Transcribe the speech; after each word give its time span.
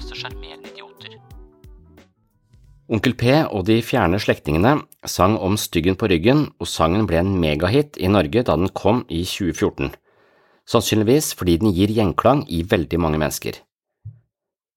Til 0.00 0.16
sjarmerende 0.16 0.70
idioter. 0.72 1.16
Onkel 2.90 3.14
P 3.14 3.34
og 3.44 3.66
de 3.68 3.76
fjerne 3.86 4.18
slektningene 4.18 4.80
sang 5.06 5.36
om 5.38 5.54
Styggen 5.60 5.94
på 6.00 6.08
ryggen, 6.10 6.48
og 6.58 6.66
sangen 6.66 7.06
ble 7.06 7.20
en 7.20 7.36
megahit 7.38 8.00
i 8.00 8.08
Norge 8.10 8.42
da 8.48 8.56
den 8.58 8.72
kom 8.74 9.04
i 9.06 9.20
2014, 9.22 9.92
sannsynligvis 10.66 11.30
fordi 11.38 11.58
den 11.62 11.74
gir 11.76 11.92
gjenklang 11.94 12.42
i 12.48 12.64
veldig 12.66 12.98
mange 12.98 13.20
mennesker. 13.22 13.60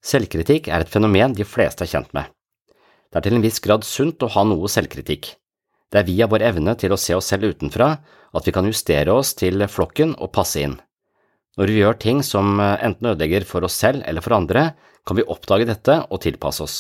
Selvkritikk 0.04 0.68
er 0.68 0.84
et 0.84 0.92
fenomen 0.94 1.34
de 1.34 1.48
fleste 1.48 1.88
er 1.88 1.94
kjent 1.96 2.14
med. 2.14 2.30
Det 3.10 3.22
er 3.22 3.26
til 3.26 3.38
en 3.40 3.46
viss 3.46 3.64
grad 3.64 3.88
sunt 3.88 4.22
å 4.22 4.32
ha 4.36 4.44
noe 4.46 4.70
selvkritikk. 4.70 5.32
Det 5.90 6.02
er 6.02 6.10
via 6.10 6.28
vår 6.30 6.50
evne 6.52 6.74
til 6.78 6.94
å 6.94 7.00
se 7.00 7.16
oss 7.16 7.32
selv 7.32 7.54
utenfra 7.54 7.94
at 8.34 8.48
vi 8.48 8.54
kan 8.54 8.68
justere 8.68 9.14
oss 9.14 9.34
til 9.40 9.64
flokken 9.70 10.16
og 10.20 10.34
passe 10.36 10.62
inn. 10.62 10.78
Når 11.58 11.70
vi 11.70 11.82
gjør 11.84 12.00
ting 12.02 12.24
som 12.26 12.58
enten 12.58 13.12
ødelegger 13.12 13.46
for 13.46 13.66
oss 13.68 13.78
selv 13.78 14.02
eller 14.10 14.26
for 14.26 14.34
andre, 14.34 14.72
kan 15.06 15.20
vi 15.20 15.26
oppdage 15.30 15.68
dette 15.70 16.00
og 16.10 16.22
tilpasse 16.24 16.64
oss. 16.66 16.78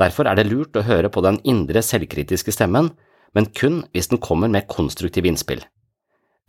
Derfor 0.00 0.28
er 0.28 0.38
det 0.38 0.48
lurt 0.48 0.76
å 0.78 0.84
høre 0.86 1.10
på 1.12 1.20
den 1.24 1.38
indre 1.44 1.82
selvkritiske 1.84 2.54
stemmen, 2.54 2.92
men 3.36 3.50
kun 3.52 3.82
hvis 3.92 4.08
den 4.08 4.20
kommer 4.22 4.48
med 4.48 4.68
konstruktive 4.70 5.28
innspill. 5.28 5.60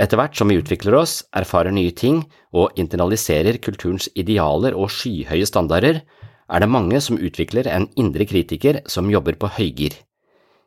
Etter 0.02 0.18
hvert 0.18 0.38
som 0.38 0.50
vi 0.50 0.58
utvikler 0.58 0.96
oss, 0.98 1.22
erfarer 1.36 1.76
nye 1.76 1.92
ting 1.92 2.24
og 2.56 2.80
internaliserer 2.80 3.60
kulturens 3.62 4.08
idealer 4.16 4.74
og 4.74 4.90
skyhøye 4.92 5.46
standarder, 5.48 6.02
er 6.50 6.64
det 6.64 6.72
mange 6.72 7.00
som 7.04 7.20
utvikler 7.20 7.68
en 7.70 7.90
indre 8.00 8.26
kritiker 8.30 8.82
som 8.90 9.12
jobber 9.12 9.38
på 9.40 9.52
høygir. 9.60 9.96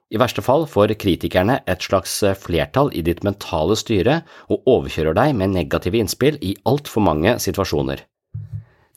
I 0.07 0.19
verste 0.23 0.43
fall 0.45 0.69
får 0.71 0.95
kritikerne 1.03 1.59
et 1.67 1.83
slags 1.83 2.21
flertall 2.39 2.93
i 2.95 3.03
ditt 3.03 3.25
mentale 3.27 3.75
styre 3.79 4.21
og 4.47 4.69
overkjører 4.71 5.17
deg 5.19 5.33
med 5.39 5.57
negative 5.57 5.99
innspill 5.99 6.39
i 6.47 6.55
altfor 6.69 7.03
mange 7.03 7.35
situasjoner. 7.43 8.05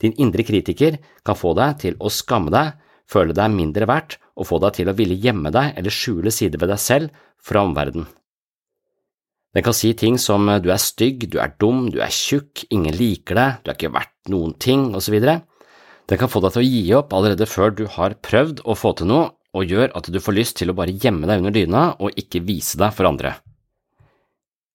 Din 0.00 0.14
indre 0.22 0.46
kritiker 0.46 1.00
kan 1.26 1.36
få 1.36 1.52
deg 1.58 1.80
til 1.82 1.98
å 1.98 2.12
skamme 2.14 2.52
deg, 2.54 2.78
føle 3.10 3.34
deg 3.34 3.50
mindre 3.52 3.88
verdt 3.90 4.20
og 4.38 4.46
få 4.48 4.60
deg 4.62 4.78
til 4.78 4.92
å 4.92 4.96
ville 4.96 5.18
gjemme 5.18 5.50
deg 5.52 5.74
eller 5.76 5.92
skjule 5.92 6.32
sider 6.32 6.62
ved 6.62 6.70
deg 6.72 6.80
selv 6.80 7.26
fra 7.42 7.64
omverdenen. 7.66 8.06
Den 9.50 9.66
kan 9.66 9.74
si 9.74 9.90
ting 9.98 10.14
som 10.22 10.46
du 10.62 10.68
er 10.70 10.78
stygg, 10.78 11.26
du 11.26 11.40
er 11.42 11.56
dum, 11.58 11.88
du 11.90 11.98
er 11.98 12.12
tjukk, 12.14 12.68
ingen 12.70 12.94
liker 12.94 13.34
deg, 13.34 13.56
du 13.64 13.72
er 13.72 13.74
ikke 13.74 13.90
verdt 13.96 14.30
noen 14.30 14.54
ting, 14.62 14.92
osv. 14.94 15.16
Den 15.18 16.20
kan 16.20 16.30
få 16.30 16.42
deg 16.44 16.54
til 16.54 16.62
å 16.62 16.68
gi 16.68 16.82
opp 16.94 17.16
allerede 17.18 17.50
før 17.50 17.74
du 17.74 17.82
har 17.90 18.14
prøvd 18.22 18.62
å 18.62 18.78
få 18.78 18.94
til 19.00 19.10
noe, 19.10 19.32
og 19.56 19.66
gjør 19.66 19.92
at 19.98 20.08
du 20.12 20.18
får 20.22 20.36
lyst 20.36 20.58
til 20.60 20.70
å 20.70 20.76
bare 20.78 20.94
gjemme 20.94 21.28
deg 21.28 21.42
under 21.42 21.54
dyna 21.54 21.84
og 21.98 22.18
ikke 22.18 22.42
vise 22.46 22.78
deg 22.80 22.94
for 22.94 23.08
andre. 23.10 23.36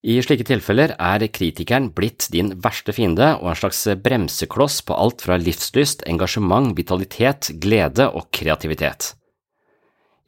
I 0.05 0.19
slike 0.21 0.45
tilfeller 0.45 0.91
er 1.01 1.23
kritikeren 1.33 1.87
blitt 1.95 2.27
din 2.29 2.51
verste 2.61 2.93
fiende 2.93 3.31
og 3.39 3.49
en 3.49 3.57
slags 3.57 3.79
bremsekloss 4.05 4.83
på 4.85 4.93
alt 4.93 5.23
fra 5.25 5.39
livslyst, 5.41 6.03
engasjement, 6.05 6.75
vitalitet, 6.77 7.49
glede 7.61 8.05
og 8.11 8.27
kreativitet. 8.35 9.15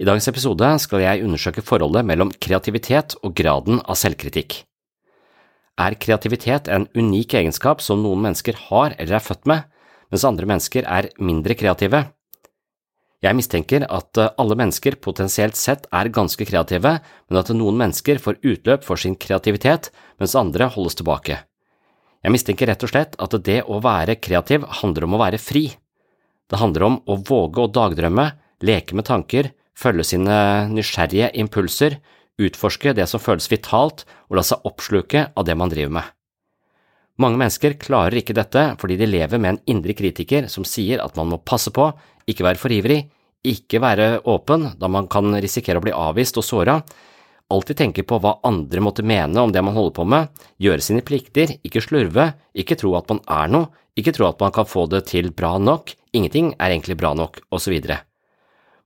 I 0.02 0.06
dagens 0.06 0.30
episode 0.30 0.72
skal 0.82 1.04
jeg 1.04 1.22
undersøke 1.26 1.62
forholdet 1.66 2.06
mellom 2.10 2.34
kreativitet 2.42 3.16
og 3.22 3.38
graden 3.38 3.80
av 3.86 3.98
selvkritikk. 4.02 4.64
Er 5.78 5.94
kreativitet 6.02 6.70
en 6.74 6.88
unik 6.98 7.38
egenskap 7.38 7.82
som 7.86 8.02
noen 8.02 8.24
mennesker 8.26 8.58
har 8.72 8.98
eller 8.98 9.20
er 9.20 9.26
født 9.26 9.46
med, 9.50 9.66
mens 10.10 10.26
andre 10.26 10.50
mennesker 10.50 10.90
er 10.90 11.12
mindre 11.22 11.54
kreative? 11.58 12.08
Jeg 13.26 13.34
mistenker 13.34 13.82
at 13.90 14.20
alle 14.38 14.56
mennesker 14.60 15.00
potensielt 15.02 15.58
sett 15.58 15.88
er 15.90 16.12
ganske 16.14 16.46
kreative, 16.46 16.98
men 17.02 17.40
at 17.40 17.50
noen 17.56 17.80
mennesker 17.80 18.20
får 18.22 18.38
utløp 18.46 18.86
for 18.86 19.02
sin 19.02 19.16
kreativitet, 19.18 19.90
mens 20.22 20.36
andre 20.38 20.70
holdes 20.76 21.00
tilbake. 21.00 21.40
Jeg 22.22 22.34
mistenker 22.34 22.70
rett 22.70 22.84
og 22.86 22.92
slett 22.92 23.16
at 23.22 23.34
det 23.46 23.64
å 23.66 23.80
være 23.82 24.20
kreativ 24.22 24.68
handler 24.82 25.08
om 25.08 25.16
å 25.18 25.22
være 25.22 25.42
fri. 25.42 25.66
Det 26.48 26.60
handler 26.62 26.86
om 26.86 27.00
å 27.10 27.18
våge 27.26 27.64
å 27.64 27.72
dagdrømme, 27.74 28.28
leke 28.62 28.98
med 28.98 29.08
tanker, 29.10 29.50
følge 29.78 30.06
sine 30.12 30.38
nysgjerrige 30.74 31.32
impulser, 31.42 31.98
utforske 32.38 32.94
det 32.98 33.08
som 33.10 33.22
føles 33.22 33.50
vitalt 33.50 34.06
og 34.30 34.38
la 34.38 34.46
seg 34.46 34.66
oppsluke 34.70 35.26
av 35.34 35.46
det 35.48 35.58
man 35.58 35.74
driver 35.74 35.96
med. 35.98 36.14
Mange 37.18 37.40
mennesker 37.42 37.80
klarer 37.82 38.20
ikke 38.20 38.36
dette 38.38 38.64
fordi 38.78 39.00
de 39.00 39.10
lever 39.10 39.42
med 39.42 39.56
en 39.56 39.64
indre 39.74 39.96
kritiker 39.98 40.46
som 40.54 40.66
sier 40.68 41.02
at 41.02 41.18
man 41.18 41.32
må 41.32 41.42
passe 41.42 41.74
på, 41.74 41.90
ikke 42.28 42.46
være 42.46 42.60
for 42.62 42.74
ivrig, 42.74 43.02
ikke 43.48 43.80
være 43.82 44.08
åpen 44.28 44.72
da 44.80 44.90
man 44.92 45.08
kan 45.12 45.32
risikere 45.42 45.80
å 45.80 45.86
bli 45.86 45.94
avvist 45.96 46.40
og 46.40 46.46
såra, 46.46 46.78
alltid 47.54 47.80
tenke 47.80 48.04
på 48.04 48.20
hva 48.20 48.38
andre 48.48 48.84
måtte 48.84 49.06
mene 49.08 49.40
om 49.40 49.54
det 49.54 49.64
man 49.64 49.76
holder 49.78 49.96
på 49.96 50.06
med, 50.10 50.32
gjøre 50.60 50.84
sine 50.84 51.04
plikter, 51.06 51.56
ikke 51.64 51.84
slurve, 51.84 52.32
ikke 52.58 52.76
tro 52.80 52.94
at 53.00 53.08
man 53.12 53.22
er 53.32 53.54
noe, 53.54 53.70
ikke 53.98 54.14
tro 54.14 54.28
at 54.28 54.42
man 54.44 54.54
kan 54.54 54.68
få 54.68 54.86
det 54.92 55.06
til 55.10 55.32
bra 55.34 55.56
nok, 55.58 55.94
ingenting 56.14 56.52
er 56.58 56.74
egentlig 56.74 56.98
bra 57.00 57.14
nok, 57.18 57.40
osv. 57.56 57.80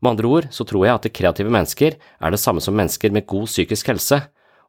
Med 0.01 0.11
andre 0.13 0.29
ord 0.29 0.47
så 0.53 0.65
tror 0.67 0.85
jeg 0.85 0.97
at 0.97 1.09
kreative 1.13 1.51
mennesker 1.53 1.97
er 1.97 2.33
det 2.33 2.41
samme 2.41 2.61
som 2.63 2.77
mennesker 2.77 3.13
med 3.13 3.27
god 3.29 3.49
psykisk 3.49 3.91
helse, 3.91 4.21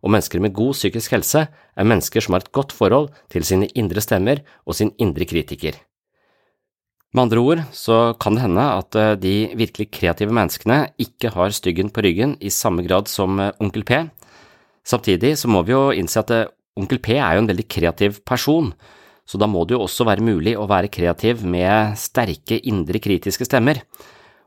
og 0.03 0.11
mennesker 0.11 0.43
med 0.43 0.57
god 0.57 0.75
psykisk 0.75 1.15
helse 1.15 1.47
er 1.47 1.87
mennesker 1.87 2.25
som 2.25 2.35
har 2.35 2.43
et 2.43 2.53
godt 2.53 2.75
forhold 2.75 3.13
til 3.31 3.47
sine 3.47 3.69
indre 3.79 4.03
stemmer 4.03 4.43
og 4.67 4.77
sin 4.77 4.91
indre 4.99 5.29
kritiker. 5.29 5.77
Med 7.13 7.27
andre 7.27 7.43
ord 7.45 7.61
så 7.77 8.15
kan 8.17 8.37
det 8.37 8.47
hende 8.47 8.63
at 8.65 8.97
eh, 8.97 9.15
de 9.21 9.35
virkelig 9.61 9.91
kreative 9.93 10.33
menneskene 10.33 10.95
ikke 11.03 11.35
har 11.35 11.53
styggen 11.53 11.91
på 11.93 12.05
ryggen 12.07 12.39
i 12.41 12.49
samme 12.49 12.85
grad 12.87 13.11
som 13.13 13.37
eh, 13.37 13.53
Onkel 13.61 13.85
P. 13.85 13.99
Samtidig 14.81 15.35
så 15.37 15.51
må 15.53 15.61
vi 15.69 15.75
jo 15.75 15.91
innse 15.93 16.23
at 16.23 16.33
eh, 16.33 16.49
Onkel 16.81 17.03
P 17.05 17.19
er 17.19 17.37
jo 17.37 17.43
en 17.43 17.51
veldig 17.51 17.67
kreativ 17.69 18.23
person, 18.25 18.73
så 19.29 19.37
da 19.37 19.45
må 19.45 19.67
det 19.69 19.77
jo 19.77 19.83
også 19.85 20.07
være 20.09 20.25
mulig 20.25 20.57
å 20.57 20.65
være 20.71 20.89
kreativ 20.89 21.45
med 21.45 21.99
sterke 22.01 22.57
indre 22.65 22.97
kritiske 23.05 23.45
stemmer, 23.45 23.83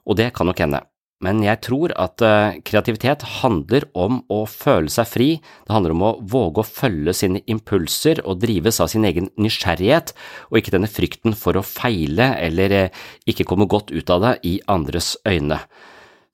og 0.01 0.17
det 0.17 0.31
kan 0.33 0.49
nok 0.49 0.65
hende 0.65 0.81
men 1.23 1.39
jeg 1.45 1.61
tror 1.63 1.93
at 1.95 2.19
eh, 2.25 2.57
kreativitet 2.67 3.23
handler 3.39 3.85
om 3.95 4.19
å 4.27 4.41
føle 4.51 4.91
seg 4.91 5.07
fri, 5.07 5.27
det 5.63 5.71
handler 5.73 5.95
om 5.95 6.03
å 6.03 6.11
våge 6.19 6.61
å 6.61 6.67
følge 6.67 7.13
sine 7.15 7.41
impulser 7.51 8.19
og 8.25 8.41
drives 8.43 8.81
av 8.83 8.91
sin 8.91 9.07
egen 9.07 9.29
nysgjerrighet, 9.39 10.11
og 10.51 10.59
ikke 10.59 10.75
denne 10.75 10.91
frykten 10.91 11.37
for 11.39 11.55
å 11.55 11.63
feile 11.65 12.33
eller 12.43 12.75
eh, 12.75 13.03
ikke 13.31 13.47
komme 13.47 13.69
godt 13.71 13.95
ut 13.95 14.11
av 14.11 14.25
det 14.25 14.33
i 14.43 14.57
andres 14.71 15.15
øyne. 15.27 15.61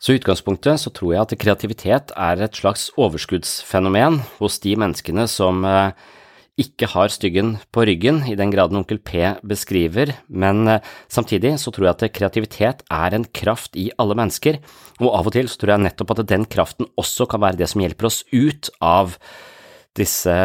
Så 0.02 0.16
i 0.16 0.18
utgangspunktet 0.18 0.82
så 0.82 0.90
tror 0.90 1.14
jeg 1.14 1.22
at 1.22 1.38
kreativitet 1.38 2.16
er 2.18 2.42
et 2.42 2.58
slags 2.58 2.88
overskuddsfenomen 2.98 4.18
hos 4.40 4.58
de 4.64 4.74
menneskene 4.82 5.28
som 5.30 5.62
eh, 5.62 5.94
ikke 6.62 6.90
har 6.94 7.12
styggen 7.14 7.56
på 7.74 7.86
ryggen, 7.90 8.22
i 8.30 8.38
den 8.40 8.54
graden 8.54 8.80
onkel 8.80 9.02
P 9.02 9.34
beskriver, 9.48 10.14
men 10.30 10.68
eh, 10.70 10.90
samtidig 11.12 11.56
så 11.62 11.74
tror 11.74 11.90
jeg 11.90 11.98
at 11.98 12.16
kreativitet 12.16 12.84
er 12.88 13.18
en 13.18 13.26
kraft 13.26 13.78
i 13.80 13.90
alle 14.02 14.18
mennesker, 14.20 14.62
og 15.02 15.10
av 15.18 15.32
og 15.32 15.36
til 15.36 15.50
så 15.50 15.62
tror 15.62 15.76
jeg 15.76 15.86
nettopp 15.88 16.14
at 16.16 16.26
den 16.30 16.46
kraften 16.50 16.90
også 17.02 17.28
kan 17.32 17.44
være 17.44 17.62
det 17.62 17.72
som 17.72 17.84
hjelper 17.84 18.10
oss 18.12 18.22
ut 18.32 18.72
av 18.80 19.18
disse 19.98 20.36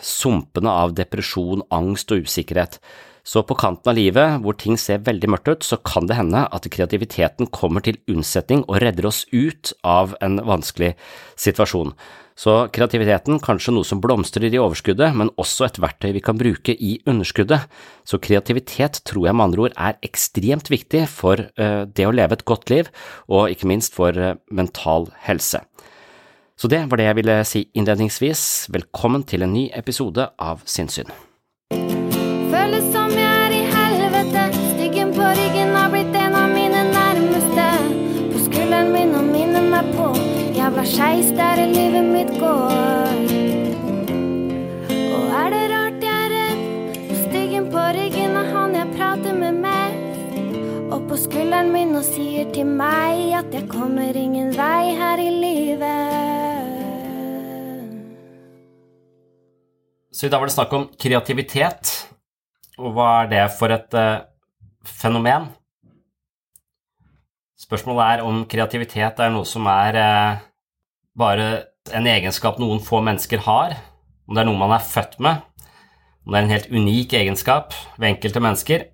sumpene 0.00 0.72
av 0.72 0.94
depresjon, 0.96 1.66
angst 1.74 2.14
og 2.14 2.24
usikkerhet. 2.24 2.78
Så 3.24 3.40
på 3.48 3.56
kanten 3.56 3.88
av 3.88 3.96
livet, 3.96 4.40
hvor 4.44 4.56
ting 4.60 4.76
ser 4.80 5.04
veldig 5.04 5.30
mørkt 5.32 5.48
ut, 5.48 5.64
så 5.64 5.78
kan 5.80 6.04
det 6.08 6.18
hende 6.18 6.42
at 6.44 6.68
kreativiteten 6.68 7.48
kommer 7.48 7.84
til 7.84 7.96
unnsetning 8.10 8.66
og 8.66 8.82
redder 8.84 9.08
oss 9.08 9.22
ut 9.32 9.72
av 9.80 10.12
en 10.24 10.36
vanskelig 10.44 10.92
situasjon. 11.40 11.94
Så 12.34 12.54
kreativiteten, 12.74 13.38
kanskje 13.38 13.76
noe 13.76 13.86
som 13.86 14.00
blomstrer 14.02 14.50
i 14.50 14.58
overskuddet, 14.58 15.14
men 15.14 15.30
også 15.38 15.68
et 15.68 15.78
verktøy 15.78 16.10
vi 16.16 16.22
kan 16.24 16.38
bruke 16.38 16.74
i 16.74 16.96
underskuddet. 17.06 17.68
Så 18.02 18.18
kreativitet 18.18 18.98
tror 19.06 19.28
jeg 19.28 19.38
med 19.38 19.46
andre 19.46 19.68
ord 19.68 19.76
er 19.78 20.00
ekstremt 20.02 20.70
viktig 20.72 21.04
for 21.12 21.46
uh, 21.60 21.84
det 21.86 22.08
å 22.08 22.14
leve 22.14 22.34
et 22.34 22.46
godt 22.48 22.74
liv, 22.74 22.90
og 23.30 23.54
ikke 23.54 23.70
minst 23.70 23.94
for 23.94 24.18
uh, 24.18 24.34
mental 24.50 25.12
helse. 25.28 25.62
Så 26.58 26.70
det 26.70 26.84
var 26.90 26.98
det 26.98 27.06
jeg 27.06 27.18
ville 27.22 27.38
si 27.46 27.64
innledningsvis. 27.74 28.42
Velkommen 28.74 29.22
til 29.26 29.46
en 29.46 29.54
ny 29.54 29.68
episode 29.74 30.26
av 30.34 30.66
Sinnsyn. 30.66 31.10
Føles 32.50 32.90
som 32.94 33.14
jeg 33.14 33.23
på 51.14 51.18
skulderen 51.28 51.68
min 51.70 51.92
og 51.94 52.02
sier 52.02 52.48
til 52.50 52.66
meg 52.66 53.36
at 53.38 53.52
jeg 53.54 53.68
kommer 53.70 54.16
ingen 54.18 54.48
vei 54.56 54.94
her 54.98 55.20
i 55.22 55.28
livet. 55.30 56.72
Så 60.10 60.26
i 60.26 60.32
dag 60.32 60.42
var 60.42 60.50
det 60.50 60.54
snakk 60.56 60.74
om 60.74 60.88
kreativitet, 60.98 61.92
og 62.80 62.96
hva 62.96 63.06
er 63.20 63.30
det 63.30 63.44
for 63.54 63.70
et 63.70 63.94
uh, 63.94 64.24
fenomen? 64.90 65.46
Spørsmålet 67.62 68.08
er 68.08 68.24
om 68.26 68.42
kreativitet 68.50 69.22
er 69.22 69.30
noe 69.36 69.46
som 69.46 69.68
er 69.70 70.00
uh, 70.00 70.42
bare 71.14 71.46
en 71.94 72.10
egenskap 72.10 72.58
noen 72.58 72.82
få 72.82 73.04
mennesker 73.06 73.44
har, 73.46 73.76
om 74.26 74.34
det 74.34 74.42
er 74.42 74.50
noe 74.50 74.62
man 74.64 74.74
er 74.74 74.82
født 74.82 75.20
med, 75.22 75.46
om 76.26 76.34
det 76.34 76.40
er 76.40 76.48
en 76.48 76.56
helt 76.56 76.74
unik 76.74 77.14
egenskap 77.20 77.78
ved 78.00 78.16
enkelte 78.16 78.42
mennesker, 78.42 78.88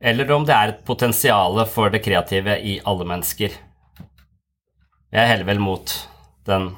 eller 0.00 0.30
om 0.32 0.44
det 0.46 0.54
er 0.54 0.72
et 0.72 0.84
potensial 0.86 1.58
for 1.70 1.90
det 1.90 2.02
kreative 2.04 2.58
i 2.62 2.78
alle 2.86 3.06
mennesker. 3.08 3.56
Jeg 5.08 5.30
heller 5.30 5.48
vel 5.48 5.62
mot 5.62 5.94
den 6.48 6.70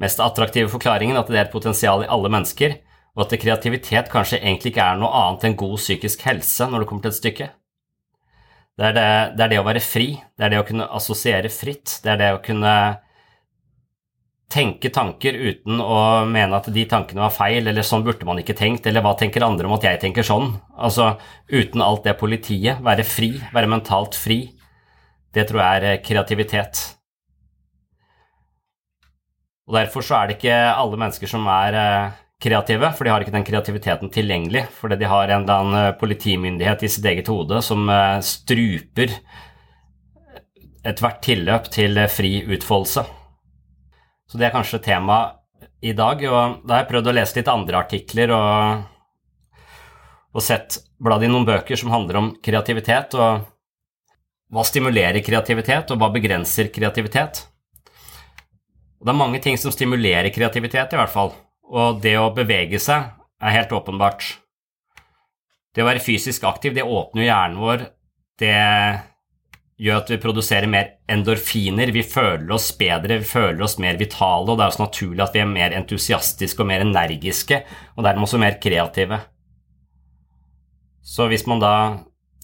mest 0.00 0.20
attraktive 0.20 0.70
forklaringen, 0.72 1.16
at 1.18 1.30
det 1.30 1.38
er 1.38 1.46
et 1.46 1.54
potensial 1.54 2.04
i 2.04 2.10
alle 2.10 2.30
mennesker, 2.32 2.76
og 3.16 3.26
at 3.26 3.34
kreativitet 3.40 4.10
kanskje 4.12 4.40
egentlig 4.40 4.72
ikke 4.72 4.84
er 4.84 5.00
noe 5.00 5.12
annet 5.16 5.48
enn 5.48 5.58
god 5.60 5.76
psykisk 5.80 6.22
helse 6.28 6.68
når 6.68 6.82
det 6.82 6.88
kommer 6.90 7.06
til 7.06 7.12
et 7.12 7.20
stykke. 7.20 7.48
Det 8.78 8.86
er 8.88 8.94
det, 8.96 9.08
det 9.36 9.44
er 9.44 9.50
det, 9.52 9.58
å 9.60 9.66
være 9.66 9.84
fri, 9.84 10.06
det 10.38 10.46
er 10.46 10.54
det 10.54 10.60
å 10.62 10.68
kunne 10.68 10.88
assosiere 10.96 11.50
fritt, 11.52 11.98
det 12.04 12.14
er 12.14 12.20
det 12.22 12.30
å 12.32 12.40
kunne 12.44 12.74
tenke 14.52 14.90
tanker 14.92 15.36
uten 15.36 15.80
å 15.80 15.98
mene 16.28 16.58
at 16.58 16.68
de 16.74 16.84
tankene 16.88 17.24
var 17.24 17.32
feil, 17.34 17.66
eller 17.66 17.86
sånn 17.86 18.04
burde 18.04 18.26
man 18.28 18.40
ikke 18.42 18.56
tenkt, 18.58 18.86
eller 18.86 19.04
hva 19.04 19.14
tenker 19.18 19.44
andre 19.46 19.68
om 19.68 19.76
at 19.78 19.86
jeg 19.88 20.00
tenker 20.02 20.26
sånn? 20.26 20.50
Altså 20.76 21.14
uten 21.48 21.84
alt 21.84 22.04
det 22.04 22.18
politiet, 22.20 22.82
være 22.84 23.06
fri, 23.08 23.32
være 23.54 23.70
mentalt 23.72 24.18
fri, 24.18 24.42
det 25.32 25.46
tror 25.48 25.62
jeg 25.64 25.84
er 25.92 26.02
kreativitet. 26.04 26.82
Og 29.70 29.78
Derfor 29.78 30.04
så 30.04 30.18
er 30.18 30.28
det 30.28 30.36
ikke 30.36 30.58
alle 30.74 30.98
mennesker 31.00 31.30
som 31.30 31.46
er 31.48 31.78
eh, 31.78 32.18
kreative, 32.42 32.90
for 32.96 33.06
de 33.06 33.12
har 33.14 33.22
ikke 33.22 33.34
den 33.34 33.46
kreativiteten 33.46 34.10
tilgjengelig. 34.12 34.66
Fordi 34.80 34.98
de 35.00 35.08
har 35.08 35.30
en 35.30 35.44
eller 35.44 35.62
annen 35.62 35.78
eh, 35.80 35.96
politimyndighet 36.00 36.84
i 36.84 36.90
sitt 36.92 37.06
eget 37.08 37.30
hode 37.32 37.62
som 37.64 37.88
eh, 37.88 38.18
struper 38.26 39.14
ethvert 40.82 41.22
tilløp 41.24 41.70
til 41.72 41.98
eh, 42.02 42.10
fri 42.10 42.40
utfoldelse. 42.42 43.06
Så 44.32 44.38
det 44.40 44.46
er 44.48 44.54
kanskje 44.54 44.78
tema 44.80 45.18
i 45.84 45.92
dag. 45.92 46.22
Og 46.24 46.62
da 46.64 46.78
har 46.78 46.86
jeg 46.86 46.88
prøvd 46.88 47.10
å 47.10 47.12
lese 47.18 47.36
litt 47.36 47.50
andre 47.52 47.82
artikler 47.82 48.32
og, 48.32 48.86
og 50.32 50.44
sett 50.44 50.78
bladd 50.96 51.26
i 51.26 51.28
noen 51.28 51.44
bøker 51.44 51.76
som 51.76 51.92
handler 51.92 52.16
om 52.16 52.30
kreativitet, 52.40 53.12
og 53.20 53.42
hva 54.52 54.64
stimulerer 54.64 55.20
kreativitet, 55.26 55.92
og 55.92 56.00
hva 56.00 56.08
begrenser 56.14 56.72
kreativitet. 56.72 57.42
Og 59.02 59.04
det 59.04 59.12
er 59.12 59.20
mange 59.20 59.42
ting 59.44 59.60
som 59.60 59.74
stimulerer 59.74 60.32
kreativitet, 60.32 60.96
i 60.96 61.02
hvert 61.02 61.12
fall. 61.12 61.34
Og 61.68 62.00
det 62.00 62.14
å 62.16 62.32
bevege 62.32 62.80
seg 62.80 63.12
er 63.42 63.56
helt 63.58 63.76
åpenbart. 63.76 64.24
Det 65.76 65.84
å 65.84 65.90
være 65.90 66.04
fysisk 66.04 66.48
aktiv, 66.48 66.72
det 66.72 66.88
åpner 66.88 67.20
jo 67.20 67.28
hjernen 67.28 67.60
vår. 67.60 67.84
Det 68.40 68.56
gjør 69.82 69.98
at 70.02 70.12
vi 70.12 70.20
produserer 70.22 70.70
mer 70.70 70.94
endorfiner. 71.10 71.90
Vi 71.94 72.04
føler 72.06 72.54
oss 72.54 72.70
bedre, 72.78 73.18
vi 73.22 73.28
føler 73.28 73.64
oss 73.66 73.78
mer 73.82 73.98
vitale, 74.00 74.46
og 74.46 74.58
det 74.58 74.64
er 74.64 74.72
også 74.72 74.84
naturlig 74.84 75.24
at 75.24 75.34
vi 75.34 75.42
er 75.42 75.50
mer 75.50 75.74
entusiastiske 75.76 76.62
og 76.62 76.70
mer 76.70 76.84
energiske, 76.84 77.62
og 77.96 78.06
dermed 78.06 78.28
også 78.28 78.40
mer 78.42 78.58
kreative. 78.62 79.18
Så 81.02 81.28
hvis 81.32 81.46
man 81.50 81.62
da 81.62 81.74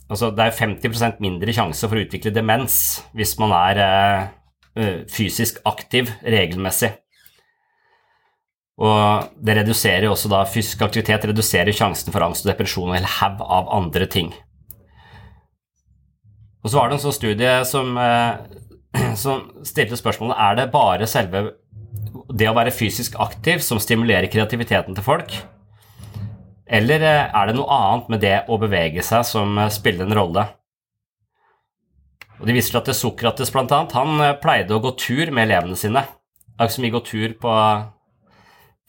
Altså, 0.09 0.31
det 0.33 0.41
er 0.41 0.55
50% 0.57 1.19
mindre 1.21 1.53
sjanse 1.53 1.85
for 1.85 1.99
å 1.99 2.01
utvikle 2.01 2.31
demens 2.33 3.03
hvis 3.13 3.35
man 3.37 3.53
er 3.53 3.81
eh, 3.85 5.03
fysisk 5.13 5.59
aktiv 5.69 6.09
regelmessig. 6.25 6.95
Og 8.81 9.29
det 9.45 9.59
reduserer 9.59 10.09
også 10.09 10.31
da 10.33 10.47
fysisk 10.49 10.81
aktivitet 10.87 11.27
reduserer 11.29 11.77
sjansen 11.77 12.15
for 12.15 12.25
angst 12.25 12.47
og 12.47 12.55
depresjon 12.55 12.89
og 12.93 12.97
en 12.97 13.13
haug 13.19 13.43
av 13.45 13.69
andre 13.75 14.09
ting. 14.09 14.33
Og 16.63 16.71
så 16.71 16.79
var 16.79 16.89
det 16.89 16.99
en 16.99 17.05
sånn 17.07 17.17
studie 17.17 17.55
som, 17.69 17.95
eh, 18.03 19.13
som 19.23 19.47
stilte 19.67 19.99
spørsmålet 19.99 20.41
er 20.49 20.59
det 20.59 20.71
bare 20.75 21.09
selve 21.11 21.45
det 22.29 22.49
å 22.51 22.57
være 22.57 22.75
fysisk 22.75 23.17
aktiv 23.23 23.63
som 23.65 23.81
stimulerer 23.81 24.29
kreativiteten 24.33 24.97
til 24.97 25.05
folk, 25.07 25.33
eller 26.69 27.05
eh, 27.05 27.27
er 27.33 27.49
det 27.49 27.57
noe 27.57 27.79
annet 27.79 28.11
med 28.13 28.25
det 28.25 28.37
å 28.49 28.59
bevege 28.61 29.05
seg 29.07 29.25
som 29.29 29.57
eh, 29.59 29.71
spiller 29.73 30.09
en 30.09 30.19
rolle? 30.19 30.45
Og 32.39 32.47
De 32.47 32.55
viser 32.55 32.75
til 32.75 32.83
at 32.83 32.95
Sokrates 32.95 33.51
blant 33.55 33.73
annet, 33.75 33.95
han 33.99 34.21
pleide 34.43 34.77
å 34.77 34.83
gå 34.83 34.93
tur 35.01 35.33
med 35.35 35.49
elevene 35.49 35.79
sine. 35.79 36.05
Akkurat 36.55 36.75
som 36.75 36.85
vi 36.85 36.93
går 36.95 37.03
tur 37.07 37.33
på 37.41 37.55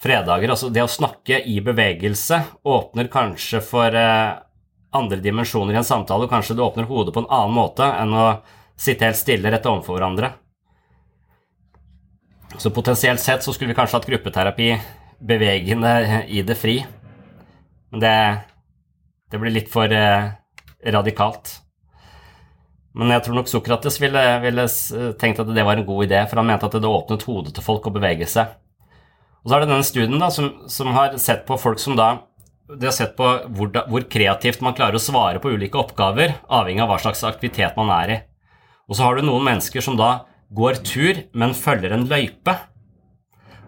fredager. 0.03 0.51
Altså 0.53 0.69
det 0.73 0.83
å 0.85 0.91
snakke 0.91 1.39
i 1.49 1.55
bevegelse 1.65 2.43
åpner 2.69 3.09
kanskje 3.09 3.63
for 3.65 3.97
andre 4.96 5.19
dimensjoner 5.22 5.75
i 5.75 5.79
en 5.81 5.88
samtale, 5.88 6.25
og 6.25 6.31
kanskje 6.31 6.55
det 6.58 6.65
åpner 6.65 6.88
hodet 6.89 7.13
på 7.13 7.24
en 7.24 7.29
annen 7.29 7.55
måte 7.55 7.86
enn 7.86 8.13
å 8.15 8.27
sitte 8.79 9.05
helt 9.05 9.19
stille 9.19 9.51
rett 9.51 9.67
overfor 9.69 9.98
hverandre. 10.00 10.31
Så 12.58 12.72
potensielt 12.74 13.22
sett 13.22 13.46
så 13.46 13.53
skulle 13.53 13.72
vi 13.72 13.77
kanskje 13.77 14.00
hatt 14.00 14.10
gruppeterapi 14.10 14.72
bevegende 15.19 16.24
i 16.27 16.41
det 16.41 16.58
fri. 16.58 16.79
Men 17.91 18.03
det, 18.03 18.13
det 19.31 19.41
blir 19.41 19.53
litt 19.53 19.69
for 19.72 19.91
eh, 19.93 20.31
radikalt. 20.96 21.60
Men 22.98 23.13
jeg 23.13 23.25
tror 23.25 23.38
nok 23.38 23.51
Sokrates 23.51 24.00
ville, 24.01 24.24
ville, 24.43 24.65
tenkt 25.22 25.43
at 25.43 25.51
det 25.53 25.65
var 25.65 25.77
en 25.77 25.86
god 25.86 26.08
idé, 26.08 26.24
for 26.27 26.41
han 26.41 26.50
mente 26.50 26.65
at 26.65 26.79
det 26.81 26.89
åpnet 26.89 27.27
hodet 27.29 27.53
til 27.55 27.65
folk 27.65 27.86
å 27.86 27.93
bevege 27.93 28.27
seg. 28.29 28.55
Og 29.43 29.51
så 29.51 29.55
er 29.55 29.63
det 29.63 29.69
denne 29.69 29.88
studien 29.88 30.19
da, 30.19 30.31
som, 30.34 30.50
som 30.67 30.89
har 30.98 31.15
sett 31.22 31.46
på 31.48 31.58
folk 31.62 31.79
som 31.79 31.96
da 32.00 32.10
de 32.69 32.85
har 32.85 32.93
sett 32.93 33.15
på 33.17 33.27
hvor, 33.55 33.71
hvor, 33.89 34.05
kreativt 34.11 34.61
man 34.61 34.75
klarer 34.77 34.99
å 34.99 35.01
svare 35.01 35.41
på 35.41 35.51
ulike 35.55 35.79
oppgaver, 35.79 36.35
avhengig 36.45 36.83
av 36.83 36.91
hva 36.91 36.99
slags 37.01 37.23
aktivitet 37.25 37.77
man 37.79 37.89
er 37.95 38.13
i. 38.13 38.17
Og 38.89 38.97
så 38.97 39.05
har 39.05 39.17
du 39.17 39.25
noen 39.25 39.45
mennesker 39.45 39.81
som 39.85 39.97
da 39.97 40.25
går 40.53 40.81
tur, 40.85 41.23
men 41.33 41.57
følger 41.57 41.93
en 41.93 42.07
løype. 42.09 42.55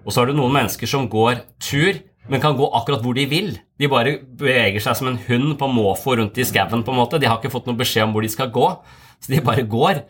Og 0.06 0.14
så 0.14 0.22
har 0.22 0.30
du 0.30 0.38
noen 0.38 0.54
mennesker 0.54 0.90
som 0.90 1.08
går 1.10 1.44
tur, 1.62 2.02
men 2.30 2.42
kan 2.42 2.58
gå 2.58 2.68
akkurat 2.78 3.02
hvor 3.06 3.18
de 3.18 3.26
vil. 3.30 3.56
De 3.82 3.90
bare 3.90 4.20
beveger 4.22 4.82
seg 4.84 4.98
som 4.98 5.10
en 5.10 5.20
hund 5.28 5.56
på 5.58 5.70
måfå 5.70 6.18
rundt 6.20 6.38
i 6.38 6.46
skauen. 6.46 6.86
De 6.86 7.28
har 7.28 7.40
ikke 7.40 7.54
fått 7.54 7.70
noen 7.70 7.80
beskjed 7.80 8.06
om 8.06 8.14
hvor 8.14 8.26
de 8.26 8.30
skal 8.34 8.54
gå, 8.54 8.68
så 9.22 9.34
de 9.34 9.42
bare 9.46 9.66
går. 9.66 10.04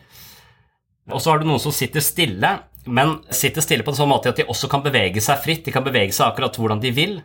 Og 1.12 1.20
så 1.20 1.32
har 1.32 1.40
du 1.40 1.48
noen 1.48 1.60
som 1.60 1.74
sitter 1.74 2.04
stille, 2.04 2.52
men 2.84 3.18
sitter 3.32 3.64
stille 3.64 3.84
på 3.84 3.92
en 3.92 4.00
sånn 4.00 4.10
måte 4.12 4.32
at 4.32 4.40
de 4.40 4.48
også 4.48 4.68
kan 4.70 4.84
bevege 4.84 5.22
seg 5.24 5.40
fritt. 5.44 5.64
De 5.64 5.74
kan 5.74 5.84
bevege 5.84 6.12
seg 6.12 6.28
akkurat 6.28 6.56
hvordan 6.60 6.80
de 6.82 6.92
vil. 6.94 7.20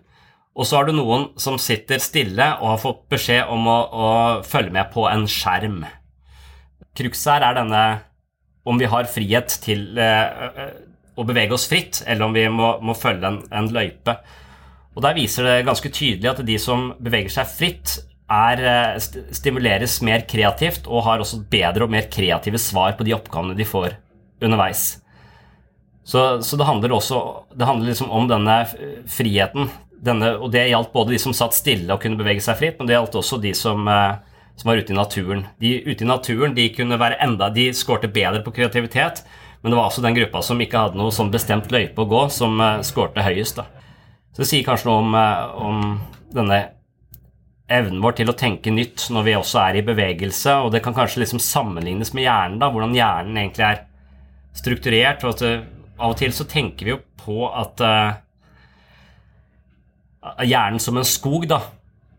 Og 0.57 0.65
så 0.65 0.79
har 0.79 0.87
du 0.87 0.95
noen 0.97 1.27
som 1.37 1.59
sitter 1.61 2.01
stille 2.01 2.47
og 2.57 2.71
har 2.71 2.81
fått 2.81 3.03
beskjed 3.13 3.53
om 3.53 3.69
å, 3.69 3.77
å 3.85 4.09
følge 4.47 4.73
med 4.73 4.89
på 4.93 5.05
en 5.09 5.27
skjerm. 5.29 5.83
Cruxet 6.97 7.35
her 7.35 7.45
er 7.45 7.59
denne 7.59 7.83
om 8.67 8.81
vi 8.81 8.89
har 8.89 9.07
frihet 9.07 9.53
til 9.63 9.99
eh, 10.01 10.65
å 11.17 11.25
bevege 11.27 11.53
oss 11.55 11.67
fritt, 11.69 12.01
eller 12.09 12.25
om 12.25 12.35
vi 12.35 12.47
må, 12.51 12.73
må 12.81 12.97
følge 12.97 13.29
en, 13.29 13.39
en, 13.53 13.69
løype. 13.73 14.17
Og 14.97 15.03
Der 15.05 15.15
viser 15.17 15.45
det 15.45 15.67
ganske 15.67 15.93
tydelig 15.93 16.31
at 16.33 16.43
de 16.45 16.57
som 16.61 16.89
beveger 16.97 17.37
seg 17.37 17.53
fritt, 17.53 17.97
er, 18.27 18.59
st 18.99 19.21
stimuleres 19.37 20.01
mer 20.03 20.25
kreativt 20.27 20.89
og 20.91 21.05
har 21.05 21.21
også 21.23 21.45
bedre 21.47 21.85
og 21.85 21.93
mer 21.93 22.09
kreative 22.11 22.59
svar 22.59 22.97
på 22.97 23.05
de 23.07 23.13
oppgavene 23.15 23.55
de 23.55 23.63
får 23.63 23.93
underveis. 24.43 24.97
Så, 26.03 26.41
så 26.43 26.59
det 26.59 26.67
handler 26.67 26.95
også 26.97 27.21
det 27.55 27.67
handler 27.69 27.93
liksom 27.93 28.11
om 28.11 28.27
denne 28.27 28.57
friheten 29.11 29.69
denne, 30.03 30.33
og 30.37 30.51
det 30.53 30.67
gjaldt 30.69 30.93
både 30.93 31.15
de 31.15 31.19
som 31.21 31.35
satt 31.35 31.55
stille 31.57 31.89
og 31.93 32.01
kunne 32.03 32.19
bevege 32.19 32.43
seg 32.43 32.59
fritt, 32.59 32.77
men 32.79 32.89
det 32.89 32.97
gjaldt 32.97 33.17
også 33.19 33.39
de 33.41 33.53
som, 33.57 33.87
eh, 33.89 34.19
som 34.57 34.69
var 34.69 34.81
ute 34.81 34.93
i 34.93 34.97
naturen. 34.97 35.45
De 35.61 35.73
ute 35.87 36.05
i 36.05 36.07
naturen 36.07 36.55
de 36.57 36.69
kunne 36.75 36.99
være 36.99 37.19
enda, 37.23 37.49
de 37.53 37.69
skårte 37.73 38.11
bedre 38.11 38.43
på 38.45 38.53
kreativitet, 38.55 39.23
men 39.61 39.73
det 39.73 39.79
var 39.79 39.89
også 39.89 40.05
den 40.05 40.17
gruppa 40.17 40.43
som 40.45 40.61
ikke 40.61 40.85
hadde 40.85 40.99
noe 40.99 41.13
sånn 41.13 41.33
bestemt 41.33 41.71
løype 41.73 42.03
å 42.03 42.09
gå, 42.09 42.27
som 42.29 42.59
uh, 42.61 42.81
skårte 42.85 43.25
høyest. 43.25 43.57
Da. 43.57 43.65
Så 44.31 44.43
det 44.43 44.49
sier 44.51 44.65
kanskje 44.67 44.89
noe 44.89 45.01
om, 45.01 45.15
uh, 45.17 45.65
om, 45.65 45.79
denne 46.31 46.59
evnen 47.67 48.03
vår 48.03 48.19
til 48.19 48.29
å 48.29 48.35
tenke 48.37 48.71
nytt 48.71 49.07
når 49.11 49.25
vi 49.25 49.33
også 49.35 49.59
er 49.63 49.79
i 49.79 49.85
bevegelse, 49.87 50.53
og 50.61 50.71
det 50.71 50.83
kan 50.85 50.95
kanskje 50.95 51.23
liksom 51.23 51.41
sammenlignes 51.41 52.13
med 52.13 52.27
hjernen, 52.27 52.61
da, 52.61 52.69
hvordan 52.71 52.95
hjernen 52.95 53.41
egentlig 53.41 53.65
er 53.65 53.81
strukturert. 54.55 55.25
og 55.25 55.35
at 55.35 55.43
Av 55.97 56.13
og 56.13 56.17
til 56.21 56.31
så 56.35 56.45
tenker 56.45 56.85
vi 56.85 56.93
jo 56.93 57.01
på 57.17 57.49
at 57.49 57.81
hjernen 60.45 60.81
som 60.81 60.97
en 60.99 61.07
skog, 61.07 61.47
da. 61.49 61.61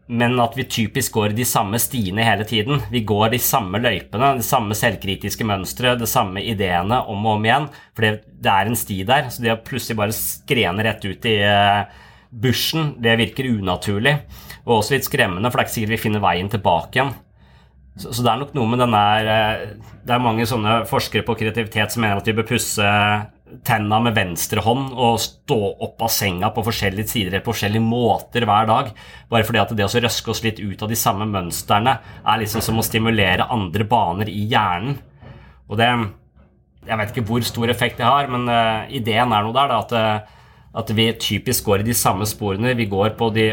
Men 0.09 0.39
at 0.41 0.55
vi 0.57 0.65
typisk 0.65 1.19
går 1.19 1.35
de 1.37 1.45
samme 1.45 1.77
stiene 1.83 2.25
hele 2.25 2.47
tiden. 2.49 2.81
Vi 2.89 3.03
går 3.05 3.35
de 3.35 3.41
samme 3.45 3.77
løypene, 3.83 4.39
de 4.39 4.47
samme 4.47 4.77
selvkritiske 4.77 5.45
mønstre, 5.45 5.99
de 6.01 6.09
samme 6.09 6.41
ideene 6.41 7.03
om 7.13 7.27
og 7.27 7.37
om 7.37 7.45
igjen. 7.45 7.69
For 7.93 8.17
det 8.17 8.53
er 8.55 8.71
en 8.71 8.79
sti 8.79 9.03
der. 9.09 9.29
Så 9.29 9.45
det 9.45 9.53
å 9.53 9.61
plutselig 9.61 9.99
bare 10.01 10.17
skrene 10.17 10.87
rett 10.87 11.05
ut 11.05 11.29
i 11.29 11.37
uh, 11.45 11.85
bushen, 12.33 12.95
det 13.05 13.19
virker 13.21 13.51
unaturlig. 13.53 14.17
Og 14.65 14.79
også 14.79 14.97
litt 14.97 15.09
skremmende, 15.09 15.53
for 15.53 15.61
det 15.61 15.67
er 15.67 15.69
ikke 15.69 15.77
sikkert 15.77 15.97
vi 15.97 16.03
finner 16.07 16.25
veien 16.25 16.49
tilbake 16.53 16.97
igjen. 16.97 17.13
Så, 17.99 18.15
så 18.15 18.25
det 18.25 18.33
er 18.33 18.41
nok 18.41 18.57
noe 18.57 18.71
med 18.71 18.81
den 18.81 18.95
der 18.95 19.29
uh, 19.29 19.63
Det 20.07 20.15
er 20.15 20.25
mange 20.25 20.49
sånne 20.49 20.85
forskere 20.89 21.27
på 21.27 21.37
kreativitet 21.37 21.93
som 21.93 22.05
mener 22.07 22.23
at 22.23 22.31
vi 22.31 22.37
bør 22.39 22.49
pusse 22.55 22.93
tenna 23.65 23.99
med 24.03 24.15
venstre 24.17 24.63
hånd 24.65 24.93
og 24.93 25.19
stå 25.23 25.59
opp 25.85 26.03
av 26.05 26.13
senga 26.13 26.51
på 26.55 26.65
forskjellige 26.67 27.11
sider 27.11 27.43
på 27.43 27.53
forskjellige 27.53 27.85
måter 27.85 28.47
hver 28.49 28.69
dag. 28.69 28.91
Bare 29.31 29.47
fordi 29.47 29.63
at 29.63 29.75
det 29.77 29.87
å 29.87 30.03
røske 30.05 30.33
oss 30.33 30.43
litt 30.45 30.61
ut 30.61 30.83
av 30.85 30.91
de 30.91 30.99
samme 30.99 31.27
mønstrene 31.29 31.99
er 32.23 32.41
liksom 32.43 32.65
som 32.65 32.81
å 32.81 32.87
stimulere 32.87 33.49
andre 33.53 33.87
baner 33.89 34.31
i 34.33 34.47
hjernen. 34.51 34.99
Og 35.69 35.79
det 35.81 35.91
Jeg 36.89 36.97
vet 36.97 37.11
ikke 37.13 37.27
hvor 37.29 37.43
stor 37.45 37.69
effekt 37.69 37.99
det 37.99 38.07
har, 38.07 38.31
men 38.33 38.49
uh, 38.49 38.87
ideen 38.89 39.33
er 39.35 39.43
noe 39.45 39.53
der. 39.53 39.69
Da, 39.69 39.81
at, 39.83 39.91
uh, 39.93 40.79
at 40.81 40.93
vi 40.97 41.11
typisk 41.13 41.67
går 41.67 41.83
i 41.83 41.89
de 41.91 41.93
samme 41.93 42.25
sporene. 42.25 42.73
Vi 42.79 42.87
går 42.89 43.11
på 43.19 43.29
de 43.35 43.51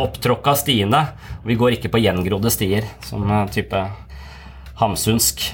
opptråkka 0.00 0.54
stiene. 0.56 1.02
Og 1.42 1.50
vi 1.50 1.58
går 1.60 1.76
ikke 1.76 1.90
på 1.92 2.00
gjengrodde 2.00 2.48
stier, 2.54 2.86
som 3.04 3.28
uh, 3.28 3.44
type 3.52 3.82
hamsunsk. 4.80 5.44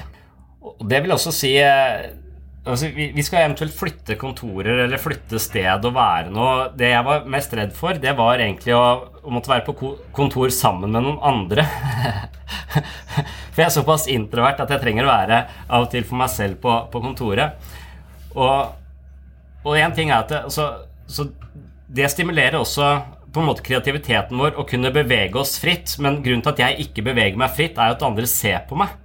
Og 0.63 0.87
det 0.87 1.01
vil 1.03 1.17
også 1.17 1.33
si 1.35 1.51
Altså, 2.63 2.87
vi, 2.95 3.09
vi, 3.11 3.23
skal 3.25 3.43
eventuelt 3.43 3.73
flytte 3.75 4.15
kontorer 4.15 4.85
eller 4.85 5.01
flytte 5.01 5.39
sted 5.41 5.83
og 5.83 5.95
være 5.97 6.31
noe. 6.31 6.69
Det 6.79 6.93
jeg 6.93 7.03
var 7.03 7.25
mest 7.27 7.55
redd 7.59 7.73
for, 7.75 7.97
det 7.99 8.13
var 8.15 8.39
egentlig 8.39 8.75
å, 8.77 8.83
å 9.19 9.33
måtte 9.35 9.51
være 9.51 9.65
på 9.67 9.91
kontor 10.15 10.53
sammen 10.55 10.95
med 10.95 11.03
noen 11.03 11.19
andre. 11.27 11.65
for 13.51 13.59
jeg 13.59 13.67
er 13.67 13.75
såpass 13.75 14.07
introvert 14.11 14.63
at 14.63 14.71
jeg 14.71 14.83
trenger 14.85 15.03
å 15.03 15.11
være 15.11 15.41
av 15.67 15.89
og 15.89 15.91
til 15.91 16.07
for 16.07 16.21
meg 16.23 16.31
selv 16.31 16.61
på, 16.63 16.77
på 16.93 17.03
kontoret. 17.03 17.59
Og 18.39 19.75
en 19.75 19.95
ting 19.95 20.13
er 20.13 20.21
at 20.21 20.31
det, 20.31 20.41
altså, 20.47 20.69
så 21.03 21.27
det 21.93 22.09
stimulerer 22.15 22.61
også 22.61 22.95
på 23.33 23.41
en 23.41 23.49
måte 23.49 23.65
kreativiteten 23.65 24.39
vår 24.39 24.55
å 24.61 24.65
kunne 24.69 24.93
bevege 24.95 25.39
oss 25.41 25.57
fritt. 25.59 25.97
Men 25.99 26.21
grunnen 26.23 26.45
til 26.45 26.55
at 26.55 26.63
jeg 26.63 26.87
ikke 26.87 27.09
beveger 27.11 27.39
meg 27.43 27.55
fritt, 27.57 27.75
er 27.75 27.91
jo 27.91 27.99
at 27.99 28.07
andre 28.07 28.29
ser 28.29 28.63
på 28.69 28.79
meg. 28.79 28.95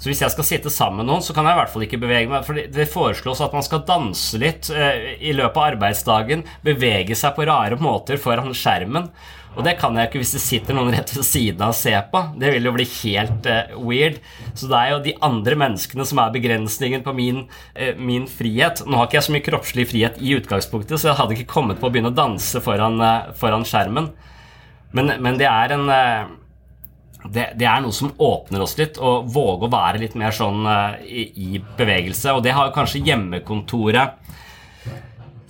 Så 0.00 0.08
hvis 0.08 0.22
jeg 0.24 0.32
skal 0.32 0.46
sitte 0.48 0.72
sammen 0.72 1.02
med 1.02 1.10
noen, 1.10 1.24
så 1.24 1.34
kan 1.36 1.44
jeg 1.44 1.52
i 1.52 1.60
hvert 1.60 1.72
fall 1.74 1.84
ikke 1.84 2.00
bevege 2.00 2.30
meg. 2.30 2.46
For 2.46 2.56
det 2.56 2.88
foreslås 2.88 3.42
at 3.44 3.52
man 3.52 3.66
skal 3.66 3.84
danse 3.88 4.40
litt 4.40 4.70
eh, 4.72 5.18
i 5.20 5.34
løpet 5.36 5.60
av 5.60 5.74
arbeidsdagen. 5.74 6.46
Bevege 6.64 7.18
seg 7.18 7.36
på 7.36 7.44
rare 7.48 7.76
måter 7.80 8.20
foran 8.20 8.56
skjermen. 8.56 9.10
Og 9.58 9.64
det 9.66 9.74
kan 9.80 9.96
jeg 9.98 10.08
ikke 10.08 10.20
hvis 10.22 10.32
det 10.36 10.42
sitter 10.44 10.76
noen 10.76 10.92
rett 10.94 11.10
ved 11.10 11.26
siden 11.26 11.60
av 11.66 11.74
og 11.74 11.76
ser 11.76 12.04
på. 12.12 12.22
Det 12.38 12.52
vil 12.54 12.68
jo 12.68 12.72
bli 12.78 12.86
helt 12.86 13.48
eh, 13.50 13.76
weird. 13.76 14.20
Så 14.54 14.70
det 14.70 14.78
er 14.78 14.92
jo 14.94 15.02
de 15.04 15.16
andre 15.26 15.58
menneskene 15.66 16.06
som 16.08 16.22
er 16.22 16.34
begrensningen 16.36 17.04
på 17.04 17.14
min, 17.18 17.44
eh, 17.74 17.98
min, 17.98 18.28
frihet. 18.30 18.84
Nå 18.86 18.96
har 18.96 19.08
ikke 19.10 19.18
jeg 19.18 19.28
så 19.28 19.36
mye 19.36 19.46
kroppslig 19.50 19.88
frihet 19.90 20.20
i 20.22 20.36
utgangspunktet, 20.38 20.96
så 20.96 21.10
jeg 21.10 21.18
hadde 21.20 21.36
ikke 21.36 21.52
kommet 21.58 21.82
på 21.82 21.90
å 21.90 21.92
begynne 21.92 22.14
å 22.14 22.16
danse 22.16 22.62
foran, 22.64 22.96
uh, 23.02 23.32
foran 23.36 23.66
skjermen. 23.66 24.12
Men, 24.96 25.16
men, 25.18 25.36
det 25.38 25.50
er 25.50 25.74
en 25.74 25.90
det, 27.28 27.50
det, 27.60 27.66
er 27.68 27.82
noe 27.84 27.94
som 27.94 28.12
åpner 28.16 28.62
oss 28.64 28.76
litt, 28.78 28.98
og 28.98 29.28
våge 29.32 29.68
å 29.68 29.72
være 29.72 30.00
litt 30.02 30.16
mer 30.18 30.34
sånn 30.34 30.64
uh, 30.66 30.96
i, 31.04 31.26
i, 31.28 31.60
bevegelse. 31.60 32.32
Og 32.36 32.44
det 32.46 32.54
har 32.56 32.72
kanskje 32.74 33.02
hjemmekontoret 33.04 34.16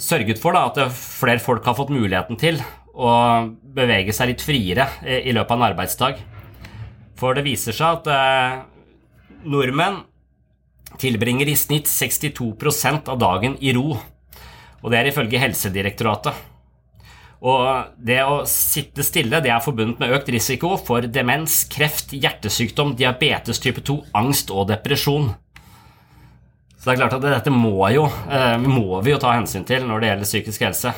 sørget 0.00 0.40
for, 0.40 0.56
da, 0.56 0.66
at 0.70 0.94
flere 0.96 1.42
folk 1.42 1.66
har 1.68 1.76
fått 1.78 1.92
muligheten 1.94 2.40
til 2.40 2.60
å 2.90 3.12
bevege 3.76 4.12
seg 4.16 4.32
litt 4.32 4.44
friere 4.44 4.88
i, 5.04 5.30
i 5.30 5.34
løpet 5.36 5.54
av 5.54 5.60
en 5.60 5.68
arbeidsdag. 5.70 6.22
For 7.20 7.36
det 7.36 7.46
viser 7.46 7.76
seg 7.76 8.00
at 8.00 8.10
uh, 8.10 8.62
nordmenn 9.46 10.02
tilbringer 11.00 11.48
i 11.48 11.56
snitt 11.56 11.88
62% 11.88 13.08
av 13.12 13.20
dagen 13.20 13.56
i 13.62 13.72
ro. 13.76 13.94
Og 14.80 14.90
det 14.90 14.98
er 14.98 15.10
ifølge 15.12 15.40
Helsedirektoratet. 15.40 16.49
Og 17.40 17.94
det 17.96 18.18
å 18.20 18.42
sitte 18.48 19.04
stille 19.06 19.40
det 19.40 19.48
er 19.52 19.62
forbundet 19.64 20.00
med 20.02 20.12
økt 20.12 20.28
risiko 20.32 20.74
for 20.76 21.06
demens, 21.08 21.62
kreft, 21.72 22.12
hjertesykdom, 22.12 22.92
diabetes 22.98 23.62
type 23.64 23.80
2, 23.86 23.96
angst 24.20 24.52
og 24.52 24.68
depresjon. 24.68 25.30
Så 26.76 26.84
det 26.84 26.92
er 26.94 27.00
klart 27.00 27.16
at 27.16 27.24
dette 27.24 27.52
må, 27.52 27.74
jo, 27.92 28.06
eh, 28.28 28.56
må 28.60 29.00
vi 29.04 29.14
jo 29.14 29.20
ta 29.20 29.32
hensyn 29.36 29.64
til 29.68 29.86
når 29.88 30.00
det 30.00 30.10
gjelder 30.10 30.28
psykisk 30.28 30.66
helse. 30.68 30.92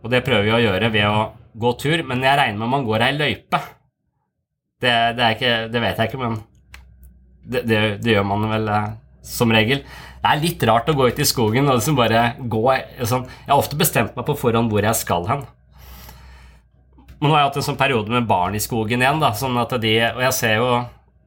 Og 0.00 0.10
det 0.14 0.22
prøver 0.26 0.46
vi 0.46 0.54
å 0.54 0.62
gjøre 0.62 0.92
ved 0.94 1.06
å 1.06 1.26
gå 1.60 1.72
tur, 1.78 2.02
men 2.06 2.22
jeg 2.24 2.38
regner 2.38 2.62
med 2.62 2.72
man 2.72 2.86
går 2.86 3.04
ei 3.06 3.16
løype. 3.18 3.60
Det, 4.80 4.94
det, 5.18 5.34
ikke, 5.36 5.52
det, 5.70 5.82
vet 5.82 5.98
jeg 5.98 6.10
ikke, 6.10 6.22
men 6.22 6.38
det, 7.44 7.64
det, 7.68 7.80
det 8.00 8.14
gjør 8.14 8.30
man 8.30 8.46
vel 8.50 8.70
eh, 8.74 8.90
som 9.26 9.54
regel. 9.54 9.82
Det 10.20 10.28
er 10.28 10.42
litt 10.42 10.64
rart 10.68 10.88
å 10.92 10.96
gå 10.96 11.06
ut 11.08 11.20
i 11.22 11.24
skogen 11.28 11.70
og 11.70 11.78
liksom 11.78 11.96
bare 11.96 12.34
gå 12.38 12.62
sånn. 13.08 13.24
Jeg 13.24 13.48
har 13.48 13.60
ofte 13.60 13.78
bestemt 13.80 14.16
meg 14.18 14.26
på 14.28 14.36
forhånd 14.36 14.68
hvor 14.72 14.84
jeg 14.84 14.98
skal 14.98 15.24
hen. 15.30 15.46
Men 17.20 17.28
nå 17.28 17.34
har 17.34 17.42
jeg 17.42 17.48
hatt 17.50 17.60
en 17.60 17.66
sånn 17.70 17.78
periode 17.80 18.12
med 18.12 18.28
barn 18.28 18.56
i 18.56 18.60
skogen 18.60 19.00
igjen. 19.00 19.20
Da, 19.20 19.32
sånn 19.36 19.56
at 19.60 19.72
de, 19.80 19.94
og 20.10 20.20
jeg 20.24 20.36
ser 20.36 20.58
jo 20.60 20.70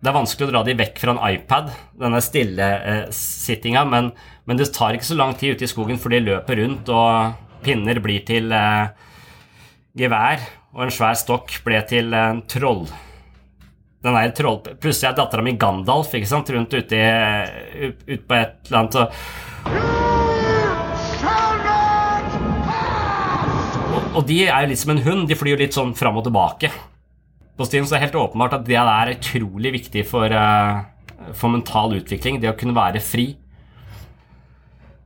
Det 0.04 0.12
er 0.12 0.18
vanskelig 0.18 0.50
å 0.50 0.52
dra 0.52 0.62
de 0.68 0.74
vekk 0.76 0.98
fra 1.00 1.14
en 1.14 1.22
iPad, 1.32 1.70
denne 1.96 2.20
stillesittinga, 2.20 3.86
eh, 3.86 3.88
men, 3.88 4.10
men, 4.44 4.58
det 4.60 4.66
tar 4.76 4.98
ikke 4.98 5.08
så 5.08 5.16
lang 5.16 5.32
tid 5.40 5.56
ute 5.56 5.64
i 5.64 5.70
skogen 5.72 6.02
for 6.02 6.12
de 6.12 6.20
løper 6.20 6.60
rundt, 6.60 6.92
og 6.92 7.62
pinner 7.64 8.02
blir 8.04 8.26
til 8.28 8.52
eh, 8.52 8.92
gevær, 9.96 10.44
og 10.76 10.84
en 10.84 10.92
svær 10.92 11.16
stokk 11.16 11.56
ble 11.64 11.80
til 11.88 12.12
en 12.20 12.44
troll 12.52 12.84
den 14.04 14.18
der 14.18 14.34
troll... 14.36 14.60
Plutselig 14.84 15.10
er 15.12 15.18
dattera 15.18 15.44
mi 15.46 15.56
Gandalf 15.60 16.14
ikke 16.18 16.30
sant, 16.30 16.50
rundt 16.54 16.74
ute 16.76 17.00
eh, 17.00 17.94
ut, 18.04 18.26
på 18.28 18.40
et 18.40 18.68
eller 18.68 18.82
annet 18.84 18.96
og 19.00 19.08
og, 24.14 24.28
de 24.30 24.44
er 24.46 24.62
jo 24.62 24.70
litt 24.70 24.78
som 24.78 24.92
en 24.94 25.02
hund. 25.02 25.24
De 25.26 25.38
flyr 25.38 25.56
jo 25.56 25.62
litt 25.64 25.74
sånn 25.74 25.96
fram 25.98 26.20
og 26.20 26.28
tilbake. 26.28 26.70
På 27.58 27.66
stien 27.66 27.86
så 27.86 27.96
er 27.96 28.04
det 28.04 28.08
helt 28.08 28.20
åpenbart 28.22 28.60
at 28.60 28.68
det 28.68 28.78
er 28.78 29.14
utrolig 29.16 29.72
viktig 29.80 30.04
for, 30.06 30.30
eh, 30.30 30.84
for 31.34 31.50
mental 31.50 31.96
utvikling. 31.98 32.38
Det 32.42 32.52
å 32.52 32.58
kunne 32.60 32.78
være 32.78 33.02
fri. 33.02 33.32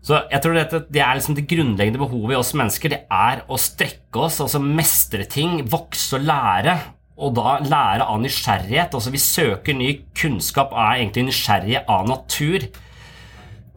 Så 0.03 0.19
jeg 0.31 0.41
tror 0.43 0.53
dette, 0.55 0.85
Det 0.91 1.01
er 1.01 1.15
liksom 1.15 1.35
det 1.35 1.47
grunnleggende 1.47 1.99
behovet 1.99 2.35
i 2.35 2.39
oss 2.39 2.53
mennesker. 2.53 2.89
Det 2.89 3.03
er 3.11 3.43
å 3.47 3.57
strekke 3.59 4.19
oss, 4.27 4.39
altså 4.39 4.59
mestre 4.59 5.23
ting, 5.27 5.63
vokse 5.67 6.19
og 6.19 6.27
lære. 6.27 6.96
Og 7.17 7.33
da 7.37 7.57
lære 7.65 8.05
av 8.05 8.21
nysgjerrighet. 8.21 8.93
altså 8.93 9.11
Vi 9.11 9.17
søker 9.17 9.73
ny 9.73 10.01
kunnskap 10.17 10.71
og 10.73 10.79
er 10.79 10.95
egentlig 11.01 11.25
nysgjerrige 11.29 11.89
av 11.89 12.07
natur. 12.09 12.59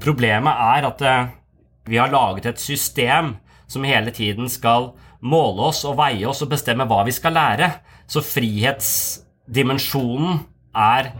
Problemet 0.00 0.52
er 0.52 0.84
at 0.88 1.02
uh, 1.04 1.26
vi 1.88 1.96
har 2.00 2.10
laget 2.12 2.46
et 2.46 2.60
system 2.60 3.36
som 3.70 3.84
hele 3.86 4.10
tiden 4.10 4.48
skal 4.50 4.90
måle 5.20 5.60
oss 5.70 5.84
og 5.88 5.98
veie 6.00 6.26
oss 6.28 6.42
og 6.44 6.50
bestemme 6.52 6.84
hva 6.88 7.04
vi 7.06 7.12
skal 7.16 7.32
lære. 7.36 7.68
Så 8.10 8.20
frihetsdimensjonen 8.24 10.38
er 10.76 11.12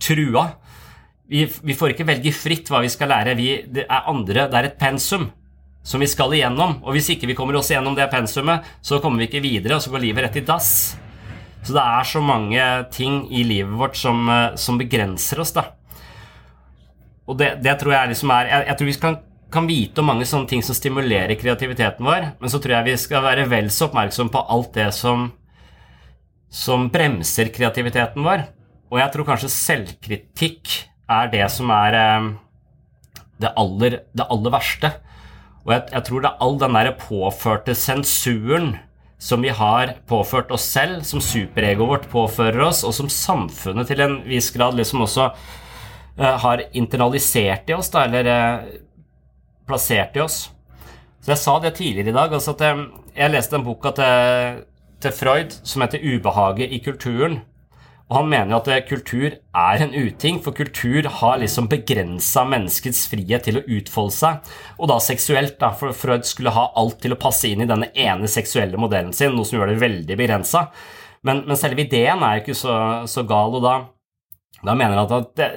trua. 0.00 0.44
Vi, 1.30 1.46
vi, 1.46 1.74
får 1.78 1.90
ikke 1.94 2.08
velge 2.08 2.32
fritt 2.34 2.70
hva 2.70 2.80
vi 2.84 2.90
skal 2.90 3.08
lære. 3.10 3.38
Vi, 3.38 3.48
det 3.70 3.84
er 3.86 4.08
andre, 4.10 4.48
det 4.50 4.58
er 4.58 4.64
et 4.70 4.80
pensum 4.80 5.30
som 5.86 6.00
vi 6.02 6.08
skal 6.10 6.34
igjennom. 6.36 6.72
Og 6.84 6.90
hvis 6.96 7.10
ikke 7.14 7.28
vi 7.30 7.38
kommer 7.38 7.54
oss 7.58 7.70
igjennom 7.72 7.96
det 7.96 8.12
pensumet, 8.12 8.58
så 8.82 9.00
kommer 9.02 9.18
vi 9.22 9.26
ikke 9.30 9.46
videre, 9.46 9.74
og 9.78 9.82
så 9.84 9.90
går 9.92 10.04
livet 10.04 10.22
rett 10.26 10.40
i 10.42 10.46
dass. 10.46 10.70
Så 11.62 11.74
det 11.76 11.82
er 11.82 12.06
så 12.08 12.22
mange 12.24 12.68
ting 12.94 13.24
i 13.28 13.42
livet 13.44 13.76
vårt 13.78 13.98
som, 14.00 14.28
eh, 14.28 14.56
som 14.56 14.78
begrenser 14.80 15.42
oss, 15.42 15.52
da. 15.56 15.66
Og 17.28 17.36
det, 17.38 17.60
det 17.62 17.76
tror 17.78 17.92
jeg 17.94 18.10
liksom 18.10 18.30
er 18.34 18.48
Jeg, 18.48 18.66
jeg 18.66 18.76
tror 18.78 18.88
vi 18.88 18.94
kan 19.00 19.18
kan 19.50 19.66
vite 19.66 20.00
om 20.00 20.06
mange 20.10 20.26
sånne 20.28 20.48
ting 20.50 20.62
som 20.62 20.76
stimulerer 20.78 21.38
kreativiteten 21.38 22.06
vår, 22.06 22.28
men 22.40 22.52
så 22.52 22.60
tror 22.62 22.76
jeg 22.76 22.86
vi 22.86 22.96
skal 23.02 23.24
være 23.24 23.48
vel 23.50 23.70
så 23.74 23.88
oppmerksom 23.88 24.30
på 24.32 24.44
alt 24.54 24.72
det 24.76 24.90
som, 24.94 25.30
som 26.46 26.86
bremser 26.92 27.50
kreativiteten 27.54 28.26
vår. 28.26 28.46
Og 28.90 29.00
jeg 29.02 29.14
tror 29.14 29.26
kanskje 29.26 29.52
selvkritikk 29.54 30.76
er 31.10 31.30
det 31.32 31.46
som 31.52 31.70
er 31.74 31.98
eh, 31.98 32.28
det 33.42 33.52
aller, 33.58 34.00
det 34.14 34.26
aller 34.30 34.54
verste. 34.54 34.92
Og 35.64 35.74
jeg, 35.74 35.84
jeg, 35.92 36.04
tror 36.06 36.22
det 36.22 36.30
er 36.30 36.46
all 36.46 36.56
den 36.60 36.78
der 36.78 36.92
påførte 36.98 37.76
sensuren 37.78 38.72
som 39.20 39.42
vi 39.44 39.52
har 39.52 39.94
påført 40.08 40.50
oss 40.50 40.64
selv, 40.64 41.02
som 41.04 41.20
superegoet 41.20 41.90
vårt 41.90 42.06
påfører 42.08 42.62
oss, 42.64 42.80
og 42.88 42.94
som 42.96 43.10
samfunnet 43.12 43.90
til 43.90 44.00
en 44.00 44.14
viss 44.24 44.48
grad 44.54 44.78
liksom 44.78 45.04
også 45.04 45.26
uh, 45.34 46.36
har 46.40 46.62
internalisert 46.72 47.68
i 47.68 47.76
oss, 47.76 47.92
da, 47.92 48.06
eller 48.08 48.30
uh, 48.30 48.70
plassert 49.68 50.16
i 50.16 50.24
oss. 50.24 50.46
Så 51.20 51.34
jeg 51.34 51.42
sa 51.42 51.58
det 51.60 51.74
tidligere 51.76 52.14
i 52.14 52.16
dag. 52.16 52.32
altså 52.32 52.56
Jeg, 52.56 52.86
jeg 53.16 53.34
leste 53.34 53.58
en 53.58 53.66
boka 53.66 53.92
til, 53.98 54.64
til, 55.04 55.12
Freud 55.12 55.52
som 55.64 55.82
heter 55.84 56.00
'Ubehaget 56.00 56.72
i 56.72 56.80
kulturen'. 56.80 57.40
Og 58.10 58.16
Han 58.16 58.30
mener 58.30 58.50
jo 58.50 58.58
at 58.58 58.68
eh, 58.74 58.82
kultur 58.88 59.36
er 59.38 59.82
en 59.84 59.92
uting, 59.94 60.40
for 60.42 60.56
kultur 60.56 61.06
har 61.20 61.38
liksom 61.38 61.68
begrensa 61.70 62.42
menneskets 62.48 63.04
frihet 63.10 63.46
til 63.46 63.60
å 63.60 63.66
utfolde 63.78 64.16
seg. 64.16 64.48
Og 64.82 64.90
da 64.90 64.96
seksuelt, 65.02 65.54
da, 65.60 65.70
for 65.78 65.94
Freud 65.94 66.26
skulle 66.26 66.54
ha 66.56 66.72
alt 66.80 66.98
til 67.04 67.14
å 67.14 67.20
passe 67.20 67.46
inn 67.46 67.62
i 67.62 67.68
denne 67.70 67.92
ene 67.94 68.30
seksuelle 68.30 68.80
modellen 68.82 69.14
sin, 69.14 69.36
noe 69.36 69.46
som 69.46 69.60
gjør 69.60 69.70
det 69.70 69.82
veldig 69.84 70.18
begrensa. 70.18 70.66
Men, 71.22 71.44
men, 71.46 71.58
selve 71.60 71.84
ideen 71.84 72.24
er 72.26 72.38
jo 72.38 72.42
ikke 72.42 72.58
så, 72.58 72.74
så 73.10 73.24
gal, 73.28 73.54
og 73.54 73.62
da, 73.62 73.76
da 74.64 74.74
mener 74.74 74.98
han 74.98 75.14
at 75.20 75.30
det, 75.38 75.48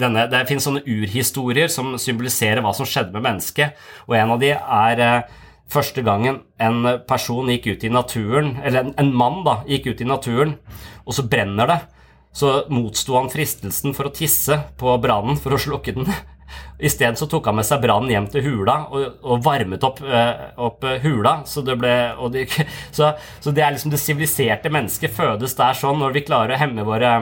denne, 0.00 0.24
det 0.30 0.46
finnes 0.48 0.64
sånne 0.64 0.84
urhistorier 0.86 1.68
som 1.68 1.98
symboliserer 2.00 2.62
hva 2.64 2.72
som 2.76 2.88
skjedde 2.88 3.12
med 3.12 3.26
mennesket, 3.26 3.76
og 4.08 4.16
en 4.16 4.36
av 4.36 4.40
de 4.40 4.54
er 4.56 5.04
eh, 5.04 5.38
første 5.70 6.02
gangen 6.06 6.42
en 6.62 6.82
person 7.08 7.48
gikk 7.52 7.70
ut 7.70 7.86
i 7.86 7.92
naturen, 7.92 8.56
eller 8.64 8.88
en, 8.88 8.92
en 9.00 9.14
mann 9.16 9.40
da, 9.46 9.60
gikk 9.68 9.92
ut 9.92 10.02
i 10.02 10.08
naturen, 10.08 10.56
og 11.04 11.16
så 11.16 11.26
brenner 11.30 11.70
det. 11.70 11.80
Så 12.32 12.52
motsto 12.70 13.16
han 13.18 13.30
fristelsen 13.30 13.94
for 13.96 14.06
å 14.06 14.14
tisse 14.14 14.60
på 14.78 14.92
brannen 15.02 15.38
for 15.40 15.56
å 15.56 15.58
slukke 15.60 15.96
den. 15.96 16.10
Isteden 16.82 17.18
tok 17.30 17.46
han 17.50 17.58
med 17.58 17.66
seg 17.66 17.82
brannen 17.82 18.10
hjem 18.10 18.26
til 18.30 18.44
hula 18.46 18.76
og, 18.90 19.18
og 19.22 19.42
varmet 19.44 19.84
opp, 19.86 20.00
øh, 20.02 20.44
opp, 20.66 20.86
hula. 21.02 21.34
Så 21.46 21.62
det, 21.66 21.76
ble, 21.78 21.92
det, 22.34 22.46
så, 22.96 23.12
så 23.42 23.54
det 23.54 23.64
er 23.64 23.74
liksom 23.74 23.92
det 23.92 24.00
siviliserte 24.02 24.72
mennesket 24.72 25.14
fødes 25.14 25.56
der 25.58 25.76
sånn 25.78 26.00
når 26.02 26.16
vi 26.16 26.24
klarer 26.26 26.56
å 26.56 26.62
hemme 26.62 26.86
våre, 26.86 27.12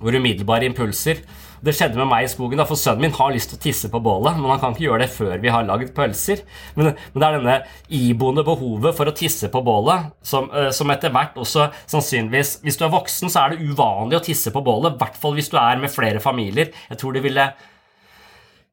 våre 0.00 0.22
umiddelbare 0.22 0.68
impulser. 0.70 1.24
Det 1.62 1.74
skjedde 1.78 1.98
med 2.00 2.08
meg 2.10 2.26
i 2.26 2.30
skogen, 2.30 2.58
da, 2.58 2.66
for 2.66 2.78
sønnen 2.78 3.04
min 3.04 3.14
har 3.14 3.30
lyst 3.30 3.52
til 3.52 3.58
å 3.60 3.62
tisse 3.62 3.90
på 3.90 4.00
bålet, 4.02 4.34
men 4.34 4.50
han 4.50 4.58
kan 4.58 4.74
ikke 4.74 4.88
gjøre 4.88 5.04
det 5.04 5.12
før 5.14 5.34
vi 5.42 5.50
har 5.54 5.66
lagd 5.66 5.92
pølser. 5.94 6.42
Men, 6.74 6.90
men, 6.96 7.18
det 7.22 7.28
er 7.28 7.36
denne 7.38 7.58
iboende 7.94 8.42
behovet 8.46 8.96
for 8.98 9.06
å 9.06 9.14
tisse 9.14 9.50
på 9.52 9.62
bålet 9.62 10.10
som, 10.26 10.48
uh, 10.50 10.72
som, 10.74 10.90
etter 10.90 11.12
hvert 11.14 11.38
også 11.38 11.68
sannsynligvis 11.86 12.56
Hvis 12.64 12.78
du 12.80 12.86
er 12.86 12.94
voksen, 12.94 13.30
så 13.30 13.44
er 13.44 13.52
det 13.52 13.68
uvanlig 13.68 14.18
å 14.18 14.24
tisse 14.26 14.50
på 14.54 14.62
bålet, 14.64 14.96
i 14.96 15.04
hvert 15.04 15.20
fall 15.22 15.36
hvis 15.38 15.52
du 15.52 15.58
er 15.60 15.78
med 15.78 15.92
flere 15.92 16.22
familier. 16.24 16.72
Jeg 16.90 16.98
tror 17.02 17.14
det 17.14 17.22
ville 17.26 17.52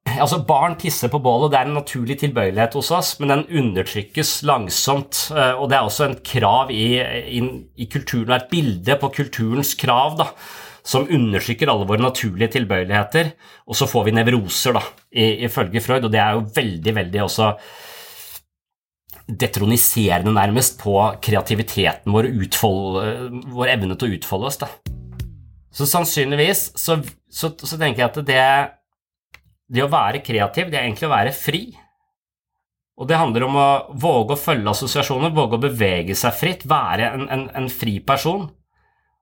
Altså, 0.10 0.40
Barn 0.48 0.74
tisser 0.80 1.12
på 1.12 1.20
bålet, 1.22 1.52
det 1.52 1.60
er 1.60 1.68
en 1.68 1.76
naturlig 1.78 2.16
tilbøyelighet 2.22 2.74
hos 2.80 2.90
oss, 2.96 3.12
men 3.20 3.30
den 3.30 3.44
undertrykkes 3.62 4.40
langsomt. 4.48 5.28
Eh, 5.36 5.52
og 5.54 5.70
det 5.70 5.78
er 5.78 5.86
også 5.86 6.08
en 6.08 6.18
krav 6.26 6.72
i, 6.74 6.88
i, 7.38 7.44
i 7.78 7.88
kulturen, 7.92 8.32
og 8.32 8.40
et 8.40 8.50
bilde 8.50 8.98
på 8.98 9.12
kulturens 9.20 9.76
krav. 9.78 10.18
da 10.18 10.32
som 10.90 11.06
undertrykker 11.06 11.70
alle 11.70 11.86
våre 11.90 12.02
naturlige 12.02 12.56
tilbøyeligheter, 12.56 13.34
og 13.70 13.78
så 13.78 13.88
får 13.90 14.08
vi 14.08 14.16
nevroser, 14.18 14.74
da, 14.78 14.82
ifølge 15.46 15.84
Freud, 15.86 16.08
og 16.08 16.14
det 16.14 16.22
er 16.24 16.38
jo 16.38 16.48
veldig, 16.56 16.96
veldig 16.98 17.24
også 17.28 17.52
detroniserende 19.30 20.34
nærmest 20.34 20.80
på 20.82 20.96
kreativiteten 21.22 22.14
vår, 22.14 22.32
utfolde, 22.42 23.04
vår 23.54 23.76
evne 23.76 23.98
til 23.98 24.10
å 24.10 24.18
utfolde 24.18 24.50
oss. 24.50 24.58
Da. 24.64 24.72
Så 25.70 25.86
sannsynligvis 25.90 26.72
så, 26.80 26.98
så, 27.30 27.52
så, 27.54 27.78
tenker 27.78 28.02
jeg 28.02 28.10
at 28.10 28.20
det, 28.26 28.48
det 29.70 29.86
å 29.86 29.92
være 29.92 30.24
kreativ, 30.26 30.72
det 30.72 30.80
er 30.80 30.88
egentlig 30.88 31.10
å 31.10 31.14
være 31.14 31.36
fri. 31.36 31.64
Og 33.00 33.08
det 33.08 33.20
handler 33.20 33.46
om 33.46 33.56
å 33.56 33.70
våge 34.02 34.36
å 34.36 34.42
følge 34.42 34.74
assosiasjoner, 34.74 35.36
våge 35.36 35.60
å 35.60 35.66
bevege 35.70 36.18
seg 36.18 36.36
fritt, 36.36 36.66
være 36.68 37.14
en, 37.14 37.30
en, 37.32 37.46
en 37.62 37.70
fri 37.72 38.00
person. 38.04 38.50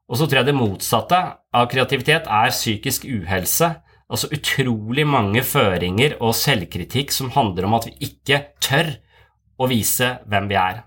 Og 0.08 0.20
så 0.20 0.28
tror 0.28 0.42
jeg 0.42 0.50
det 0.50 0.56
motsatte 0.56 1.20
av 1.56 1.68
kreativitet 1.72 2.30
er 2.32 2.54
psykisk 2.54 3.08
uhelse. 3.10 3.74
Altså 4.08 4.30
utrolig 4.32 5.04
mange 5.08 5.44
føringer 5.44 6.16
og 6.24 6.36
selvkritikk 6.38 7.12
som 7.12 7.34
handler 7.36 7.68
om 7.68 7.76
at 7.76 7.90
vi 7.90 8.12
ikke 8.12 8.40
tør 8.64 8.94
å 9.60 9.68
vise 9.68 10.14
hvem 10.30 10.48
vi 10.48 10.56
er. 10.60 10.86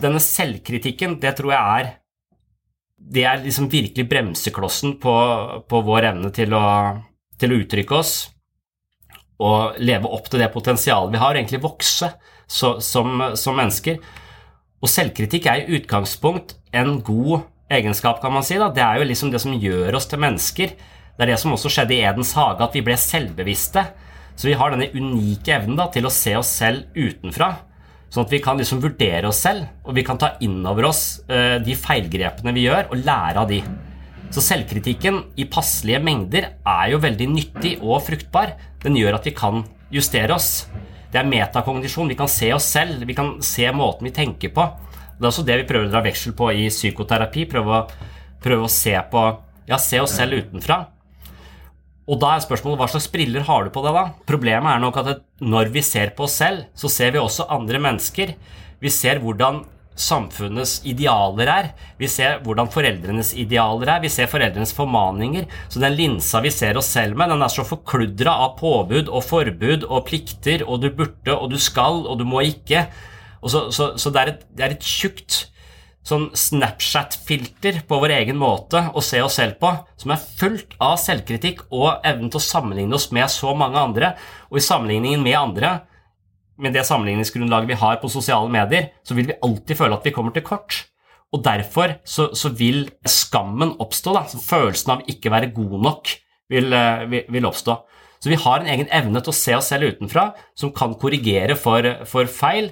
Denne 0.00 0.22
selvkritikken, 0.22 1.18
det 1.20 1.34
tror 1.36 1.52
jeg 1.52 1.60
er 1.60 1.92
Det 2.96 3.24
er 3.28 3.42
liksom 3.42 3.66
virkelig 3.68 4.06
bremseklossen 4.08 4.94
på, 4.96 5.12
på 5.68 5.80
vår 5.84 6.06
evne 6.08 6.30
til 6.32 6.54
å, 6.56 6.62
til 7.36 7.52
å, 7.52 7.58
uttrykke 7.60 7.98
oss 7.98 8.12
og 9.44 9.76
leve 9.82 10.08
opp 10.08 10.30
til 10.30 10.40
det 10.40 10.48
potensialet 10.54 11.12
vi 11.12 11.20
har, 11.20 11.36
egentlig 11.36 11.60
vokse 11.60 12.08
så, 12.46 12.70
som, 12.80 13.18
som 13.36 13.58
mennesker. 13.58 13.98
Og 14.80 14.88
selvkritikk 14.88 15.50
er 15.50 15.64
i 15.64 15.76
utgangspunkt 15.76 16.54
en 16.72 16.96
god 17.04 17.42
egenskap, 17.72 18.20
kan 18.22 18.32
man 18.34 18.44
si. 18.46 18.58
Da. 18.60 18.70
Det 18.74 18.82
er 18.84 19.00
jo 19.00 19.08
liksom 19.08 19.32
det 19.32 19.42
som 19.42 19.54
gjør 19.56 19.98
oss 19.98 20.08
til 20.10 20.22
mennesker. 20.22 20.74
Det 21.14 21.24
er 21.24 21.32
det 21.32 21.38
som 21.40 21.54
også 21.54 21.70
skjedde 21.70 21.94
i 21.96 22.02
Edens 22.04 22.34
hage, 22.36 22.64
at 22.64 22.74
vi 22.74 22.82
ble 22.84 22.96
selvbevisste. 22.98 23.86
Så 24.34 24.48
vi 24.50 24.56
har 24.58 24.74
denne 24.74 24.90
unike 24.94 25.54
evnen 25.54 25.78
da, 25.78 25.86
til 25.94 26.08
å 26.08 26.12
se 26.12 26.34
oss 26.36 26.50
selv 26.58 26.90
utenfra. 26.96 27.52
Sånn 28.10 28.26
at 28.26 28.34
vi 28.34 28.42
kan 28.42 28.58
liksom 28.58 28.82
vurdere 28.82 29.30
oss 29.30 29.40
selv, 29.42 29.66
og 29.86 29.94
vi 29.96 30.04
kan 30.06 30.18
ta 30.18 30.34
inn 30.44 30.60
over 30.66 30.90
oss 30.90 31.22
uh, 31.30 31.58
de 31.62 31.74
feilgrepene 31.78 32.54
vi 32.54 32.66
gjør, 32.66 32.90
og 32.90 33.02
lære 33.06 33.42
av 33.42 33.50
de. 33.50 33.60
Så 34.34 34.42
selvkritikken 34.42 35.20
i 35.38 35.46
passelige 35.50 36.00
mengder 36.02 36.48
er 36.58 36.88
jo 36.90 37.02
veldig 37.02 37.28
nyttig 37.30 37.76
og 37.82 38.02
fruktbar. 38.06 38.56
Den 38.82 38.98
gjør 38.98 39.20
at 39.20 39.26
vi 39.28 39.34
kan 39.34 39.62
justere 39.94 40.34
oss. 40.34 40.66
Det 41.12 41.20
er 41.20 41.30
metakognisjon. 41.30 42.10
Vi 42.10 42.18
kan 42.18 42.30
se 42.30 42.50
oss 42.54 42.66
selv, 42.74 43.04
vi 43.06 43.14
kan 43.14 43.36
se 43.46 43.68
måten 43.70 44.08
vi 44.08 44.14
tenker 44.14 44.50
på. 44.54 44.66
Det 45.14 45.24
er 45.24 45.30
også 45.30 45.46
det 45.46 45.60
vi 45.62 45.68
prøver 45.68 45.88
å 45.88 45.92
dra 45.92 46.02
veksel 46.04 46.34
på 46.36 46.50
i 46.54 46.66
psykoterapi. 46.72 47.46
Prøve 47.50 47.78
å, 47.78 48.08
prøve 48.42 48.66
å 48.66 48.72
se 48.72 48.94
på 49.10 49.24
ja, 49.68 49.78
se 49.80 50.00
oss 50.02 50.16
selv 50.18 50.40
utenfra. 50.42 50.82
Og 52.04 52.18
da 52.20 52.34
er 52.34 52.42
spørsmålet 52.44 52.82
hva 52.82 52.88
slags 52.92 53.08
briller 53.12 53.46
har 53.46 53.64
du 53.64 53.70
på 53.72 53.84
deg 53.84 53.94
da? 53.96 54.08
Problemet 54.28 54.74
er 54.74 54.82
nok 54.82 54.98
at 55.00 55.22
når 55.40 55.70
vi 55.72 55.84
ser 55.84 56.12
på 56.16 56.26
oss 56.26 56.36
selv, 56.42 56.66
så 56.76 56.90
ser 56.92 57.14
vi 57.14 57.22
også 57.22 57.48
andre 57.52 57.80
mennesker. 57.80 58.34
Vi 58.82 58.92
ser 58.92 59.22
hvordan 59.22 59.62
samfunnets 59.94 60.80
idealer 60.90 61.48
er. 61.48 61.70
Vi 62.00 62.08
ser 62.10 62.40
hvordan 62.44 62.68
foreldrenes 62.74 63.32
idealer 63.38 63.94
er. 63.94 64.02
Vi 64.02 64.10
ser 64.12 64.28
foreldrenes 64.30 64.74
formaninger. 64.76 65.46
Så 65.70 65.80
den 65.80 65.96
linsa 65.96 66.42
vi 66.44 66.52
ser 66.52 66.76
oss 66.76 66.90
selv 66.92 67.16
med, 67.16 67.32
den 67.32 67.44
er 67.46 67.52
så 67.52 67.64
forkludra 67.66 68.36
av 68.44 68.56
påbud 68.60 69.08
og 69.08 69.24
forbud 69.24 69.86
og 69.88 70.04
plikter 70.10 70.66
og 70.66 70.82
du 70.84 70.90
burde 70.92 71.38
og 71.38 71.54
du 71.54 71.60
skal 71.62 72.04
og 72.04 72.18
du 72.20 72.26
må 72.28 72.44
ikke. 72.44 72.88
Så, 73.50 73.66
så, 73.74 73.92
så, 74.00 74.12
det 74.14 74.22
er 74.22 74.32
et, 74.32 74.46
et 74.70 74.86
tjukt 74.86 75.44
sånn 76.04 76.28
Snapchat-filter 76.36 77.82
på 77.88 77.98
vår 78.02 78.12
egen 78.18 78.36
måte 78.40 78.82
å 78.92 79.02
se 79.04 79.22
oss 79.24 79.38
selv 79.40 79.56
på, 79.60 79.70
som 80.00 80.12
er 80.12 80.24
fullt 80.40 80.76
av 80.84 80.98
selvkritikk 81.00 81.64
og 81.70 82.04
evnen 82.04 82.28
til 82.32 82.40
å 82.40 82.44
sammenligne 82.44 82.96
oss 82.98 83.08
med 83.16 83.32
så 83.32 83.54
mange 83.56 83.80
andre. 83.80 84.12
Og 84.52 84.60
i 84.60 84.64
sammenligningen 84.64 85.24
med 85.24 85.38
andre 85.40 85.74
med 86.60 86.74
det 86.76 86.84
sammenligningsgrunnlaget 86.86 87.72
vi 87.72 87.78
har 87.80 87.96
på 88.02 88.10
sosiale 88.12 88.50
medier, 88.52 88.92
så 89.02 89.16
vil 89.16 89.30
vi 89.30 89.38
alltid 89.42 89.78
føle 89.78 89.96
at 89.96 90.04
vi 90.06 90.12
kommer 90.14 90.34
til 90.34 90.44
kort. 90.46 90.84
Og 91.34 91.42
derfor 91.42 91.96
så, 92.06 92.28
så 92.36 92.52
vil 92.54 92.86
skammen 93.10 93.74
oppstå. 93.82 94.14
Da. 94.14 94.22
Følelsen 94.28 94.94
av 94.94 95.08
ikke 95.10 95.32
være 95.34 95.50
god 95.56 95.74
nok 95.82 96.12
vil, 96.52 96.70
eh, 96.76 97.04
vil, 97.10 97.24
vil, 97.34 97.48
oppstå. 97.48 97.74
Så 98.22 98.30
vi 98.30 98.38
har 98.40 98.62
en 98.62 98.70
egen 98.70 98.90
evne 98.94 99.20
til 99.20 99.34
å 99.34 99.36
se 99.36 99.56
oss 99.56 99.72
selv 99.72 99.96
utenfra 99.96 100.28
som 100.56 100.72
kan 100.76 100.94
korrigere 101.00 101.58
for, 101.58 101.88
for 102.08 102.30
feil. 102.30 102.70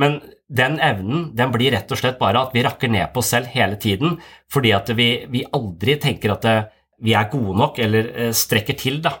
Men 0.00 0.18
den 0.50 0.78
evnen 0.82 1.28
den 1.38 1.52
blir 1.54 1.74
rett 1.74 1.90
og 1.94 2.00
slett 2.00 2.18
bare 2.18 2.42
at 2.46 2.54
vi 2.54 2.64
rakker 2.66 2.90
ned 2.90 3.12
på 3.14 3.22
oss 3.22 3.30
selv 3.34 3.52
hele 3.54 3.78
tiden, 3.80 4.16
fordi 4.50 4.72
at 4.74 4.90
vi, 4.98 5.08
vi 5.30 5.44
aldri 5.54 5.98
tenker 6.02 6.34
at 6.34 6.46
det, 6.46 6.56
vi 7.04 7.14
er 7.14 7.30
gode 7.30 7.56
nok 7.58 7.78
eller 7.82 8.10
eh, 8.14 8.32
strekker 8.34 8.78
til. 8.78 9.00
da. 9.04 9.16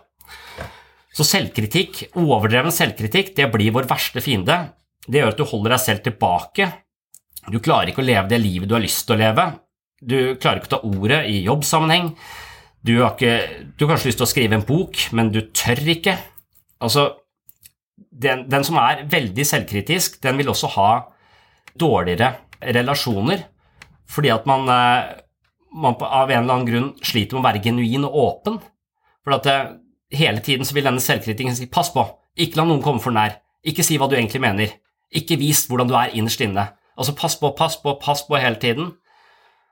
Så 1.14 1.26
selvkritikk, 1.26 2.08
overdreven 2.18 2.74
selvkritikk, 2.74 3.34
det 3.36 3.50
blir 3.52 3.74
vår 3.74 3.86
verste 3.90 4.22
fiende. 4.24 4.56
Det 5.06 5.20
gjør 5.20 5.34
at 5.34 5.38
du 5.38 5.46
holder 5.46 5.76
deg 5.76 5.82
selv 5.82 6.02
tilbake. 6.06 6.70
Du 7.52 7.60
klarer 7.62 7.92
ikke 7.92 8.02
å 8.02 8.08
leve 8.08 8.30
det 8.30 8.40
livet 8.40 8.70
du 8.70 8.74
har 8.74 8.82
lyst 8.82 9.04
til 9.06 9.14
å 9.14 9.20
leve. 9.20 9.44
Du 10.00 10.18
klarer 10.40 10.58
ikke 10.58 10.72
å 10.72 10.74
ta 10.74 10.82
ordet 10.88 11.20
i 11.30 11.42
jobbsammenheng. 11.44 12.14
Du 12.84 12.96
har, 12.98 13.14
ikke, 13.14 13.64
du 13.76 13.84
har 13.84 13.94
kanskje 13.94 14.10
lyst 14.10 14.20
til 14.20 14.26
å 14.26 14.32
skrive 14.32 14.58
en 14.58 14.66
bok, 14.66 14.98
men 15.16 15.30
du 15.32 15.40
tør 15.56 15.80
ikke. 15.94 16.18
Altså, 16.84 17.06
den, 17.96 18.46
den 18.50 18.64
som 18.66 18.78
er 18.80 19.04
veldig 19.10 19.46
selvkritisk, 19.46 20.20
den 20.22 20.38
vil 20.40 20.50
også 20.52 20.70
ha 20.76 20.88
dårligere 21.78 22.34
relasjoner, 22.74 23.46
fordi 24.10 24.30
at 24.34 24.46
man, 24.46 24.68
eh, 24.68 25.14
man 25.74 25.96
av 26.00 26.30
en 26.30 26.42
eller 26.42 26.54
annen 26.54 26.68
grunn 26.68 26.90
sliter 27.02 27.36
med 27.36 27.42
å 27.42 27.48
være 27.48 27.64
genuin 27.64 28.06
og 28.08 28.18
åpen. 28.24 28.60
For 29.24 29.34
at 29.38 29.48
det, 29.48 29.54
eh, 29.54 29.72
hele 30.18 30.40
tiden 30.40 30.64
så 30.64 30.74
vil 30.74 30.84
denne 30.84 31.00
selvkritikken 31.00 31.56
si 31.56 31.66
'pass 31.66 31.90
på, 31.90 32.06
ikke 32.38 32.56
la 32.56 32.64
noen 32.64 32.82
komme 32.82 33.00
for 33.00 33.10
nær', 33.10 33.40
ikke 33.64 33.82
si 33.82 33.98
hva 33.98 34.08
du 34.08 34.16
egentlig 34.16 34.40
mener, 34.40 34.68
ikke 35.12 35.38
vis 35.38 35.66
hvordan 35.66 35.88
du 35.88 35.94
er 35.94 36.14
innerst 36.14 36.40
inne. 36.40 36.72
Altså 36.96 37.16
pass 37.16 37.36
på, 37.36 37.54
pass 37.56 37.76
på, 37.76 37.98
pass 38.00 38.22
på 38.22 38.38
hele 38.38 38.56
tiden. 38.56 38.92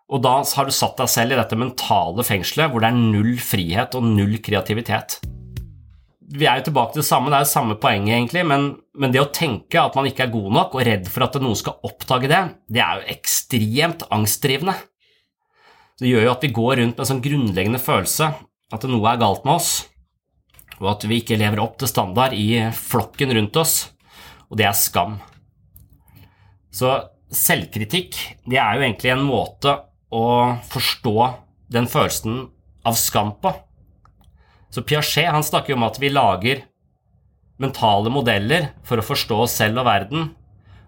Og 0.08 0.22
da 0.22 0.42
har 0.42 0.64
du 0.64 0.70
satt 0.70 0.96
deg 0.96 1.08
selv 1.08 1.32
i 1.32 1.36
dette 1.36 1.56
mentale 1.56 2.24
fengselet 2.24 2.70
hvor 2.70 2.80
det 2.80 2.88
er 2.90 2.98
null 2.98 3.38
frihet 3.38 3.94
og 3.94 4.02
null 4.02 4.38
kreativitet. 4.38 5.20
Vi 6.32 6.46
er 6.48 6.60
jo 6.60 6.68
tilbake 6.70 6.94
til 6.94 7.02
det 7.02 7.08
samme, 7.08 7.28
det 7.28 7.36
er 7.38 7.44
jo 7.44 7.50
samme 7.52 7.76
poenget, 7.80 8.14
egentlig, 8.16 8.42
men, 8.48 8.66
men, 8.96 9.12
det 9.12 9.20
å 9.20 9.28
tenke 9.34 9.80
at 9.82 9.96
man 9.98 10.06
ikke 10.08 10.24
er 10.24 10.32
god 10.32 10.48
nok 10.56 10.78
og 10.78 10.86
redd 10.88 11.10
for 11.12 11.26
at 11.26 11.36
noen 11.42 11.58
skal 11.58 11.76
oppdage 11.84 12.30
det, 12.32 12.40
det 12.72 12.80
er 12.80 13.02
jo 13.02 13.16
ekstremt 13.18 14.06
angstdrivende. 14.08 14.78
Det 16.00 16.08
gjør 16.08 16.26
jo 16.26 16.32
at 16.32 16.44
vi 16.46 16.54
går 16.56 16.78
rundt 16.80 16.96
med 16.96 17.04
en 17.04 17.10
sånn 17.12 17.24
grunnleggende 17.24 17.82
følelse 17.82 18.32
at 18.72 18.86
noe 18.88 19.10
er 19.10 19.20
galt 19.20 19.44
med 19.44 19.58
oss 19.60 19.72
og 20.82 20.88
at 20.96 21.06
vi 21.06 21.20
ikke 21.22 21.38
lever 21.38 21.62
opp 21.62 21.78
til 21.78 21.90
standard 21.90 22.34
i 22.34 22.48
flokken 22.74 23.32
rundt 23.36 23.58
oss, 23.60 23.76
og 24.50 24.58
det 24.58 24.66
er 24.66 24.76
skam. 24.76 25.18
Så 26.74 26.90
selvkritikk 27.32 28.18
det 28.50 28.58
er 28.58 28.76
jo 28.76 28.86
egentlig 28.86 29.12
en 29.14 29.26
måte 29.26 29.76
å 30.12 30.24
forstå 30.72 31.14
den 31.72 31.86
følelsen 31.88 32.42
av 32.88 32.98
skam 32.98 33.36
på. 33.40 33.54
Så 34.72 34.84
Piaget 34.88 35.28
han 35.30 35.44
snakker 35.44 35.76
om 35.76 35.84
at 35.84 35.98
vi 36.00 36.08
lager 36.12 36.64
mentale 37.60 38.10
modeller 38.10 38.70
for 38.88 38.98
å 38.98 39.04
forstå 39.04 39.42
oss 39.44 39.56
selv 39.60 39.82
og 39.82 39.86
verden, 39.86 40.30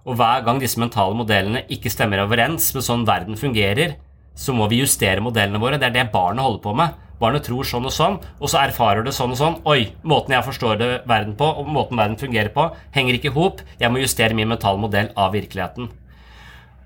og 0.04 0.18
hver 0.20 0.42
gang 0.44 0.58
disse 0.60 0.80
mentale 0.80 1.16
modellene 1.16 1.64
ikke 1.72 1.92
stemmer 1.92 2.24
overens 2.24 2.70
med 2.76 2.84
sånn 2.84 3.06
verden 3.08 3.38
fungerer, 3.40 3.96
så 4.34 4.52
må 4.56 4.66
vi 4.68 4.80
justere 4.82 5.22
modellene 5.22 5.60
våre. 5.62 5.78
Det 5.78 5.88
er 5.88 5.94
det 5.94 6.10
barnet 6.12 6.44
holder 6.44 6.62
på 6.64 6.74
med. 6.76 7.00
Barnet 7.20 7.44
tror 7.46 7.64
sånn 7.68 7.86
og 7.86 7.94
sånn, 7.94 8.16
og 8.42 8.50
så 8.50 8.58
erfarer 8.64 9.04
det 9.06 9.14
sånn 9.14 9.32
og 9.32 9.38
sånn. 9.38 9.58
Oi, 9.70 9.92
måten 10.02 10.34
jeg 10.34 10.44
forstår 10.44 10.80
det 10.80 10.88
verden 11.08 11.36
på, 11.38 11.46
og 11.46 11.68
måten 11.70 12.00
verden 12.00 12.18
fungerer 12.20 12.50
på, 12.52 12.66
henger 12.96 13.16
ikke 13.16 13.30
i 13.30 13.36
hop. 13.36 13.62
Jeg 13.80 13.92
må 13.94 14.02
justere 14.02 14.36
min 14.36 14.50
mentale 14.50 14.82
modell 14.82 15.12
av 15.16 15.32
virkeligheten. 15.36 15.92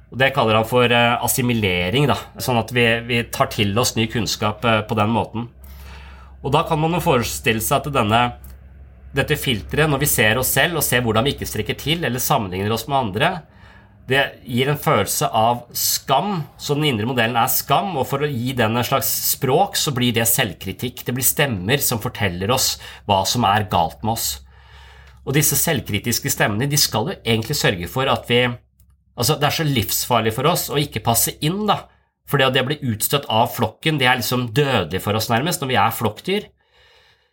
Og 0.08 0.18
Det 0.20 0.30
kaller 0.37 0.61
han 0.61 0.68
for 0.68 0.92
uh, 0.92 1.18
assimilering, 1.24 2.06
da. 2.08 2.16
sånn 2.40 2.61
at 2.61 2.70
vi, 2.76 2.84
vi, 3.08 3.22
tar 3.32 3.50
til 3.52 3.72
oss 3.80 3.96
ny 3.96 4.06
kunnskap 4.12 4.64
uh, 4.64 4.80
på 4.87 4.96
den 4.98 5.11
måten. 5.12 5.48
Og 6.42 6.53
Da 6.55 6.62
kan 6.68 6.79
man 6.79 6.94
jo 6.94 7.03
forestille 7.03 7.62
seg 7.64 7.83
at 7.83 7.94
denne, 7.94 8.22
dette 9.14 9.38
filteret, 9.40 9.90
når 9.90 10.03
vi 10.05 10.11
ser 10.11 10.38
oss 10.38 10.53
selv 10.55 10.79
og 10.79 10.87
ser 10.87 11.03
hvordan 11.03 11.27
vi 11.27 11.35
ikke 11.35 11.48
strekker 11.48 11.79
til 11.79 12.05
eller 12.07 12.22
sammenligner 12.22 12.72
oss 12.74 12.87
med 12.87 12.98
andre, 12.98 13.31
det 14.09 14.22
gir 14.48 14.70
en 14.72 14.81
følelse 14.81 15.27
av 15.37 15.66
skam, 15.77 16.46
så 16.57 16.72
den 16.79 16.87
indre 16.88 17.09
modellen 17.11 17.37
er 17.37 17.51
skam. 17.53 17.90
Og 18.01 18.07
for 18.09 18.24
å 18.24 18.31
gi 18.31 18.55
den 18.57 18.79
en 18.79 18.87
slags 18.87 19.11
språk, 19.35 19.77
så 19.77 19.92
blir 19.92 20.14
det 20.16 20.24
selvkritikk. 20.31 21.03
Det 21.05 21.12
blir 21.12 21.27
stemmer 21.27 21.83
som 21.85 22.01
forteller 22.01 22.48
oss 22.55 22.79
hva 23.05 23.20
som 23.29 23.44
er 23.44 23.66
galt 23.68 24.01
med 24.01 24.14
oss. 24.14 24.31
Og 25.29 25.37
disse 25.37 25.59
selvkritiske 25.61 26.33
stemmene 26.33 26.70
de 26.70 26.81
skal 26.81 27.11
jo 27.11 27.18
egentlig 27.20 27.59
sørge 27.59 27.90
for 27.92 28.09
at 28.09 28.24
vi 28.31 28.46
Altså, 29.18 29.35
det 29.35 29.48
er 29.48 29.55
så 29.57 29.64
livsfarlig 29.66 30.31
for 30.31 30.46
oss 30.46 30.68
å 30.70 30.77
ikke 30.79 31.01
passe 31.03 31.33
inn, 31.42 31.64
da. 31.66 31.88
For 32.28 32.40
det 32.40 32.60
å 32.60 32.66
bli 32.68 32.78
utstøtt 32.92 33.28
av 33.32 33.48
flokken, 33.54 33.98
det 34.00 34.08
er 34.08 34.20
liksom 34.20 34.50
dødelig 34.56 35.00
for 35.04 35.16
oss, 35.16 35.30
nærmest, 35.32 35.62
når 35.62 35.72
vi 35.72 35.78
er 35.80 35.96
flokkdyr. 35.96 36.48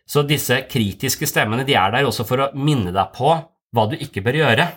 Så 0.06 0.22
disse 0.24 0.62
kritiske 0.70 1.26
stemmene 1.28 1.66
de 1.66 1.74
er 1.76 1.92
der 1.92 2.06
også 2.08 2.24
for 2.28 2.44
å 2.44 2.50
minne 2.56 2.94
deg 2.94 3.12
på 3.16 3.32
hva 3.76 3.86
du 3.90 3.96
ikke 3.98 4.22
bør 4.24 4.38
gjøre. 4.40 4.68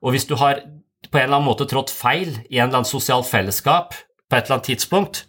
Og 0.00 0.14
hvis 0.14 0.28
du 0.30 0.36
har 0.40 0.62
på 1.10 1.18
en 1.18 1.26
eller 1.26 1.40
annen 1.40 1.48
måte 1.48 1.66
trådt 1.68 1.92
feil 1.92 2.30
i 2.48 2.60
en 2.60 2.68
eller 2.68 2.80
annen 2.80 2.88
sosial 2.88 3.24
fellesskap 3.26 3.96
på 3.96 4.36
et 4.36 4.46
eller 4.46 4.60
annet 4.60 4.70
tidspunkt, 4.70 5.24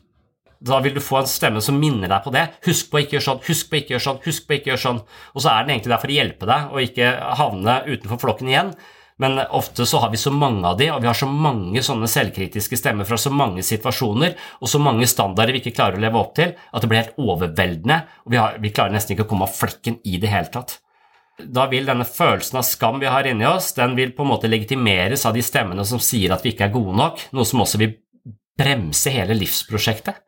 da 0.62 0.78
vil 0.86 0.94
du 0.94 1.02
få 1.02 1.24
en 1.24 1.30
stemme 1.30 1.62
som 1.66 1.80
minner 1.82 2.12
deg 2.12 2.22
på 2.22 2.34
det. 2.36 2.46
Husk 2.68 2.92
på 2.92 3.00
å 3.00 3.02
ikke 3.02 3.18
gjøre 3.18 3.26
sånn, 3.26 3.44
husk 3.48 3.70
på 3.70 3.76
å 3.76 3.80
ikke 3.82 3.96
gjøre 3.96 4.06
sånn, 4.06 4.20
husk 4.28 4.46
på 4.46 4.54
å 4.54 4.58
ikke 4.60 4.72
gjøre 4.72 4.84
sånn. 4.84 5.00
Og 5.34 5.44
så 5.44 5.50
er 5.52 5.64
den 5.64 5.74
egentlig 5.74 5.94
der 5.96 6.04
for 6.04 6.14
å 6.14 6.18
hjelpe 6.20 6.50
deg 6.52 6.76
og 6.76 6.86
ikke 6.86 7.14
havne 7.40 7.78
utenfor 7.88 8.22
flokken 8.22 8.52
igjen. 8.52 8.70
Men 9.22 9.38
ofte 9.54 9.86
så 9.86 10.02
har 10.02 10.10
vi 10.10 10.18
så 10.18 10.34
mange 10.34 10.66
av 10.66 10.80
de, 10.80 10.88
og 10.90 11.02
vi 11.04 11.10
har 11.10 11.18
så 11.18 11.30
mange 11.30 11.84
sånne 11.86 12.10
selvkritiske 12.10 12.80
stemmer 12.80 13.06
fra 13.06 13.20
så 13.22 13.30
mange 13.34 13.62
situasjoner 13.66 14.34
og 14.60 14.72
så 14.72 14.82
mange 14.82 15.06
standarder 15.10 15.54
vi 15.54 15.62
ikke 15.62 15.76
klarer 15.78 16.00
å 16.00 16.04
leve 16.04 16.18
opp 16.18 16.34
til, 16.40 16.56
at 16.58 16.82
det 16.82 16.90
blir 16.90 17.04
helt 17.04 17.20
overveldende, 17.22 18.00
og 18.26 18.34
vi, 18.34 18.40
har, 18.42 18.58
vi 18.64 18.74
klarer 18.74 18.96
nesten 18.98 19.14
ikke 19.14 19.28
å 19.28 19.34
komme 19.34 19.46
av 19.46 19.54
flekken 19.54 20.00
i 20.10 20.18
det 20.22 20.32
hele 20.32 20.50
tatt 20.54 20.80
da 21.42 21.66
vil 21.72 21.88
denne 21.88 22.06
følelsen 22.06 22.60
av 22.60 22.66
skam 22.68 23.00
vi 23.02 23.10
har 23.10 23.28
inni 23.28 23.48
oss, 23.48 23.72
den 23.78 23.96
vil 23.98 24.14
på 24.16 24.26
en 24.26 24.32
måte 24.34 24.50
legitimeres 24.52 25.26
av 25.26 25.36
de 25.38 25.44
stemmene 25.46 25.86
som 25.88 26.02
sier 26.04 26.34
at 26.34 26.44
vi 26.46 26.54
ikke 26.54 26.68
er 26.68 26.76
gode 26.76 26.98
nok, 26.98 27.24
noe 27.36 27.48
som 27.48 27.64
også 27.64 27.80
vil 27.82 27.96
bremse 28.60 29.14
hele 29.14 29.38
livsprosjektet. 29.38 30.20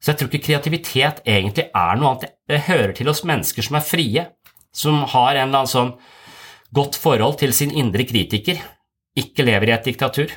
Så 0.00 0.12
jeg 0.12 0.20
tror 0.20 0.30
ikke 0.30 0.46
kreativitet 0.46 1.20
egentlig 1.28 1.68
er 1.76 1.98
noe 2.00 2.14
annet. 2.14 2.32
Det 2.48 2.62
hører 2.70 2.94
til 2.96 3.10
oss 3.12 3.22
mennesker 3.28 3.66
som 3.66 3.76
er 3.76 3.84
frie, 3.84 4.26
som 4.72 5.02
har 5.12 5.34
en 5.34 5.50
eller 5.50 5.60
annen 5.60 5.70
sånn 5.70 5.92
godt 6.74 6.98
forhold 7.00 7.38
til 7.40 7.54
sin 7.56 7.72
indre 7.74 8.06
kritiker, 8.08 8.60
ikke 9.18 9.46
lever 9.46 9.70
i 9.70 9.74
et 9.76 9.88
diktatur. 9.90 10.30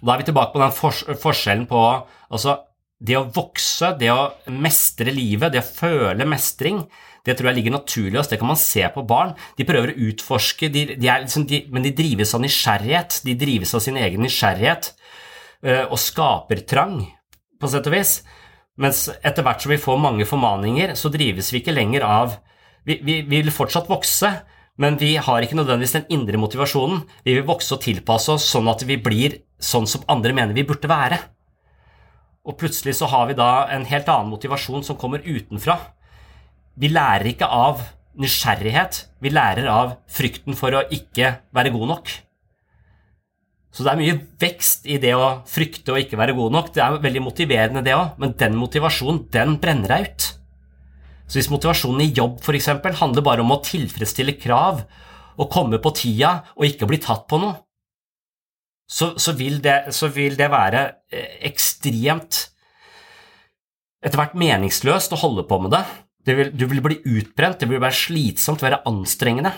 Da 0.00 0.12
er 0.12 0.20
vi 0.20 0.28
tilbake 0.28 0.52
på 0.54 0.62
den 0.62 1.18
forskjellen 1.20 1.66
på 1.68 1.82
altså, 2.28 2.60
det 3.00 3.16
å 3.18 3.26
vokse, 3.32 3.92
det 4.00 4.12
å 4.12 4.30
mestre 4.52 5.12
livet, 5.12 5.52
det 5.52 5.60
å 5.60 5.68
føle 5.68 6.28
mestring, 6.28 6.84
det 7.26 7.34
tror 7.34 7.50
jeg 7.50 7.58
ligger 7.58 7.74
naturlig 7.74 8.20
i. 8.20 8.24
Det 8.30 8.38
kan 8.38 8.52
man 8.52 8.60
se 8.60 8.84
på 8.94 9.02
barn. 9.08 9.34
De 9.58 9.66
prøver 9.66 9.92
å 9.92 10.08
utforske, 10.08 10.70
de, 10.70 10.84
de 10.94 11.10
liksom, 11.24 11.46
de, 11.50 11.64
men 11.74 11.82
de 11.82 11.94
drives 11.96 12.32
av 12.36 12.42
nysgjerrighet. 12.44 13.20
De 13.26 13.34
drives 13.38 13.74
av 13.74 13.82
sin 13.82 13.98
egen 13.98 14.22
nysgjerrighet 14.22 14.92
uh, 15.66 15.84
og 15.88 15.98
skapertrang, 15.98 17.00
på 17.58 17.70
sett 17.72 17.88
og 17.90 17.96
vis. 17.96 18.20
Mens 18.78 19.08
etter 19.18 19.42
hvert 19.42 19.64
som 19.64 19.72
vi 19.72 19.80
får 19.82 19.98
mange 19.98 20.28
formaninger, 20.28 20.94
så 20.94 21.10
drives 21.10 21.50
vi 21.50 21.64
ikke 21.64 21.74
lenger 21.74 22.06
av 22.06 22.38
Vi, 22.86 23.00
vi, 23.02 23.20
vi 23.26 23.40
vil 23.42 23.54
fortsatt 23.54 23.88
vokse, 23.90 24.30
men 24.78 24.98
vi 25.00 25.14
har 25.16 25.42
ikke 25.42 25.56
nødvendigvis 25.58 25.96
den 25.96 26.10
indre 26.12 26.38
motivasjonen. 26.38 27.02
Vi 27.24 27.34
vil 27.34 27.46
vokse 27.48 27.74
og 27.74 27.82
tilpasse 27.82 28.36
oss 28.36 28.46
sånn 28.52 28.68
at 28.70 28.84
vi 28.86 28.98
blir 29.00 29.40
sånn 29.62 29.88
som 29.90 30.04
andre 30.12 30.34
mener 30.36 30.54
vi 30.56 30.66
burde 30.68 30.90
være. 30.90 31.18
Og 32.46 32.54
plutselig 32.60 32.94
så 33.00 33.08
har 33.10 33.26
vi 33.26 33.38
da 33.38 33.66
en 33.74 33.88
helt 33.88 34.08
annen 34.12 34.30
motivasjon 34.30 34.84
som 34.86 34.98
kommer 35.00 35.24
utenfra. 35.24 35.80
Vi 36.78 36.92
lærer 36.92 37.32
ikke 37.32 37.48
av 37.50 37.82
nysgjerrighet, 38.20 39.00
vi 39.20 39.32
lærer 39.32 39.66
av 39.68 39.96
frykten 40.12 40.56
for 40.56 40.76
å 40.76 40.86
ikke 40.92 41.34
være 41.56 41.72
god 41.74 41.92
nok. 41.94 42.12
Så 43.76 43.84
det 43.84 43.92
er 43.92 44.00
mye 44.00 44.20
vekst 44.40 44.86
i 44.88 44.96
det 45.02 45.12
å 45.18 45.42
frykte 45.50 45.92
å 45.92 45.98
ikke 46.00 46.16
være 46.16 46.36
god 46.36 46.54
nok. 46.54 46.70
Det 46.72 46.80
er 46.84 47.00
veldig 47.02 47.24
motiverende, 47.26 47.82
det 47.84 47.96
òg, 47.96 48.14
men 48.22 48.32
den 48.40 48.56
motivasjonen, 48.56 49.26
den 49.34 49.58
brenner 49.60 49.92
deg 49.92 50.06
ut. 50.06 50.28
Så 51.26 51.40
hvis 51.40 51.50
motivasjonen 51.50 52.04
i 52.04 52.12
jobb 52.14 52.38
f.eks. 52.42 52.70
handler 53.00 53.24
bare 53.26 53.42
om 53.42 53.52
å 53.54 53.62
tilfredsstille 53.64 54.36
krav 54.38 54.84
og 55.36 55.52
komme 55.52 55.80
på 55.82 55.92
tida 55.98 56.38
og 56.54 56.68
ikke 56.68 56.88
bli 56.88 57.00
tatt 57.02 57.26
på 57.30 57.40
noe, 57.42 57.58
så, 58.86 59.16
så, 59.18 59.34
vil, 59.34 59.58
det, 59.62 59.90
så 59.90 60.06
vil 60.14 60.36
det 60.38 60.46
være 60.52 60.82
eh, 61.10 61.40
ekstremt 61.48 62.44
etter 64.06 64.20
hvert 64.20 64.36
meningsløst 64.38 65.16
å 65.16 65.18
holde 65.18 65.42
på 65.48 65.58
med 65.64 65.74
det. 65.74 65.82
det 66.28 66.36
vil, 66.38 66.52
du 66.54 66.66
vil 66.70 66.82
bli 66.84 67.00
utbrent, 67.16 67.58
det 67.58 67.66
vil 67.72 67.82
være 67.82 67.98
slitsomt, 67.98 68.62
være 68.62 68.84
anstrengende. 68.86 69.50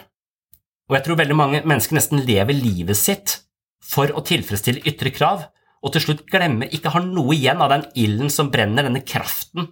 Og 0.89 0.97
jeg 0.97 1.05
tror 1.05 1.21
veldig 1.21 1.37
mange 1.37 1.61
mennesker 1.69 1.99
nesten 1.99 2.25
lever 2.25 2.57
livet 2.57 2.97
sitt 2.97 3.43
for 3.85 4.09
å 4.17 4.25
tilfredsstille 4.25 4.87
ytre 4.89 5.13
krav, 5.13 5.45
og 5.85 5.93
til 5.93 6.07
slutt 6.07 6.25
glemmer, 6.33 6.73
ikke 6.73 6.95
har 6.95 7.05
noe 7.05 7.37
igjen 7.37 7.61
av 7.63 7.71
den 7.75 7.85
ilden 8.01 8.33
som 8.33 8.49
brenner, 8.51 8.89
denne 8.89 9.05
kraften 9.07 9.69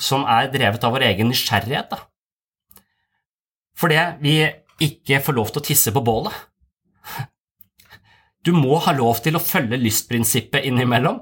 som 0.00 0.26
er 0.28 0.50
drevet 0.52 0.84
av 0.84 0.94
vår 0.94 1.06
egen 1.10 1.30
nysgjerrighet. 1.32 1.90
Da. 1.90 2.00
fordi 3.80 4.00
vi 4.20 4.34
ikke 4.80 5.20
får 5.24 5.36
lov 5.36 5.52
til 5.52 5.60
å 5.60 5.64
tisse 5.64 5.92
på 5.92 6.02
bålet. 6.04 6.34
Du 8.44 8.52
må 8.56 8.78
ha 8.80 8.92
lov 8.96 9.20
til 9.24 9.36
å 9.36 9.42
følge 9.44 9.76
lystprinsippet 9.80 10.64
innimellom, 10.68 11.18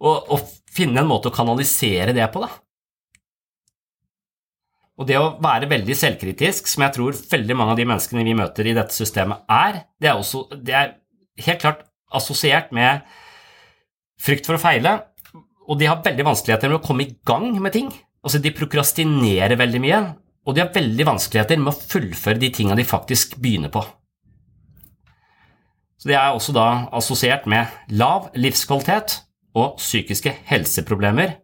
og, 0.00 0.30
og 0.30 0.50
finne 0.70 1.02
en 1.02 1.08
måte 1.10 1.30
å 1.30 1.34
kanalisere 1.34 2.14
det 2.14 2.28
på. 2.32 2.44
da. 2.44 2.50
Og 5.00 5.08
det 5.08 5.16
å 5.16 5.32
være 5.42 5.68
veldig 5.70 5.96
selvkritisk, 5.96 6.68
som 6.68 6.84
jeg 6.84 6.94
tror 6.96 7.18
veldig 7.32 7.56
mange 7.56 7.74
av 7.74 7.80
de 7.80 7.88
menneskene 7.88 8.24
vi 8.26 8.36
møter 8.36 8.68
i 8.68 8.76
dette 8.76 8.94
systemet 8.94 9.46
er, 9.50 9.82
det 9.98 10.12
er, 10.12 10.20
også, 10.20 10.44
det 10.54 10.76
er 10.76 10.92
helt 11.46 11.62
klart 11.62 11.86
assosiert 12.14 12.70
med 12.76 13.06
frykt 14.20 14.46
for 14.46 14.58
å 14.58 14.62
feile, 14.62 14.98
og 15.70 15.78
de 15.78 15.86
har 15.86 16.02
veldig 16.02 16.26
vanskeligheter 16.26 16.72
med 16.72 16.80
å 16.80 16.84
komme 16.84 17.06
i 17.06 17.14
gang 17.26 17.52
med 17.62 17.74
ting. 17.76 17.92
Altså, 18.24 18.40
de 18.42 18.52
prokrastinerer 18.52 19.54
veldig 19.60 19.80
mye, 19.82 20.00
og 20.44 20.56
de 20.56 20.64
har 20.64 20.74
veldig 20.74 21.06
vanskeligheter 21.06 21.60
med 21.60 21.72
å 21.72 21.78
fullføre 21.92 22.42
de 22.42 22.50
tingene 22.56 22.80
de 22.80 22.88
faktisk 22.88 23.38
begynner 23.40 23.72
på. 23.72 23.84
Så 26.00 26.08
Det 26.08 26.16
er 26.16 26.32
også 26.32 26.52
da 26.56 26.88
assosiert 26.96 27.46
med 27.46 27.68
lav 27.92 28.30
livskvalitet 28.34 29.20
og 29.54 29.76
psykiske 29.76 30.32
helseproblemer 30.48 31.36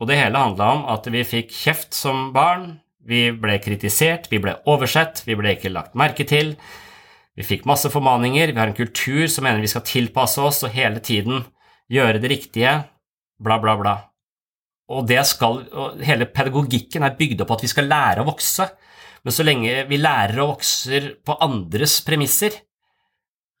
og 0.00 0.08
det 0.08 0.16
hele 0.16 0.40
handla 0.40 0.68
om 0.74 0.86
at 0.88 1.06
vi 1.12 1.20
fikk 1.28 1.52
kjeft 1.52 1.96
som 1.96 2.30
barn, 2.32 2.78
vi 3.04 3.28
ble 3.36 3.58
kritisert, 3.60 4.30
vi 4.32 4.40
ble 4.40 4.56
oversett, 4.68 5.22
vi 5.26 5.36
ble 5.36 5.54
ikke 5.56 5.72
lagt 5.72 5.96
merke 5.98 6.24
til. 6.28 6.54
Vi 7.36 7.44
fikk 7.44 7.66
masse 7.68 7.88
formaninger, 7.92 8.52
vi 8.52 8.60
har 8.60 8.70
en 8.70 8.76
kultur 8.76 9.26
som 9.28 9.44
mener 9.44 9.60
vi 9.60 9.70
skal 9.72 9.84
tilpasse 9.84 10.40
oss 10.40 10.62
og 10.64 10.72
hele 10.72 11.02
tiden 11.04 11.44
gjøre 11.90 12.22
det 12.22 12.30
riktige, 12.30 12.76
bla, 13.42 13.58
bla, 13.62 13.76
bla. 13.80 13.96
Og, 14.90 15.10
skal, 15.26 15.60
og 15.70 16.00
hele 16.02 16.26
pedagogikken 16.30 17.04
er 17.06 17.18
bygd 17.18 17.42
opp 17.42 17.52
på 17.52 17.58
at 17.58 17.64
vi 17.66 17.70
skal 17.70 17.90
lære 17.90 18.24
å 18.24 18.30
vokse, 18.30 18.66
men 19.22 19.34
så 19.36 19.44
lenge 19.44 19.84
vi 19.90 20.00
lærer 20.00 20.40
og 20.42 20.54
vokser 20.56 21.12
på 21.26 21.36
andres 21.44 22.00
premisser, 22.06 22.56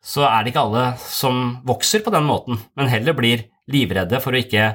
så 0.00 0.24
er 0.26 0.42
det 0.42 0.54
ikke 0.54 0.64
alle 0.64 0.84
som 1.04 1.58
vokser 1.68 2.02
på 2.02 2.12
den 2.14 2.24
måten, 2.26 2.58
men 2.78 2.88
heller 2.90 3.14
blir 3.16 3.44
livredde 3.70 4.22
for 4.24 4.34
å 4.34 4.40
ikke 4.40 4.72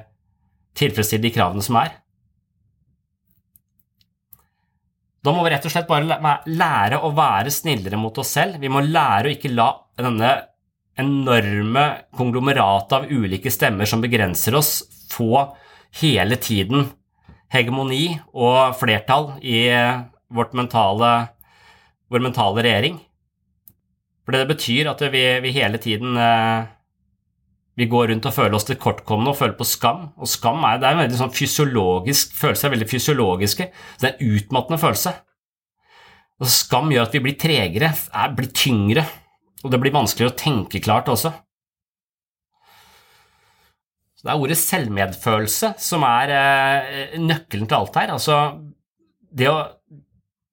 tilfredsstille 0.78 1.26
de 1.26 1.34
kravene 1.34 1.66
som 1.66 1.80
er. 1.82 1.96
Da 5.26 5.34
må 5.34 5.42
vi 5.42 5.50
rett 5.56 5.66
og 5.66 5.74
slett 5.74 5.90
bare 5.90 6.36
lære 6.46 7.00
å 7.02 7.10
være 7.18 7.54
snillere 7.54 7.98
mot 7.98 8.18
oss 8.22 8.36
selv. 8.38 8.60
Vi 8.62 8.70
må 8.70 8.84
lære 8.86 9.32
å 9.32 9.34
ikke 9.34 9.50
la 9.56 9.72
denne 9.98 10.36
enorme 11.00 11.86
konglomeratet 12.16 12.94
av 12.98 13.10
ulike 13.12 13.52
stemmer 13.52 13.90
som 13.90 14.04
begrenser 14.04 14.56
oss, 14.56 14.84
få 15.12 15.44
hele 16.02 16.38
tiden 16.42 16.90
hegemoni 17.54 18.18
og 18.34 18.76
flertall 18.80 19.36
i 19.44 19.68
mentale, 20.56 21.12
vår 22.12 22.24
mentale 22.24 22.64
regjering. 22.66 22.98
For 24.26 24.34
det 24.34 24.48
betyr 24.50 24.90
at 24.90 25.04
vi, 25.14 25.26
vi 25.44 25.54
hele 25.54 25.78
tiden 25.82 26.18
eh, 26.18 26.66
vi 27.76 27.88
går 27.92 28.08
rundt 28.10 28.26
og 28.26 28.34
føler 28.34 28.56
oss 28.56 28.66
tilkortkomne 28.70 29.30
og 29.30 29.38
føler 29.38 29.58
på 29.60 29.68
skam. 29.68 30.10
Og 30.16 30.30
skam 30.32 30.64
er, 30.64 30.80
er 30.80 30.96
en 30.96 31.04
veldig 31.04 31.20
sånn 31.20 31.36
fysiologisk 31.36 32.34
følelse, 32.40 32.72
veldig 32.72 32.88
fysiologiske. 32.90 33.68
Det 34.00 34.10
er 34.10 34.16
en 34.16 34.36
utmattende 34.38 34.80
følelse. 34.82 35.14
Og 36.40 36.52
skam 36.52 36.90
gjør 36.92 37.08
at 37.08 37.16
vi 37.16 37.24
blir 37.28 37.38
tregere, 37.40 37.92
er, 37.92 38.34
blir 38.36 38.50
tyngre, 38.56 39.06
og 39.66 39.72
det 39.74 39.82
blir 39.82 39.96
vanskeligere 39.96 40.34
å 40.34 40.38
tenke 40.38 40.82
klart 40.84 41.10
også. 41.10 41.32
Så 44.16 44.28
det 44.28 44.34
er 44.34 44.44
ordet 44.44 44.60
selvmedfølelse 44.62 45.72
som 45.82 46.06
er 46.08 46.34
eh, 46.36 47.16
nøkkelen 47.22 47.70
til 47.70 47.80
alt 47.80 47.98
her. 47.98 48.14
Altså, 48.14 48.38
å, 49.50 49.56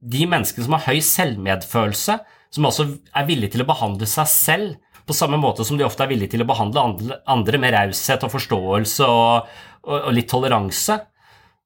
de 0.03 0.22
menneskene 0.29 0.64
som 0.64 0.79
har 0.79 0.87
høy 0.88 1.03
selvmedfølelse, 1.05 2.16
som 2.53 2.68
også 2.68 2.88
er 3.16 3.29
villige 3.29 3.55
til 3.55 3.64
å 3.64 3.68
behandle 3.68 4.09
seg 4.09 4.29
selv 4.33 4.81
på 5.09 5.16
samme 5.16 5.38
måte 5.40 5.64
som 5.66 5.79
de 5.79 5.85
ofte 5.87 6.05
er 6.05 6.12
villige 6.12 6.35
til 6.35 6.44
å 6.44 6.48
behandle 6.48 7.18
andre 7.31 7.61
med 7.61 7.75
raushet 7.75 8.22
og 8.25 8.33
forståelse 8.33 9.09
og, 9.09 9.48
og, 9.83 9.96
og, 9.96 10.11
litt 10.14 10.31
toleranse. 10.31 10.98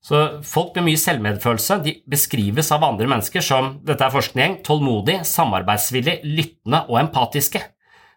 Så 0.04 0.42
Folk 0.46 0.76
med 0.76 0.88
mye 0.88 1.00
selvmedfølelse 1.00 1.80
de 1.84 1.96
beskrives 2.10 2.70
av 2.74 2.84
andre 2.86 3.08
mennesker 3.10 3.44
som 3.44 3.76
dette 3.86 4.04
er 4.06 4.12
forskning, 4.14 4.60
tålmodig, 4.66 5.20
samarbeidsvillig, 5.26 6.20
lyttende 6.24 6.84
og 6.86 7.00
empatiske. 7.00 7.62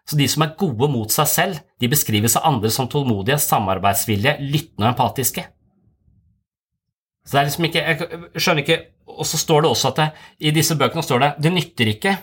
Så 0.06 0.16
De 0.18 0.26
som 0.28 0.42
er 0.42 0.56
gode 0.58 0.88
mot 0.90 1.10
seg 1.12 1.28
selv, 1.30 1.58
de 1.80 1.90
beskrives 1.90 2.36
av 2.38 2.46
andre 2.48 2.70
som 2.70 2.88
tålmodige, 2.90 3.38
samarbeidsvillige, 3.38 4.38
lyttende 4.40 4.88
og 4.88 4.94
empatiske. 4.94 5.46
Så 7.26 7.36
det 7.36 7.40
er 7.40 7.48
liksom 7.50 7.66
ikke, 7.68 7.84
Jeg 7.84 8.42
skjønner 8.42 8.62
ikke 8.64 8.78
Og 9.06 9.26
så 9.26 9.38
står 9.38 9.62
det 9.62 9.70
også 9.70 9.88
at 9.88 9.96
det, 9.96 10.08
i 10.40 10.50
disse 10.50 10.74
bøkene 10.74 11.02
står 11.02 11.20
det 11.20 11.30
det 11.42 11.52
nytter 11.52 11.90
ikke 11.92 12.16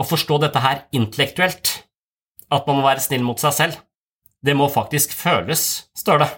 å 0.00 0.06
forstå 0.06 0.38
dette 0.40 0.62
her 0.62 0.86
intellektuelt 0.96 1.84
at 2.50 2.66
man 2.66 2.80
må 2.80 2.86
være 2.86 3.02
snill 3.02 3.22
mot 3.22 3.38
seg 3.38 3.52
selv. 3.54 3.76
Det 4.42 4.56
må 4.56 4.66
faktisk 4.72 5.12
føles, 5.14 5.86
står 5.94 6.22
det. 6.22 6.28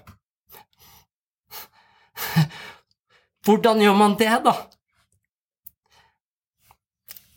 Hvordan 3.45 3.83
gjør 3.83 3.99
man 3.99 4.17
det, 4.21 4.33
da? 4.45 4.55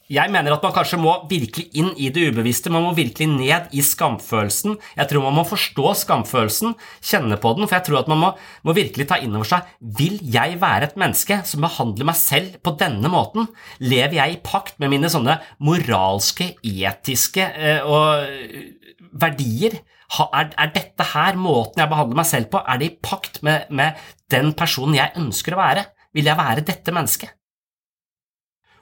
Jeg 0.06 0.30
mener 0.30 0.54
at 0.54 0.62
man 0.62 0.74
kanskje 0.76 1.00
må 1.02 1.16
virkelig 1.26 1.72
inn 1.82 1.88
i 1.98 2.12
det 2.14 2.28
ubevisste, 2.30 2.70
man 2.70 2.84
må 2.86 2.92
virkelig 2.94 3.26
ned 3.32 3.72
i 3.74 3.82
skamfølelsen. 3.82 4.76
Jeg 5.00 5.10
tror 5.10 5.24
man 5.26 5.34
må 5.40 5.46
forstå 5.50 5.96
skamfølelsen, 6.04 6.76
kjenne 7.02 7.40
på 7.42 7.56
den, 7.58 7.66
for 7.66 7.80
jeg 7.80 7.88
tror 7.88 8.04
at 8.04 8.12
man 8.12 8.22
må, 8.22 8.30
må 8.62 8.76
virkelig 8.78 9.08
ta 9.10 9.18
inn 9.18 9.34
over 9.34 9.50
seg 9.50 9.72
Vil 9.98 10.20
jeg 10.22 10.60
være 10.62 10.92
et 10.92 11.00
menneske 11.02 11.40
som 11.50 11.66
behandler 11.66 12.06
meg 12.12 12.20
selv 12.22 12.60
på 12.62 12.76
denne 12.78 13.10
måten? 13.10 13.50
Lever 13.82 14.20
jeg 14.20 14.36
i 14.36 14.40
pakt 14.46 14.78
med 14.84 14.94
mine 14.94 15.10
sånne 15.10 15.40
moralske, 15.66 16.52
etiske 16.62 17.50
eh, 17.58 17.82
og 17.82 18.30
eh, 18.30 19.10
verdier? 19.10 19.82
Er, 20.14 20.52
er, 20.54 20.70
dette 20.74 21.08
her 21.16 21.38
måten 21.40 21.82
jeg 21.82 21.92
behandler 21.92 22.20
meg 22.20 22.30
selv 22.30 22.52
på? 22.54 22.62
Er 22.62 22.80
det 22.82 22.92
i 22.92 22.98
pakt 23.02 23.42
med, 23.46 23.72
med 23.74 23.98
den 24.32 24.54
personen 24.58 24.98
jeg 24.98 25.16
ønsker 25.18 25.56
å 25.56 25.62
være? 25.64 25.88
Vil 26.16 26.30
jeg 26.30 26.40
være 26.40 26.66
dette 26.68 26.94
mennesket? 26.96 27.34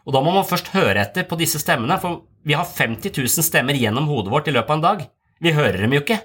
Og 0.03 0.11
da 0.15 0.19
må 0.19 0.33
man 0.35 0.47
først 0.47 0.73
høre 0.73 1.05
etter 1.05 1.23
på 1.29 1.39
disse 1.39 1.61
stemmene, 1.61 1.95
for 2.01 2.25
vi 2.43 2.57
har 2.59 2.67
50 2.67 3.13
000 3.15 3.45
stemmer 3.47 3.77
gjennom 3.79 4.09
hodet 4.11 4.33
vårt 4.33 4.49
i 4.51 4.55
løpet 4.55 4.73
av 4.73 4.77
en 4.77 4.85
dag. 4.85 5.05
Vi 5.39 5.55
hører 5.55 5.79
dem 5.85 5.95
jo 5.95 6.03
ikke. 6.03 6.19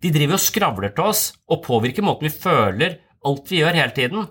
De 0.00 0.12
driver 0.14 0.38
og 0.38 0.42
skravler 0.44 0.94
til 0.96 1.10
oss 1.10 1.22
og 1.50 1.64
påvirker 1.66 2.06
måten 2.06 2.28
vi 2.28 2.32
føler 2.32 2.96
alt 3.26 3.50
vi 3.50 3.60
gjør 3.60 3.76
hele 3.76 3.94
tiden. 3.96 4.28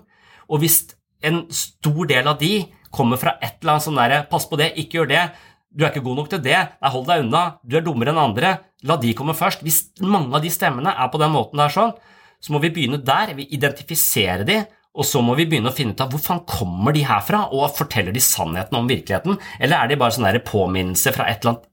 Og 0.48 0.62
hvis 0.62 0.80
en 1.22 1.44
stor 1.54 2.08
del 2.10 2.30
av 2.30 2.38
de 2.40 2.66
kommer 2.94 3.20
fra 3.20 3.36
et 3.42 3.60
eller 3.60 3.74
annet 3.74 3.84
sånn 3.84 4.00
derre 4.00 4.20
'pass 4.30 4.48
på 4.48 4.56
det, 4.56 4.72
ikke 4.80 4.98
gjør 4.98 5.10
det', 5.12 5.32
'du 5.70 5.84
er 5.84 5.92
ikke 5.92 6.04
god 6.04 6.16
nok 6.16 6.30
til 6.32 6.42
det', 6.42 6.70
nei, 6.80 6.90
hold 6.90 7.06
deg 7.06 7.24
unna', 7.24 7.58
'du 7.64 7.76
er 7.76 7.84
dummere 7.84 8.14
enn 8.14 8.22
andre', 8.22 8.58
la 8.84 8.96
de 8.96 9.14
komme 9.14 9.34
først. 9.36 9.62
Hvis 9.62 9.90
mange 10.00 10.34
av 10.34 10.42
de 10.42 10.50
stemmene 10.50 10.94
er 10.94 11.08
på 11.12 11.20
den 11.20 11.34
måten 11.34 11.60
der 11.60 11.72
sånn, 11.72 11.92
så 12.40 12.54
må 12.54 12.60
vi 12.62 12.70
begynne 12.70 13.02
der. 13.02 13.34
Vi 13.34 13.48
identifiserer 13.50 14.44
de, 14.46 14.58
og 14.94 15.04
så 15.04 15.20
må 15.22 15.34
vi 15.38 15.46
begynne 15.46 15.70
å 15.70 15.74
finne 15.74 15.94
ut 15.94 16.00
av 16.00 16.10
hvor 16.10 16.22
faen 16.22 16.44
kommer 16.48 16.94
de 16.94 17.04
herfra, 17.06 17.48
og 17.52 17.74
forteller 17.76 18.14
de 18.14 18.22
sannheten 18.22 18.78
om 18.78 18.88
virkeligheten, 18.88 19.38
eller 19.60 19.76
er 19.76 19.88
de 19.88 19.98
bare 20.00 20.14
sånn 20.16 20.40
påminnelse 20.46 21.12
fra 21.14 21.28
et 21.28 21.42
eller 21.42 21.56
annet 21.56 21.68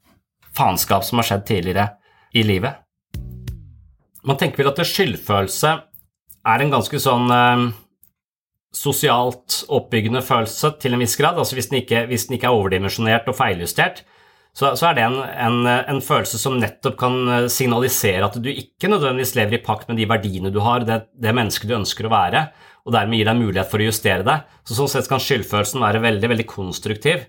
faenskap 0.55 1.05
som 1.05 1.21
har 1.21 1.29
skjedd 1.29 1.47
tidligere 1.47 1.87
i 2.33 2.43
livet? 2.43 2.81
Man 4.25 4.37
tenker 4.41 4.63
vel 4.63 4.71
at 4.71 4.81
skyldfølelse 4.81 5.71
er 6.45 6.61
en 6.61 6.73
ganske 6.73 6.99
sånn 7.01 7.29
eh, 7.33 7.65
sosialt 8.75 9.61
oppbyggende 9.71 10.21
følelse 10.25 10.73
til 10.81 10.95
en 10.95 11.01
viss 11.01 11.15
grad. 11.19 11.39
altså 11.39 11.55
Hvis 11.57 11.71
den 11.71 11.79
ikke, 11.81 12.05
hvis 12.09 12.27
den 12.27 12.37
ikke 12.37 12.49
er 12.49 12.57
overdimensjonert 12.57 13.29
og 13.31 13.37
feiljustert, 13.37 14.03
så, 14.55 14.69
så, 14.79 14.87
er 14.87 14.95
det 14.95 15.03
en, 15.03 15.17
en, 15.19 15.57
en, 15.67 15.97
følelse 16.03 16.39
som 16.39 16.55
nettopp 16.61 16.95
kan 16.99 17.15
eh, 17.27 17.47
signalisere 17.51 18.23
at 18.23 18.37
du 18.39 18.47
ikke 18.47 18.87
nødvendigvis 18.87 19.33
lever 19.35 19.57
i 19.57 19.63
pakt 19.65 19.89
med 19.89 19.99
de 19.99 20.07
verdiene 20.07 20.51
du 20.53 20.61
har, 20.63 20.85
det, 20.87 21.01
det 21.11 21.33
mennesket 21.35 21.67
du 21.67 21.75
ønsker 21.75 22.07
å 22.07 22.13
være, 22.13 22.45
og 22.87 22.95
dermed 22.95 23.19
gir 23.19 23.27
deg 23.27 23.41
mulighet 23.41 23.71
for 23.71 23.83
å 23.83 23.89
justere 23.89 24.23
deg. 24.23 24.47
Så 24.63 24.77
Sånn 24.77 24.91
sett 24.93 25.11
kan 25.11 25.23
skyldfølelsen 25.23 25.83
være 25.83 26.03
veldig 26.05 26.31
veldig 26.31 26.47
konstruktiv 26.47 27.25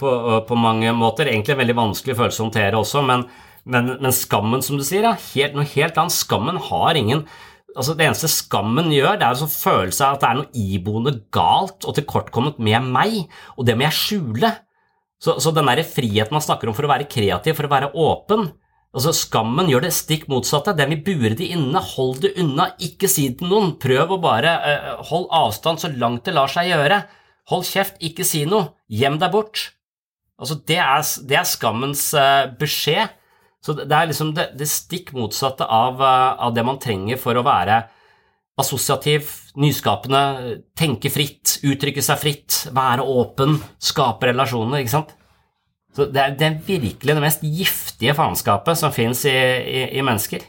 på, 0.00 0.12
på 0.48 0.58
mange 0.58 0.94
måter. 0.96 1.28
Egentlig 1.28 1.56
en 1.56 1.60
veldig 1.60 1.76
vanskelig 1.76 2.16
følelse 2.22 2.40
å 2.40 2.46
håndtere 2.46 2.80
også, 2.80 3.04
men, 3.04 3.26
men, 3.68 3.96
men 3.98 4.16
skammen, 4.16 4.64
som 4.64 4.80
du 4.80 4.86
sier, 4.86 5.04
er 5.10 5.20
helt, 5.34 5.58
noe 5.58 5.68
helt 5.74 6.00
annet. 6.00 6.16
Skammen 6.16 6.60
har 6.70 6.96
ingen 6.96 7.26
altså 7.76 7.94
Det 7.96 8.06
eneste 8.06 8.30
skammen 8.30 8.90
gjør, 8.92 9.16
det 9.20 9.28
er 9.28 9.44
å 9.44 9.48
føle 9.50 9.94
seg 9.94 10.16
at 10.16 10.22
det 10.22 10.28
er 10.28 10.38
noe 10.40 10.64
iboende 10.64 11.14
galt 11.34 11.86
og 11.88 11.96
tilkortkommet 11.96 12.60
med 12.62 12.90
meg, 12.92 13.22
og 13.56 13.68
det 13.68 13.76
må 13.78 13.86
jeg 13.88 13.98
skjule. 13.98 14.52
Så, 15.22 15.36
så 15.38 15.52
den 15.54 15.70
der 15.70 15.84
friheten 15.86 16.34
man 16.34 16.42
snakker 16.44 16.68
om 16.68 16.74
for 16.76 16.88
å 16.88 16.90
være 16.90 17.08
kreativ, 17.10 17.54
for 17.56 17.68
å 17.68 17.72
være 17.72 17.92
åpen, 18.02 18.50
Altså, 18.92 19.14
Skammen 19.16 19.70
gjør 19.72 19.86
det 19.86 19.94
stikk 19.96 20.26
motsatte. 20.28 20.74
Den 20.76 20.92
vil 20.92 21.04
bure 21.06 21.36
de 21.36 21.48
inne. 21.54 21.80
Hold 21.94 22.20
det 22.26 22.34
unna, 22.42 22.68
ikke 22.82 23.08
si 23.08 23.30
det 23.30 23.40
til 23.40 23.52
noen. 23.52 23.76
Prøv 23.80 24.16
å 24.16 24.20
bare 24.20 24.52
uh, 24.60 24.90
Hold 25.08 25.30
avstand 25.32 25.80
så 25.80 25.90
langt 25.96 26.26
det 26.28 26.36
lar 26.36 26.52
seg 26.52 26.68
gjøre. 26.68 27.00
Hold 27.52 27.64
kjeft, 27.68 27.96
ikke 28.04 28.26
si 28.28 28.44
noe. 28.48 28.74
Gjem 28.92 29.16
deg 29.22 29.32
bort. 29.32 29.70
Altså, 30.36 30.58
det 30.68 30.78
er, 30.82 31.08
det 31.28 31.40
er 31.40 31.48
skammens 31.48 32.10
uh, 32.18 32.52
beskjed. 32.60 33.16
Så 33.62 33.76
det, 33.78 33.90
er 33.94 34.10
liksom 34.10 34.32
det, 34.34 34.50
det 34.58 34.66
stikk 34.66 35.12
motsatte 35.14 35.66
av, 35.70 36.00
uh, 36.02 36.34
av, 36.42 36.54
det 36.54 36.64
man 36.66 36.80
trenger 36.82 37.20
for 37.20 37.38
å 37.38 37.44
være 37.46 37.84
assosiativ, 38.58 39.30
nyskapende, 39.62 40.22
tenke 40.76 41.10
fritt, 41.12 41.60
uttrykke 41.64 42.02
seg 42.04 42.18
fritt, 42.20 42.58
være 42.74 43.06
åpen, 43.06 43.56
skape 43.80 44.28
relasjoner, 44.28 44.82
ikke 44.82 44.96
sant? 44.98 45.14
Så 45.92 46.08
det 46.08 46.20
er, 46.20 46.34
det 46.40 46.48
er 46.48 46.58
virkelig 46.66 47.14
det 47.16 47.22
mest 47.22 47.44
giftige 47.44 48.16
faenskapet 48.16 48.80
som 48.80 48.92
fins 48.94 49.24
i, 49.28 49.32
i, 49.32 49.80
i, 49.92 50.04
mennesker. 50.04 50.44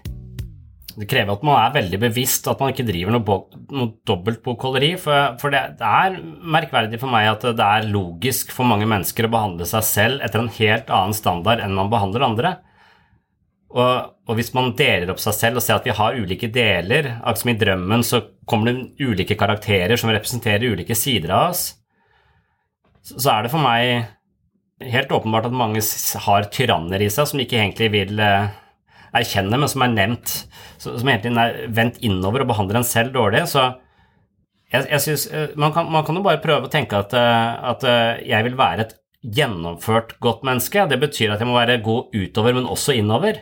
Det 0.93 1.07
krever 1.09 1.33
at 1.33 1.45
man 1.45 1.57
er 1.59 1.73
veldig 1.75 1.99
bevisst, 2.03 2.47
at 2.47 2.59
man 2.61 2.71
ikke 2.71 2.85
driver 2.87 3.15
noe, 3.15 3.39
noe 3.73 3.89
dobbeltbokholderi. 4.07 4.93
For, 5.01 5.37
for 5.41 5.53
det, 5.53 5.63
det, 5.79 5.89
er 5.89 6.19
merkverdig 6.55 6.99
for 7.01 7.11
meg 7.11 7.31
at 7.31 7.47
det 7.57 7.65
er 7.65 7.89
logisk 7.91 8.53
for 8.55 8.69
mange 8.69 8.87
mennesker 8.89 9.27
å 9.27 9.33
behandle 9.33 9.67
seg 9.67 9.87
selv 9.89 10.23
etter 10.23 10.43
en 10.43 10.53
helt 10.59 10.93
annen 10.93 11.17
standard 11.17 11.63
enn 11.63 11.75
man 11.75 11.91
behandler 11.91 12.29
andre. 12.29 12.53
Og, 13.73 14.09
og, 14.27 14.35
hvis 14.37 14.51
man 14.53 14.75
deler 14.77 15.09
opp 15.09 15.21
seg 15.21 15.33
selv 15.33 15.57
og 15.57 15.63
ser 15.65 15.79
at 15.79 15.87
vi 15.87 15.95
har 15.97 16.17
ulike 16.17 16.49
deler, 16.53 17.15
akkurat 17.15 17.41
som 17.41 17.49
i 17.49 17.57
drømmen, 17.57 18.03
så 18.05 18.19
kommer 18.49 18.69
det 18.69 19.01
ulike 19.01 19.37
karakterer 19.39 19.97
som 19.97 20.11
representerer 20.13 20.75
ulike 20.75 20.97
sider 20.97 21.33
av 21.33 21.53
oss, 21.55 21.63
så, 23.01 23.17
så 23.17 23.31
er 23.33 23.43
det 23.43 23.53
for 23.53 23.63
meg 23.63 24.11
helt 24.93 25.13
åpenbart 25.15 25.47
at 25.49 25.55
mange 25.55 25.81
har 26.25 26.49
tyranner 26.53 27.01
i 27.01 27.09
seg 27.13 27.29
som 27.29 27.41
ikke 27.41 27.57
egentlig 27.57 27.89
vil 27.93 28.21
eh, 28.21 28.51
erkjenne, 29.15 29.57
men 29.57 29.71
som 29.71 29.85
er 29.85 29.95
nevnt, 29.95 30.33
som 30.81 31.09
egentlig 31.09 31.33
er 31.41 31.73
vendt 31.73 31.97
innover 32.05 32.43
og 32.43 32.51
behandler 32.51 32.81
en 32.81 32.87
selv 32.87 33.13
dårlig. 33.15 33.45
Så 33.49 33.63
jeg, 34.69 34.85
jeg 34.85 35.01
synes, 35.07 35.25
eh, 35.33 35.55
man, 35.57 35.73
kan, 35.73 35.89
man 35.93 36.05
kan 36.05 36.19
jo 36.19 36.25
bare 36.25 36.41
prøve 36.43 36.69
å 36.69 36.73
tenke 36.73 36.99
at, 36.99 37.15
eh, 37.17 37.71
at 37.73 37.87
jeg 38.21 38.49
vil 38.49 38.59
være 38.59 38.85
et 38.85 38.93
gjennomført 39.23 40.17
godt 40.21 40.45
menneske. 40.45 40.85
Det 40.91 40.99
betyr 41.01 41.33
at 41.33 41.41
jeg 41.41 41.49
må 41.49 41.57
være 41.57 41.79
god 41.81 42.13
utover, 42.13 42.59
men 42.59 42.69
også 42.69 42.99
innover. 42.99 43.41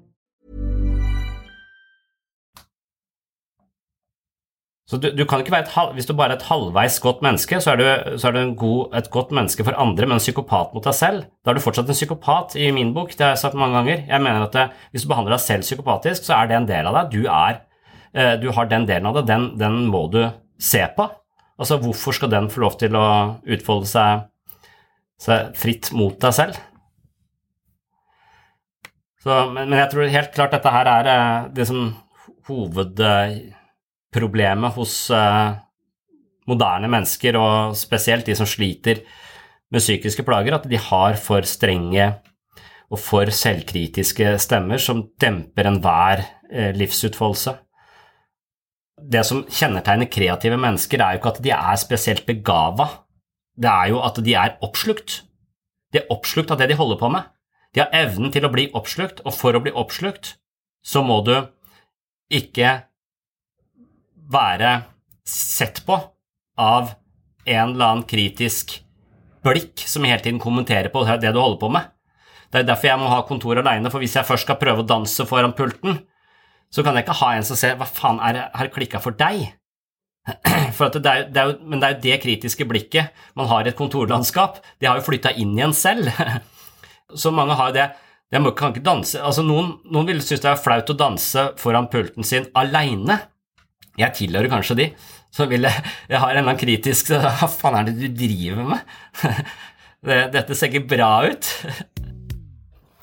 Så 4.91 4.97
du, 4.99 5.07
du, 5.15 5.21
kan 5.23 5.39
ikke 5.39 5.53
være 5.53 5.69
et, 5.69 5.93
Hvis 5.95 6.09
du 6.09 6.11
bare 6.19 6.33
er 6.33 6.41
et 6.41 6.49
halvveis 6.49 6.97
godt 6.99 7.21
menneske, 7.23 7.61
så 7.63 7.71
er 7.71 7.79
du, 7.79 8.17
så 8.19 8.27
er 8.27 8.35
du 8.35 8.55
god, 8.59 8.97
et 8.99 9.07
godt 9.13 9.29
menneske 9.31 9.63
for 9.63 9.77
andre, 9.79 10.03
men 10.03 10.17
en 10.17 10.23
psykopat 10.23 10.73
mot 10.75 10.83
deg 10.83 10.97
selv. 10.97 11.21
Da 11.45 11.53
er 11.53 11.55
du 11.55 11.63
fortsatt 11.63 11.87
en 11.87 11.95
psykopat 11.95 12.57
i 12.59 12.67
min 12.75 12.91
bok, 12.91 13.13
det 13.15 13.23
har 13.23 13.31
jeg 13.31 13.39
sagt 13.45 13.55
mange 13.55 13.79
ganger. 13.79 14.01
Jeg 14.09 14.23
mener 14.25 14.43
at 14.43 14.57
det, 14.57 14.65
Hvis 14.91 15.05
du 15.05 15.11
behandler 15.13 15.37
deg 15.37 15.43
selv 15.45 15.63
psykopatisk, 15.63 16.25
så 16.27 16.41
er 16.41 16.49
det 16.49 16.57
en 16.57 16.67
del 16.67 16.89
av 16.89 16.97
deg. 16.97 17.13
Du, 17.15 17.29
er, 17.31 17.61
eh, 18.11 18.33
du 18.41 18.49
har 18.51 18.67
den 18.67 18.89
delen 18.89 19.07
av 19.07 19.15
det, 19.15 19.23
den, 19.31 19.45
den, 19.61 19.77
må 19.93 20.03
du 20.11 20.25
se 20.59 20.83
på. 20.97 21.07
Altså, 21.55 21.79
Hvorfor 21.79 22.17
skal 22.19 22.33
den 22.35 22.51
få 22.51 22.65
lov 22.65 22.75
til 22.83 22.99
å 22.99 23.05
utfolde 23.47 23.87
seg, 23.87 24.27
seg 25.23 25.55
fritt 25.55 25.93
mot 25.95 26.19
deg 26.19 26.35
selv? 26.35 26.59
Så, 29.23 29.39
men, 29.53 29.69
men, 29.69 29.79
jeg 29.79 29.93
tror 29.95 30.13
helt 30.17 30.35
klart 30.35 30.59
dette 30.59 30.75
her 30.75 30.93
er 30.97 31.13
eh, 31.15 31.49
det 31.55 31.71
som 31.71 31.93
hoved 32.51 32.99
problemet 34.11 34.75
hos 34.75 34.95
uh, 35.13 35.55
moderne 36.49 36.89
mennesker, 36.91 37.37
og 37.39 37.77
spesielt 37.79 38.27
de 38.27 38.35
som 38.37 38.49
sliter 38.49 39.03
med 39.71 39.83
psykiske 39.83 40.25
plager, 40.27 40.57
at 40.57 40.67
de 40.69 40.79
har 40.79 41.17
for 41.21 41.47
strenge 41.47 42.11
og 42.91 42.99
for 42.99 43.31
selvkritiske 43.31 44.35
stemmer 44.43 44.81
som 44.83 45.05
demper 45.21 45.69
enhver 45.69 46.25
uh, 46.51 46.71
livsutfoldelse. 46.75 47.55
Det 49.01 49.23
som 49.25 49.45
kjennetegner 49.49 50.11
kreative 50.11 50.59
mennesker, 50.61 51.01
er 51.01 51.15
jo 51.15 51.21
ikke 51.21 51.33
at 51.35 51.43
de 51.45 51.55
er 51.55 51.79
spesielt 51.81 52.27
begava, 52.27 52.89
det 53.57 53.69
er 53.69 53.91
jo 53.91 54.01
at 54.03 54.19
de 54.23 54.35
er 54.37 54.57
oppslukt. 54.63 55.21
De 55.91 56.01
er 56.01 56.11
oppslukt 56.13 56.51
av 56.53 56.59
det 56.61 56.69
de 56.71 56.77
holder 56.79 56.99
på 56.99 57.09
med. 57.11 57.27
De 57.73 57.81
har 57.83 57.91
evnen 57.95 58.31
til 58.31 58.45
å 58.45 58.51
bli 58.51 58.67
oppslukt, 58.75 59.23
og 59.25 59.35
for 59.35 59.55
å 59.55 59.63
bli 59.63 59.73
oppslukt 59.75 60.35
så 60.83 61.03
må 61.05 61.21
du 61.25 61.35
ikke 62.31 62.90
være 64.31 64.71
sett 65.27 65.83
på 65.85 65.97
av 66.61 66.93
en 67.45 67.73
eller 67.73 67.85
annen 67.85 68.07
kritisk 68.07 68.77
blikk 69.45 69.83
som 69.89 70.05
hele 70.05 70.21
tiden 70.21 70.41
kommenterer 70.41 70.91
på 70.93 71.03
det 71.07 71.31
du 71.33 71.39
holder 71.39 71.61
på 71.61 71.71
med. 71.73 71.89
Det 72.51 72.61
er 72.61 72.67
derfor 72.67 72.89
jeg 72.89 72.99
må 72.99 73.09
ha 73.09 73.21
kontor 73.25 73.61
alene, 73.61 73.89
for 73.89 74.03
hvis 74.03 74.17
jeg 74.17 74.27
først 74.27 74.45
skal 74.45 74.59
prøve 74.59 74.83
å 74.83 74.87
danse 74.87 75.25
foran 75.27 75.55
pulten, 75.57 76.01
så 76.71 76.83
kan 76.83 76.95
jeg 76.95 77.05
ikke 77.05 77.19
ha 77.21 77.33
en 77.35 77.47
som 77.47 77.59
ser 77.59 77.77
hva 77.79 77.87
faen 77.87 78.19
er 78.23 78.35
det 78.35 78.45
har 78.59 78.71
klikka 78.75 79.01
for 79.03 79.15
deg? 79.17 79.49
For 80.77 80.93
det 80.93 81.01
er, 81.01 81.23
det 81.33 81.41
er 81.41 81.55
men 81.65 81.81
det 81.81 81.87
er 81.87 81.93
jo 81.95 82.01
det 82.03 82.17
kritiske 82.21 82.67
blikket 82.69 83.23
man 83.33 83.47
har 83.49 83.65
i 83.65 83.71
et 83.71 83.77
kontorlandskap. 83.79 84.59
Det 84.77 84.85
har 84.85 84.99
jo 84.99 85.05
flytta 85.07 85.31
inn 85.41 85.55
i 85.57 85.63
en 85.65 85.73
selv. 85.73 86.11
Så 87.23 87.31
mange 87.33 87.55
har 87.57 87.71
jo 87.71 87.77
det. 87.79 87.87
Jeg 88.31 88.53
kan 88.55 88.69
ikke 88.71 88.85
danse. 88.85 89.17
Altså 89.17 89.41
Noen, 89.43 89.73
noen 89.89 90.11
vil 90.11 90.21
synes 90.21 90.43
det 90.43 90.51
er 90.51 90.61
flaut 90.61 90.93
å 90.93 90.95
danse 90.99 91.47
foran 91.59 91.89
pulten 91.91 92.23
sin 92.27 92.45
aleine. 92.53 93.17
Jeg 93.99 94.15
tilhører 94.17 94.51
kanskje 94.51 94.77
de. 94.79 94.87
Så 95.31 95.47
vil 95.51 95.67
jeg, 95.67 95.91
jeg 96.11 96.19
har 96.19 96.31
en 96.31 96.41
eller 96.41 96.51
annen 96.51 96.59
kritisk 96.59 97.13
Hva 97.13 97.47
faen 97.47 97.77
er 97.79 97.87
det 97.87 97.97
du 97.99 98.07
driver 98.23 98.65
med? 98.73 98.95
Dette 100.35 100.57
ser 100.57 100.71
ikke 100.71 100.89
bra 100.95 101.11
ut. 101.29 101.51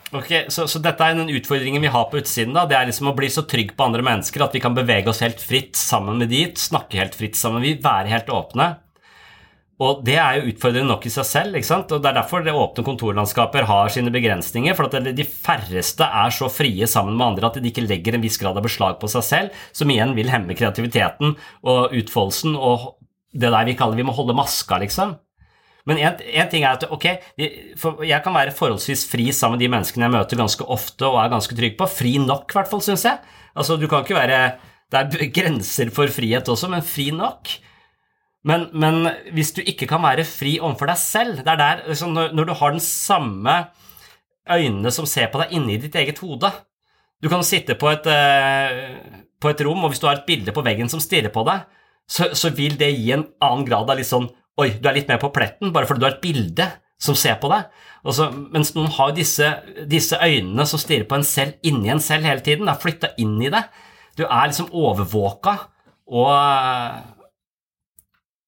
Ok, 0.09 0.31
så, 0.49 0.65
så, 0.65 0.81
dette 0.81 1.05
er 1.05 1.19
den 1.19 1.29
utfordringen 1.37 1.83
vi 1.85 1.91
har 1.93 2.07
på 2.09 2.21
utsiden. 2.23 2.55
da, 2.57 2.65
Det 2.69 2.77
er 2.79 2.89
liksom 2.89 3.11
å 3.11 3.17
bli 3.17 3.29
så 3.33 3.45
trygg 3.49 3.75
på 3.77 3.85
andre 3.85 4.05
mennesker 4.07 4.45
at 4.45 4.57
vi 4.57 4.63
kan 4.65 4.77
bevege 4.77 5.13
oss 5.13 5.21
helt 5.25 5.43
fritt 5.43 5.77
sammen 5.77 6.17
med 6.23 6.33
dit, 6.33 6.57
snakke 6.59 7.01
helt 7.01 7.17
fritt 7.19 7.37
sammen 7.37 7.61
med 7.61 7.77
dem, 7.77 7.83
være 7.85 8.13
helt 8.15 8.33
åpne. 8.33 8.71
Og 9.79 10.01
det 10.03 10.17
er 10.19 10.41
jo 10.41 10.51
utfordrende 10.51 10.91
nok 10.91 11.05
i 11.07 11.13
seg 11.15 11.27
selv. 11.27 11.55
ikke 11.55 11.69
sant? 11.69 11.93
Og 11.95 12.03
Det 12.03 12.11
er 12.11 12.17
derfor 12.19 12.43
det 12.43 12.55
åpne 12.55 12.83
kontorlandskaper 12.87 13.67
har 13.69 13.93
sine 13.95 14.11
begrensninger. 14.11 14.75
For 14.75 14.91
at 14.91 15.15
de 15.15 15.25
færreste 15.25 16.03
er 16.03 16.35
så 16.35 16.49
frie 16.51 16.87
sammen 16.87 17.15
med 17.15 17.27
andre 17.27 17.47
at 17.47 17.61
de 17.63 17.71
ikke 17.71 17.87
legger 17.87 18.15
en 18.15 18.25
viss 18.25 18.41
grad 18.43 18.59
av 18.59 18.67
beslag 18.67 18.99
på 18.99 19.11
seg 19.11 19.23
selv, 19.23 19.63
som 19.73 19.91
igjen 19.91 20.17
vil 20.19 20.33
hemme 20.35 20.57
kreativiteten 20.59 21.37
og 21.63 21.95
utfoldelsen 21.95 22.59
og 22.59 22.99
det 23.39 23.53
der 23.53 23.69
vi 23.69 23.77
kaller 23.79 23.99
vi 23.99 24.07
må 24.09 24.15
holde 24.17 24.35
maska, 24.35 24.81
liksom. 24.83 25.15
Men 25.89 26.01
en, 26.03 26.19
ting 26.51 26.65
er 26.67 26.75
at 26.75 26.85
ok, 26.93 27.07
jeg 27.39 28.21
kan 28.25 28.35
være 28.35 28.53
forholdsvis 28.57 29.07
fri 29.09 29.31
sammen 29.33 29.57
med 29.57 29.65
de 29.65 29.71
menneskene 29.73 30.05
jeg 30.05 30.15
møter 30.17 30.41
ganske 30.41 30.67
ofte 30.69 31.07
og 31.07 31.21
er 31.23 31.31
ganske 31.33 31.57
trygg 31.57 31.79
på. 31.79 31.89
Fri 31.89 32.19
nok, 32.21 32.51
i 32.51 32.59
hvert 32.59 32.69
fall, 32.69 32.83
syns 32.85 33.07
jeg. 33.09 33.23
Altså, 33.55 33.79
du 33.81 33.87
kan 33.89 34.05
ikke 34.05 34.19
være 34.19 34.59
Det 34.91 34.99
er 34.99 35.31
grenser 35.39 35.91
for 35.95 36.11
frihet 36.13 36.49
også, 36.49 36.69
men 36.73 36.85
fri 36.85 37.11
nok. 37.15 37.55
Men, 38.47 38.69
men, 38.73 39.09
hvis 39.35 39.51
du 39.57 39.65
ikke 39.67 39.89
kan 39.91 40.03
være 40.05 40.23
fri 40.27 40.59
overfor 40.61 40.87
deg 40.93 40.99
selv 41.01 41.41
Det 41.43 41.51
er 41.51 41.59
der 41.59 41.81
liksom, 41.89 42.13
når, 42.15 42.31
når, 42.39 42.47
du 42.47 42.53
har 42.61 42.71
den 42.71 42.85
samme 42.85 43.55
øynene 44.49 44.93
som 44.95 45.09
ser 45.11 45.27
på 45.33 45.41
deg 45.43 45.57
inni 45.59 45.79
ditt 45.83 45.97
eget 45.99 46.21
hode, 46.23 46.53
Du 47.19 47.29
kan 47.29 47.43
sitte 47.43 47.75
på 47.75 47.91
et, 47.91 48.07
eh, 48.07 49.27
på 49.43 49.51
et 49.51 49.65
rom, 49.67 49.83
og 49.83 49.91
hvis 49.91 50.01
du 50.01 50.07
har 50.07 50.21
et 50.21 50.29
bilde 50.29 50.55
på 50.55 50.63
veggen 50.63 50.89
som 50.89 51.03
stirrer 51.03 51.35
på 51.35 51.43
deg, 51.49 51.67
så, 52.09 52.31
så 52.33 52.53
vil 52.55 52.79
det 52.79 52.93
gi 52.95 53.11
en 53.13 53.27
annen 53.43 53.67
grad 53.67 53.91
av 53.91 53.99
litt 53.99 54.09
sånn 54.09 54.31
Oi, 54.59 54.73
du 54.79 54.89
er 54.89 54.97
litt 54.97 55.11
mer 55.11 55.21
på 55.23 55.31
pletten 55.35 55.75
bare 55.75 55.87
fordi 55.87 56.03
du 56.03 56.07
har 56.07 56.17
et 56.17 56.23
bilde 56.23 56.65
som 56.99 57.15
ser 57.15 57.37
på 57.39 57.51
deg. 57.53 57.69
Så, 58.11 58.27
mens 58.51 58.73
noen 58.75 58.91
har 58.97 59.13
disse, 59.15 59.47
disse, 59.87 60.19
øynene 60.19 60.65
som 60.67 60.81
stirrer 60.83 61.07
på 61.07 61.19
en 61.19 61.27
selv 61.27 61.59
inni 61.67 61.93
en 61.93 62.03
selv 62.03 62.27
hele 62.27 62.43
tiden. 62.43 62.67
Det 62.67 62.75
er 62.75 62.83
flytta 62.83 63.11
inn 63.23 63.37
i 63.43 63.53
det. 63.55 63.63
Du 64.19 64.25
er 64.27 64.49
liksom 64.49 64.73
overvåka 64.75 65.55
og, 66.09 66.33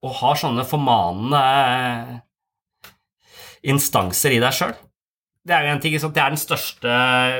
og 0.00 0.16
har 0.22 0.38
sånne 0.40 0.64
formanende 0.68 2.20
instanser 3.68 4.36
i 4.36 4.40
deg 4.42 4.56
sjøl. 4.56 4.74
Det 5.40 5.56
er 5.56 5.66
jo 5.66 5.72
en 5.72 5.80
ting, 5.82 5.96
det 5.96 6.20
er 6.20 6.34
den 6.34 6.40
største 6.40 6.96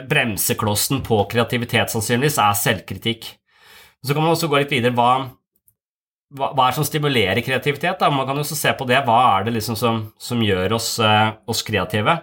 bremseklossen 0.08 1.02
på 1.04 1.20
kreativitet, 1.30 1.92
sannsynligvis, 1.92 2.38
er 2.40 2.56
selvkritikk. 2.56 3.28
Så 4.00 4.14
kan 4.14 4.24
man 4.24 4.32
også 4.32 4.48
gå 4.48 4.60
litt 4.62 4.72
videre. 4.72 4.94
Hva, 4.96 5.10
hva, 6.32 6.50
hva 6.56 6.66
er 6.66 6.72
det 6.72 6.78
som 6.78 6.88
stimulerer 6.88 7.42
kreativitet? 7.44 8.00
Da? 8.00 8.08
Man 8.12 8.26
kan 8.28 8.38
jo 8.38 8.44
også 8.46 8.56
se 8.56 8.72
på 8.76 8.86
det. 8.88 9.02
Hva 9.04 9.18
er 9.34 9.46
det 9.46 9.56
liksom 9.58 9.76
som, 9.76 10.06
som 10.20 10.40
gjør 10.44 10.76
oss, 10.78 10.94
uh, 11.04 11.36
oss, 11.50 11.60
kreative? 11.66 12.16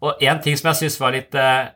Og 0.00 0.24
en 0.26 0.42
ting 0.42 0.58
som 0.58 0.72
jeg 0.72 0.80
syns 0.82 0.98
var 0.98 1.14
litt 1.14 1.36
uh, 1.38 1.70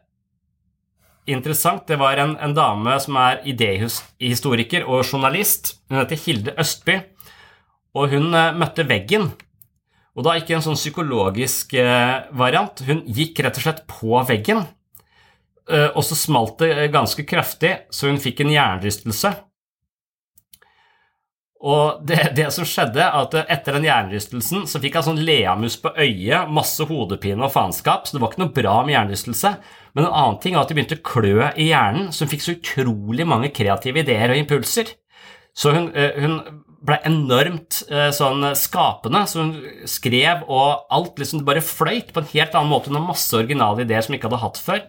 interessant, 1.31 1.87
det 1.89 1.99
var 2.01 2.21
en, 2.21 2.37
en 2.43 2.55
dame 2.57 2.99
som 3.01 3.17
er 3.21 3.41
idéhistoriker 3.49 4.85
og 4.85 5.05
journalist. 5.07 5.77
Hun 5.89 6.03
heter 6.03 6.21
Hilde 6.27 6.55
Østby, 6.61 6.99
og 7.95 8.13
hun 8.13 8.31
uh, 8.35 8.53
møtte 8.57 8.87
veggen 8.89 9.31
og 10.15 10.27
da 10.27 10.37
ikke 10.39 10.55
en 10.57 10.63
sånn 10.63 10.79
psykologisk 10.79 11.75
eh, 11.79 12.23
variant. 12.39 12.83
Hun 12.87 13.03
gikk 13.17 13.43
rett 13.43 13.59
og 13.59 13.67
slett 13.67 13.83
på 13.91 14.21
veggen, 14.29 14.63
eh, 15.71 15.89
og 15.91 16.05
så 16.07 16.19
smalt 16.19 16.61
det 16.63 16.71
eh, 16.77 16.91
ganske 16.95 17.27
kraftig, 17.27 17.75
så 17.91 18.11
hun 18.11 18.23
fikk 18.23 18.45
en 18.45 18.55
hjernerystelse. 18.55 19.35
Og 21.65 22.03
det, 22.05 22.19
det, 22.37 22.51
som 22.53 22.67
skjedde, 22.69 23.01
at 23.01 23.35
etter 23.41 23.79
den 23.79 23.87
hjernerystelsen 23.89 24.67
så 24.69 24.81
fikk 24.83 24.99
jeg 24.99 25.07
sånn 25.07 25.23
leamus 25.25 25.79
på 25.81 25.95
øyet, 25.97 26.51
masse 26.53 26.85
hodepine 26.89 27.47
og 27.47 27.55
faenskap, 27.55 28.05
så 28.05 28.17
det 28.17 28.21
var 28.21 28.35
ikke 28.35 28.43
noe 28.43 28.57
bra 28.59 28.75
med 28.85 28.97
hjernerystelse. 28.99 29.55
Men 29.97 30.05
en 30.05 30.13
annen 30.13 30.37
ting 30.43 30.59
var 30.59 30.67
at 30.67 30.73
det 30.73 30.77
begynte 30.77 30.99
å 31.01 31.07
klø 31.09 31.49
i 31.57 31.71
hjernen, 31.71 32.11
så 32.13 32.27
hun 32.27 32.33
fikk 32.35 32.45
så 32.45 32.57
utrolig 32.59 33.27
mange 33.31 33.53
kreative 33.57 34.05
ideer 34.05 34.35
og 34.35 34.43
impulser. 34.43 34.93
Så 35.57 35.73
hun, 35.73 35.89
hun 35.95 36.37
ble 36.85 36.99
enormt 37.09 37.81
eh, 37.89 38.11
sånn 38.13 38.45
skapende, 38.59 39.25
så 39.31 39.47
hun 39.47 39.55
skrev, 39.89 40.45
og 40.53 40.85
alt 40.93 41.21
liksom 41.23 41.47
bare 41.49 41.65
fløyt 41.65 42.13
på 42.13 42.21
en 42.21 42.33
helt 42.35 42.57
annen 42.59 42.73
måte. 42.75 42.93
Hun 42.93 43.01
har 43.01 43.09
masse 43.09 43.33
originale 43.39 43.87
ideer 43.87 44.05
som 44.05 44.13
hun 44.13 44.21
ikke 44.21 44.29
hadde 44.29 44.45
hatt 44.45 44.61
før. 44.61 44.83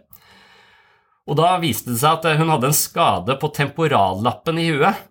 Og 1.26 1.39
da 1.39 1.55
viste 1.61 1.93
det 1.93 2.01
seg 2.01 2.19
at 2.19 2.28
eh, 2.30 2.39
hun 2.41 2.51
hadde 2.51 2.73
en 2.73 2.78
skade 2.78 3.38
på 3.39 3.53
temporallappen 3.55 4.59
i 4.61 4.71
huet. 4.73 5.05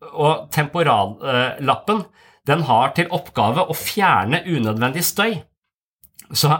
Og 0.00 0.48
temporallappen 0.54 2.04
den 2.48 2.62
har 2.66 2.94
til 2.96 3.10
oppgave 3.14 3.66
å 3.68 3.76
fjerne 3.76 4.42
unødvendig 4.48 5.02
støy. 5.04 5.34
Så, 6.32 6.54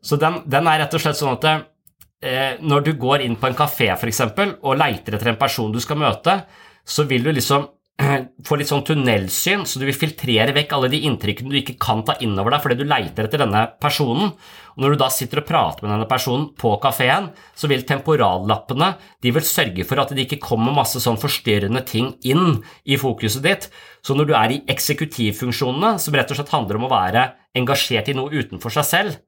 så 0.00 0.18
den, 0.20 0.42
den, 0.46 0.68
er 0.70 0.84
rett 0.84 0.94
og 0.94 1.02
slett 1.02 1.18
sånn 1.18 1.34
at 1.34 1.46
eh, 1.50 2.60
når 2.62 2.86
du 2.86 2.92
går 3.00 3.24
inn 3.26 3.36
på 3.40 3.48
en 3.50 3.58
kafé 3.58 3.90
f.eks. 3.96 4.22
og 4.60 4.78
leiter 4.78 5.16
etter 5.16 5.32
en 5.32 5.40
person 5.40 5.72
du 5.72 5.80
skal 5.82 5.98
møte, 6.00 6.38
så 6.86 7.06
vil 7.10 7.26
du 7.26 7.32
liksom 7.34 7.66
får 7.96 8.60
litt 8.60 8.68
sånn 8.68 8.84
tunnelsyn, 8.84 9.62
så 9.64 9.80
du 9.80 9.86
vil 9.88 9.96
filtrere 9.96 10.52
vekk 10.52 10.74
alle 10.76 10.90
de 10.92 10.98
inntrykkene 11.08 11.48
du 11.48 11.56
ikke 11.62 11.78
kan 11.80 12.02
ta 12.04 12.18
innover 12.20 12.52
deg 12.52 12.64
fordi 12.64 12.76
du 12.80 12.84
leiter 12.88 13.24
etter 13.24 13.40
denne 13.40 13.62
personen. 13.80 14.34
Og 14.76 14.82
når 14.84 14.92
du 14.92 15.00
da 15.00 15.08
sitter 15.12 15.40
og 15.40 15.46
prater 15.48 15.86
med 15.86 15.94
denne 15.94 16.08
personen 16.10 16.50
på 16.60 16.74
kafeen, 16.82 17.30
så 17.56 17.70
vil 17.72 17.86
temporallappene 17.88 18.90
de 19.24 19.32
vil 19.32 19.48
sørge 19.48 19.88
for 19.88 20.02
at 20.02 20.12
det 20.12 20.26
ikke 20.26 20.42
kommer 20.44 20.76
masse 20.76 21.00
sånn 21.00 21.20
forstyrrende 21.20 21.80
ting 21.88 22.12
inn 22.28 22.60
i 22.84 23.00
fokuset 23.00 23.44
ditt. 23.46 23.70
Så 24.04 24.16
når 24.16 24.28
du 24.28 24.36
er 24.36 24.52
i 24.52 24.62
eksekutivfunksjonene, 24.76 25.96
som 26.02 26.16
rett 26.16 26.30
og 26.30 26.40
slett 26.40 26.52
handler 26.52 26.76
om 26.76 26.88
å 26.90 26.92
være 26.92 27.30
engasjert 27.56 28.12
i 28.12 28.18
noe 28.18 28.28
utenfor 28.28 28.76
seg 28.76 28.90
selv, 28.90 29.20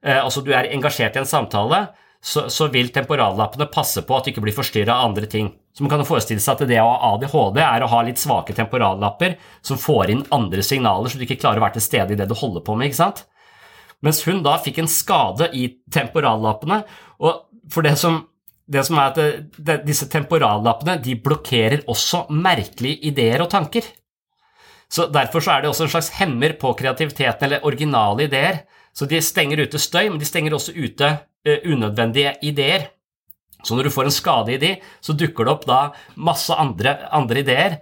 eh, 0.00 0.16
altså 0.16 0.40
du 0.40 0.54
er 0.56 0.72
engasjert 0.72 1.20
i 1.20 1.26
en 1.26 1.28
samtale, 1.28 1.90
så, 2.24 2.48
så 2.50 2.66
vil 2.72 2.88
temporallappene 2.90 3.68
passe 3.70 4.00
på 4.02 4.16
at 4.16 4.24
du 4.24 4.32
ikke 4.32 4.48
blir 4.48 4.56
forstyrra 4.56 4.96
av 4.96 5.10
andre 5.12 5.28
ting. 5.30 5.52
Så 5.78 5.84
man 5.86 5.92
kan 5.92 6.00
forestille 6.02 6.42
seg 6.42 6.56
at 6.56 6.66
det 6.66 6.80
å 6.82 6.88
ha 6.90 7.12
ADHD 7.12 7.60
er 7.62 7.84
å 7.86 7.88
ha 7.92 7.98
litt 8.02 8.18
svake 8.18 8.50
temporallapper 8.50 9.36
som 9.62 9.78
får 9.78 10.10
inn 10.10 10.24
andre 10.34 10.64
signaler, 10.66 11.06
så 11.06 11.20
du 11.20 11.22
ikke 11.22 11.36
klarer 11.38 11.62
å 11.62 11.64
være 11.68 11.76
til 11.76 11.84
stede 11.84 12.16
i 12.16 12.18
det 12.18 12.26
du 12.26 12.34
holder 12.34 12.64
på 12.66 12.74
med. 12.74 12.88
ikke 12.88 12.98
sant? 12.98 13.20
Mens 14.02 14.24
hun 14.26 14.40
da 14.42 14.56
fikk 14.58 14.80
en 14.82 14.90
skade 14.90 15.46
i 15.54 15.68
temporallappene, 15.94 16.80
og 17.22 17.70
for 17.70 17.86
det 17.86 17.94
som, 18.02 18.18
det 18.66 18.82
som 18.88 18.98
er 18.98 19.12
at 19.12 19.20
det, 19.20 19.28
det, 19.54 19.78
disse 19.86 20.10
temporallappene 20.10 20.98
de 21.04 21.14
blokkerer 21.22 21.86
også 21.86 22.24
merkelige 22.34 23.12
ideer 23.12 23.46
og 23.46 23.52
tanker. 23.54 23.86
Så 24.90 25.06
Derfor 25.14 25.46
så 25.46 25.54
er 25.54 25.62
det 25.62 25.70
også 25.70 25.86
en 25.86 25.94
slags 25.94 26.10
hemmer 26.18 26.58
på 26.58 26.74
kreativiteten 26.74 27.46
eller 27.46 27.70
originale 27.70 28.26
ideer. 28.26 28.64
Så 28.90 29.06
de 29.06 29.22
stenger 29.22 29.62
ute 29.62 29.78
støy, 29.78 30.08
men 30.10 30.18
de 30.18 30.26
stenger 30.26 30.58
også 30.58 30.74
ute 30.74 31.14
uh, 31.22 31.58
unødvendige 31.62 32.34
ideer. 32.50 32.90
Så 33.64 33.74
når 33.74 33.88
du 33.88 33.94
får 33.94 34.08
en 34.08 34.14
skade 34.14 34.54
i 34.54 34.60
de, 34.62 34.72
så 35.02 35.16
dukker 35.18 35.46
det 35.46 35.54
opp 35.54 35.66
da 35.68 35.80
masse 36.14 36.54
andre, 36.54 36.94
andre 37.14 37.42
ideer. 37.42 37.78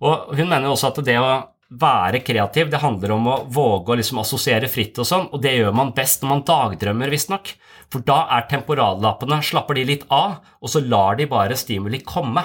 Og 0.00 0.34
hun 0.38 0.48
mener 0.48 0.68
jo 0.68 0.74
også 0.76 0.92
at 0.92 1.00
det 1.04 1.18
å 1.20 1.30
være 1.68 2.22
kreativ, 2.24 2.70
det 2.72 2.80
handler 2.80 3.12
om 3.12 3.26
å 3.28 3.40
våge 3.52 3.92
å 3.92 3.98
liksom 3.98 4.22
assosiere 4.22 4.70
fritt 4.72 4.96
og 5.02 5.08
sånn, 5.08 5.26
og 5.36 5.42
det 5.44 5.52
gjør 5.58 5.74
man 5.76 5.92
best 5.96 6.22
når 6.22 6.30
man 6.32 6.44
dagdrømmer, 6.48 7.12
visstnok. 7.12 7.50
For 7.92 8.04
da 8.04 8.22
er 8.36 8.46
temporallappene, 8.48 9.42
slapper 9.44 9.76
de 9.76 9.84
litt 9.90 10.06
av, 10.12 10.38
og 10.60 10.72
så 10.72 10.80
lar 10.84 11.18
de 11.18 11.28
bare 11.28 11.56
stimuli 11.60 12.00
komme. 12.04 12.44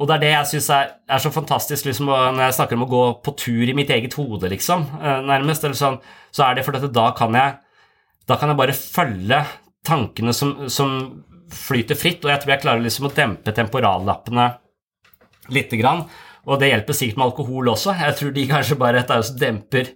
Og 0.00 0.08
det 0.08 0.16
er 0.16 0.22
det 0.22 0.30
jeg 0.30 0.50
syns 0.54 0.70
er, 0.72 0.92
er, 1.10 1.20
så 1.20 1.32
fantastisk 1.34 1.88
liksom, 1.88 2.08
når 2.08 2.46
jeg 2.46 2.56
snakker 2.56 2.78
om 2.78 2.86
å 2.86 2.90
gå 2.90 3.02
på 3.26 3.34
tur 3.42 3.68
i 3.68 3.74
mitt 3.76 3.90
eget 3.92 4.14
hode, 4.16 4.48
liksom, 4.48 4.86
eh, 5.02 5.18
nærmest, 5.28 5.66
sånn, 5.76 5.98
så 6.32 6.46
er 6.46 6.56
det 6.56 6.64
fordi 6.64 6.88
da 6.94 7.10
kan 7.18 7.36
jeg, 7.36 7.58
da 8.30 8.38
kan 8.40 8.52
jeg 8.52 8.60
bare 8.62 8.76
følge 8.76 9.42
tankene 9.86 10.32
som, 10.36 10.54
som 10.72 10.94
flyter 11.54 11.98
fritt, 11.98 12.24
og 12.24 12.32
jeg 12.32 12.42
tror 12.42 12.54
jeg 12.54 12.62
klarer 12.64 12.84
liksom 12.84 13.08
å 13.08 13.14
dempe 13.14 13.54
temporallappene 13.56 14.48
lite 15.54 15.78
grann. 15.80 16.04
Og 16.48 16.60
det 16.60 16.70
hjelper 16.70 16.96
sikkert 16.96 17.18
med 17.20 17.26
alkohol 17.28 17.68
også. 17.74 17.94
Jeg 18.00 18.16
tror 18.18 18.32
de 18.36 18.46
kanskje 18.48 18.78
bare 18.80 19.02
dette 19.02 19.18
demper 19.38 19.90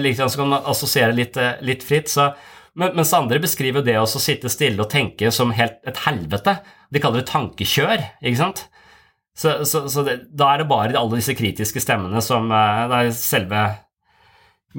liksom, 0.00 0.30
Så 0.30 0.40
kan 0.40 0.48
man 0.48 0.70
assosiere 0.70 1.12
litt, 1.12 1.36
eh, 1.36 1.60
litt 1.66 1.84
fritt. 1.84 2.08
Så, 2.08 2.30
men, 2.74 2.94
mens 2.96 3.12
andre 3.16 3.40
beskriver 3.42 3.84
det 3.84 3.98
å 4.00 4.08
sitte 4.08 4.52
stille 4.52 4.80
og 4.80 4.90
tenke 4.92 5.30
som 5.34 5.52
helt 5.52 5.78
et 5.86 6.00
helvete. 6.06 6.56
De 6.90 7.02
kaller 7.02 7.22
det 7.22 7.30
tankekjør, 7.30 8.06
ikke 8.22 8.40
sant? 8.40 8.64
Så, 9.36 9.60
så, 9.68 9.84
så 9.88 10.02
det, 10.04 10.16
da 10.36 10.50
er 10.52 10.62
det 10.62 10.70
bare 10.70 10.98
alle 10.98 11.20
disse 11.20 11.36
kritiske 11.38 11.80
stemmene 11.80 12.20
som 12.24 12.50
eh, 12.50 12.82
Det 12.90 13.04
er 13.04 13.14
selve 13.16 13.68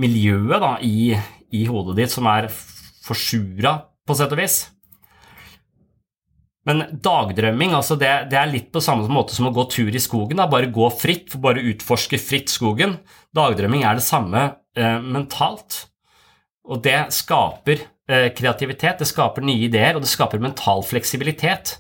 miljøet 0.02 0.62
da, 0.64 0.76
i, 0.82 1.14
i 1.52 1.66
hodet 1.68 1.98
ditt 2.00 2.14
som 2.14 2.28
er 2.32 2.48
forsura, 3.02 3.82
på 4.08 4.16
sett 4.18 4.32
og 4.34 4.40
vis. 4.40 4.62
Men 6.70 6.84
dagdrømming 7.02 7.74
altså 7.74 7.96
det, 7.98 8.10
det, 8.30 8.38
er 8.38 8.52
litt 8.52 8.68
på 8.74 8.84
samme 8.84 9.10
måte 9.10 9.34
som 9.34 9.48
å 9.50 9.54
gå 9.56 9.66
tur 9.74 9.90
i 9.90 10.02
skogen. 10.02 10.38
Da. 10.38 10.50
Bare 10.50 10.70
gå 10.74 10.90
fritt, 10.94 11.34
bare 11.42 11.64
utforske 11.72 12.20
fritt 12.22 12.54
skogen. 12.54 13.00
Dagdrømming 13.34 13.86
er 13.88 13.98
det 13.98 14.06
samme 14.06 14.44
eh, 14.78 15.00
mentalt. 15.02 15.88
Og 16.70 16.84
det 16.86 17.00
skaper 17.18 17.82
eh, 17.82 18.30
kreativitet, 18.38 19.02
det 19.02 19.10
skaper 19.10 19.46
nye 19.46 19.66
ideer, 19.66 19.98
og 19.98 20.06
det 20.06 20.12
skaper 20.12 20.44
mental 20.44 20.86
fleksibilitet. 20.86 21.80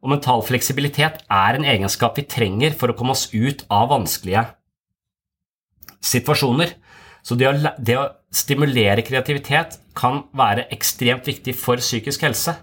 Og 0.00 0.12
mental 0.14 0.40
fleksibilitet 0.46 1.20
er 1.32 1.58
en 1.58 1.68
egenskap 1.68 2.16
vi 2.16 2.24
trenger 2.30 2.76
for 2.78 2.92
å 2.92 2.96
komme 2.96 3.12
oss 3.12 3.28
ut 3.34 3.66
av 3.72 3.90
vanskelige 3.92 4.46
situasjoner. 6.04 6.72
Så 7.26 7.36
det 7.36 7.48
å, 7.50 7.54
det 7.76 7.98
å 7.98 8.08
stimulere 8.32 9.04
kreativitet 9.04 9.80
kan 9.98 10.22
være 10.36 10.68
ekstremt 10.72 11.26
viktig 11.28 11.56
for 11.58 11.82
psykisk 11.82 12.24
helse. 12.24 12.54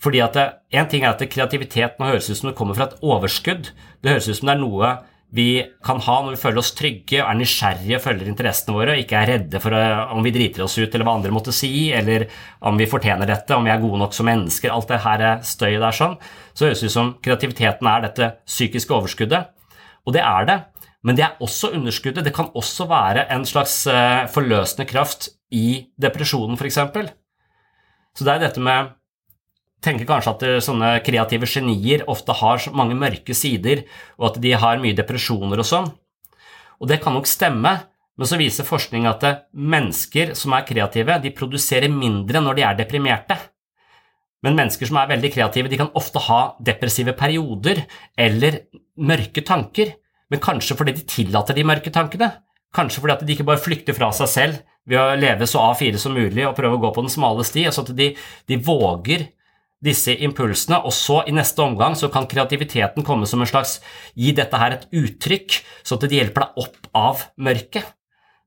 Fordi 0.00 0.22
at 0.24 0.36
En 0.72 0.86
ting 0.88 1.02
er 1.04 1.12
at 1.12 1.30
kreativitet 1.30 1.98
nå 1.98 2.12
høres 2.12 2.30
ut 2.30 2.38
som 2.38 2.48
det 2.50 2.56
kommer 2.56 2.76
fra 2.78 2.86
et 2.88 3.00
overskudd. 3.02 3.72
Det 4.00 4.12
høres 4.12 4.28
ut 4.30 4.38
som 4.38 4.48
det 4.48 4.54
er 4.54 4.62
noe 4.62 4.90
vi 5.30 5.62
kan 5.86 6.00
ha 6.02 6.16
når 6.24 6.34
vi 6.34 6.40
føler 6.42 6.58
oss 6.58 6.72
trygge, 6.74 7.20
er 7.22 7.36
nysgjerrige, 7.38 8.00
følger 8.02 8.30
interessene 8.32 8.74
våre 8.74 8.96
og 8.96 9.02
ikke 9.02 9.18
er 9.20 9.28
redde 9.30 9.60
for 9.62 9.76
om 10.10 10.24
vi 10.26 10.32
driter 10.34 10.64
oss 10.64 10.74
ut 10.80 10.90
eller 10.90 11.06
hva 11.06 11.14
andre 11.20 11.30
måtte 11.34 11.54
si, 11.54 11.92
eller 11.94 12.24
om 12.66 12.78
vi 12.80 12.88
fortjener 12.90 13.30
dette, 13.30 13.54
om 13.54 13.66
vi 13.66 13.70
er 13.70 13.82
gode 13.82 14.00
nok 14.02 14.16
som 14.16 14.26
mennesker. 14.26 14.72
Alt 14.74 14.90
det 14.90 15.00
her 15.04 15.24
støyet 15.46 15.84
der 15.84 15.94
sånn. 15.94 16.18
Så 16.50 16.66
høres 16.66 16.82
det 16.82 16.90
ut 16.90 16.96
som 16.96 17.14
kreativiteten 17.22 17.90
er 17.92 18.04
dette 18.08 18.32
psykiske 18.42 18.96
overskuddet. 18.96 19.54
Og 20.02 20.16
det 20.16 20.24
er 20.26 20.50
det. 20.50 20.58
Men 21.06 21.16
det 21.16 21.24
er 21.28 21.38
også 21.40 21.70
underskuddet. 21.78 22.26
Det 22.26 22.34
kan 22.34 22.50
også 22.58 22.88
være 22.90 23.28
en 23.32 23.46
slags 23.48 23.84
eh, 23.88 24.26
forløsende 24.34 24.88
kraft 24.90 25.30
i 25.54 25.86
depresjonen, 26.00 26.58
f.eks. 26.58 26.80
Så 28.18 28.26
det 28.26 28.34
er 28.34 28.48
dette 28.48 28.60
med 28.60 28.90
tenker 29.84 30.08
kanskje 30.08 30.34
at 30.34 30.42
eh, 30.46 30.58
sånne 30.64 30.92
kreative 31.04 31.48
genier 31.48 32.04
ofte 32.10 32.36
har 32.40 32.66
mange 32.76 32.96
mørke 32.98 33.36
sider, 33.36 33.84
og 34.20 34.32
at 34.32 34.42
de 34.44 34.54
har 34.64 34.82
mye 34.82 34.96
depresjoner 34.96 35.62
og 35.62 35.68
sånn. 35.68 35.88
Og 36.80 36.88
det 36.88 37.00
kan 37.04 37.16
nok 37.16 37.28
stemme, 37.28 37.74
men 38.16 38.28
så 38.28 38.38
viser 38.40 38.68
forskning 38.68 39.08
at 39.08 39.24
eh, 39.26 39.40
mennesker 39.52 40.34
som 40.38 40.56
er 40.56 40.66
kreative, 40.68 41.20
de 41.22 41.32
produserer 41.36 41.92
mindre 41.92 42.42
når 42.44 42.58
de 42.58 42.66
er 42.68 42.78
deprimerte. 42.82 43.38
Men 44.44 44.56
mennesker 44.56 44.88
som 44.88 45.00
er 45.00 45.10
veldig 45.10 45.32
kreative, 45.34 45.68
de 45.68 45.80
kan 45.80 45.92
ofte 45.96 46.20
ha 46.30 46.42
depressive 46.64 47.12
perioder 47.16 47.82
eller 48.16 48.62
mørke 49.00 49.44
tanker, 49.44 49.96
men 50.30 50.40
kanskje 50.40 50.76
fordi 50.78 50.94
de 50.96 51.08
tillater 51.08 51.56
de 51.56 51.66
mørke 51.66 51.92
tankene. 51.92 52.30
Kanskje 52.76 53.02
fordi 53.02 53.16
at 53.16 53.24
de 53.26 53.34
ikke 53.34 53.48
bare 53.48 53.60
flykter 53.60 53.96
fra 53.96 54.12
seg 54.14 54.30
selv 54.30 54.60
ved 54.88 55.00
å 55.00 55.18
leve 55.18 55.48
så 55.50 55.64
A4 55.72 55.98
som 56.00 56.14
mulig 56.14 56.44
og 56.46 56.54
prøve 56.56 56.78
å 56.78 56.82
gå 56.82 56.92
på 56.94 57.02
den 57.04 57.12
smale 57.12 57.44
sti, 57.44 57.66
altså 57.68 57.82
at 57.84 57.92
de, 57.98 58.12
de 58.48 58.58
våger 58.64 59.26
disse 59.84 60.12
impulsene, 60.20 60.78
og 60.84 60.92
så 60.92 61.22
i 61.28 61.32
neste 61.32 61.62
omgang 61.64 61.96
så 61.96 62.10
kan 62.12 62.28
kreativiteten 62.28 63.04
komme 63.06 63.28
som 63.28 63.40
en 63.40 63.48
slags 63.48 63.78
gi 64.12 64.34
dette 64.36 64.60
her 64.60 64.76
et 64.76 64.86
uttrykk, 64.92 65.56
så 65.82 65.96
at 65.96 66.04
det 66.04 66.18
hjelper 66.18 66.44
deg 66.44 66.60
opp 66.66 66.90
av 66.96 67.24
mørket. 67.40 67.88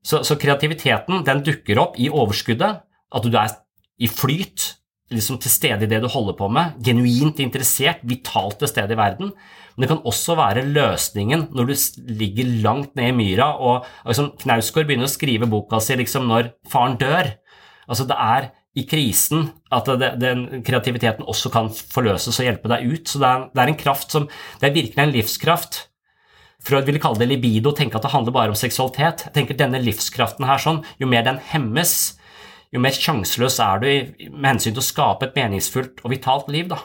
Så, 0.04 0.20
så 0.22 0.36
kreativiteten 0.38 1.24
den 1.26 1.42
dukker 1.46 1.80
opp 1.80 1.98
i 1.98 2.10
overskuddet, 2.12 2.82
at 2.84 3.26
du 3.26 3.36
er 3.40 3.52
i 3.98 4.10
flyt, 4.10 4.74
liksom 5.14 5.38
til 5.42 5.52
stede 5.52 5.86
i 5.86 5.90
det 5.90 6.00
du 6.02 6.08
holder 6.10 6.36
på 6.38 6.48
med, 6.52 6.78
genuint 6.84 7.40
interessert, 7.42 8.02
vitalt 8.06 8.58
til 8.60 8.70
stede 8.70 8.94
i 8.94 8.98
verden. 8.98 9.32
Men 9.74 9.84
det 9.84 9.90
kan 9.90 10.02
også 10.06 10.36
være 10.38 10.66
løsningen 10.70 11.48
når 11.54 11.70
du 11.70 11.74
ligger 12.14 12.52
langt 12.64 12.94
ned 12.98 13.10
i 13.10 13.16
myra, 13.16 13.50
og 13.58 13.88
liksom, 14.06 14.32
Knausgård 14.42 14.86
begynner 14.86 15.10
å 15.10 15.14
skrive 15.14 15.50
boka 15.50 15.82
si 15.82 15.98
liksom 15.98 16.28
når 16.30 16.52
faren 16.70 16.98
dør. 17.00 17.34
Altså 17.90 18.06
Det 18.08 18.18
er 18.18 18.52
i 18.74 18.82
krisen 18.90 19.48
at 19.74 19.88
det, 20.00 20.14
den 20.18 20.62
kreativiteten 20.66 21.26
også 21.30 21.50
kan 21.54 21.70
forløses 21.70 22.40
og 22.40 22.48
hjelpe 22.48 22.70
deg 22.72 22.86
ut. 22.90 23.10
Så 23.10 23.20
det 23.22 23.28
er, 23.30 23.44
det 23.54 23.62
er 23.62 23.72
en 23.72 23.80
kraft 23.80 24.14
som 24.14 24.26
Det 24.60 24.68
er 24.68 24.74
virkelig 24.74 25.02
en 25.02 25.14
livskraft. 25.14 25.84
Freud 26.64 26.86
ville 26.88 27.00
kalle 27.02 27.20
det 27.20 27.28
libido, 27.28 27.74
tenke 27.76 27.98
at 27.98 28.06
det 28.06 28.14
handler 28.14 28.34
bare 28.34 28.54
om 28.54 28.58
seksualitet. 28.58 29.26
Jeg 29.28 29.34
tenker 29.36 29.58
Denne 29.58 29.82
livskraften 29.82 30.46
her, 30.48 30.58
sånn, 30.58 30.80
jo 30.98 31.06
mer 31.10 31.26
den 31.26 31.38
hemmes, 31.52 32.16
jo 32.72 32.80
mer 32.82 32.96
sjanseløs 32.96 33.60
er 33.62 33.82
du 33.82 33.88
med 34.32 34.48
hensyn 34.54 34.72
til 34.72 34.82
å 34.82 34.86
skape 34.86 35.28
et 35.28 35.36
meningsfullt 35.38 36.00
og 36.02 36.10
vitalt 36.10 36.48
liv. 36.50 36.66
Da. 36.72 36.80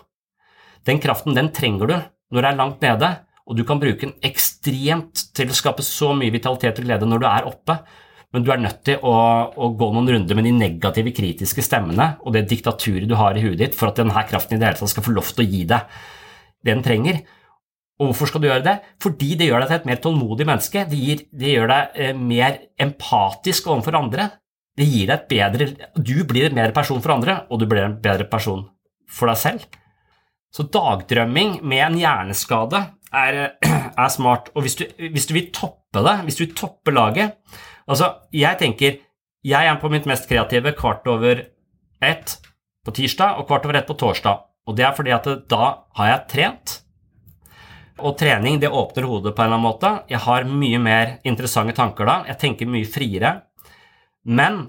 Den 0.85 1.01
kraften 1.01 1.37
den 1.37 1.49
trenger 1.55 1.89
du 1.89 1.95
når 2.29 2.43
du 2.43 2.49
er 2.51 2.59
langt 2.59 2.83
nede, 2.85 3.09
og 3.49 3.57
du 3.57 3.63
kan 3.65 3.79
bruke 3.81 4.03
den 4.03 4.13
ekstremt 4.21 5.23
til 5.33 5.49
å 5.49 5.57
skape 5.57 5.81
så 5.85 6.11
mye 6.13 6.33
vitalitet 6.35 6.77
og 6.77 6.85
glede 6.85 7.07
når 7.09 7.23
du 7.23 7.25
er 7.31 7.47
oppe, 7.49 7.79
men 8.33 8.45
du 8.45 8.51
er 8.53 8.61
nødt 8.61 8.83
til 8.85 9.01
å, 9.01 9.15
å 9.49 9.71
gå 9.73 9.89
noen 9.95 10.11
runder 10.13 10.37
med 10.37 10.45
de 10.45 10.53
negative, 10.53 11.13
kritiske 11.17 11.63
stemmene 11.65 12.11
og 12.21 12.35
det 12.35 12.45
diktaturet 12.51 13.09
du 13.09 13.15
har 13.17 13.37
i 13.37 13.41
huet 13.41 13.57
ditt, 13.61 13.77
for 13.77 13.89
at 13.89 13.97
denne 13.97 14.25
kraften 14.29 14.57
i 14.57 14.61
det 14.61 14.69
hele 14.69 14.77
tatt 14.77 14.93
skal 14.93 15.05
få 15.07 15.15
lov 15.15 15.31
til 15.33 15.45
å 15.45 15.49
gi 15.49 15.63
deg 15.69 15.99
det 16.59 16.75
den 16.75 16.83
trenger. 16.85 17.23
Og 17.99 18.11
hvorfor 18.11 18.29
skal 18.29 18.43
du 18.43 18.47
gjøre 18.47 18.63
det? 18.63 18.75
Fordi 19.03 19.33
det 19.39 19.49
gjør 19.49 19.63
deg 19.63 19.71
til 19.71 19.79
et 19.79 19.87
mer 19.89 20.01
tålmodig 20.03 20.45
menneske. 20.47 20.85
Det, 20.87 20.99
gir, 20.99 21.23
det 21.35 21.55
gjør 21.55 21.71
deg 21.71 21.97
eh, 21.99 22.13
mer 22.15 22.61
empatisk 22.79 23.67
overfor 23.71 23.97
andre. 23.99 24.29
Det 24.79 24.87
gir 24.87 25.09
deg 25.09 25.15
et 25.17 25.27
bedre 25.33 25.67
Du 25.97 26.15
blir 26.27 26.47
en 26.47 26.55
bedre 26.55 26.75
person 26.75 27.01
for 27.03 27.17
andre, 27.17 27.41
og 27.51 27.59
du 27.59 27.65
blir 27.67 27.83
en 27.83 27.97
bedre 27.99 28.27
person 28.31 28.63
for 29.09 29.31
deg 29.31 29.41
selv. 29.41 29.65
Så 30.53 30.65
dagdrømming 30.71 31.59
med 31.67 31.83
en 31.89 31.97
hjerneskade 31.99 32.85
er, 33.11 33.41
er 34.05 34.13
smart. 34.13 34.53
Og 34.55 34.63
hvis 34.63 34.79
du, 34.79 34.85
hvis 35.01 35.27
du, 35.27 35.35
vil 35.35 35.51
toppe 35.55 36.05
det, 36.05 36.15
hvis 36.27 36.39
du 36.39 36.45
vil 36.45 36.55
toppe 36.57 36.95
laget 36.95 37.35
Altså, 37.89 38.11
jeg 38.35 38.59
tenker 38.61 38.99
Jeg 39.45 39.65
er 39.65 39.79
på 39.79 39.89
mitt 39.89 40.05
mest 40.09 40.27
kreative 40.29 40.73
kvart 40.77 41.07
over 41.07 41.45
ett 42.03 42.35
på 42.85 42.91
tirsdag 42.95 43.39
og 43.39 43.47
kvart 43.47 43.65
over 43.65 43.79
ett 43.79 43.87
på 43.87 43.95
torsdag. 43.95 44.45
Og 44.67 44.75
det 44.75 44.85
er 44.85 44.95
fordi 44.95 45.13
at 45.15 45.27
da 45.49 45.69
har 45.95 46.09
jeg 46.09 46.25
trent. 46.33 46.73
Og 47.99 48.17
trening 48.19 48.59
det 48.59 48.71
åpner 48.71 49.07
hodet 49.07 49.33
på 49.35 49.41
en 49.41 49.47
eller 49.47 49.57
annen 49.57 49.67
måte. 49.67 49.93
Jeg 50.11 50.19
har 50.25 50.47
mye 50.47 50.79
mer 50.83 51.15
interessante 51.23 51.75
tanker 51.75 52.07
da. 52.07 52.17
Jeg 52.27 52.39
tenker 52.43 52.69
mye 52.69 52.87
friere. 52.87 53.33
Men 54.27 54.65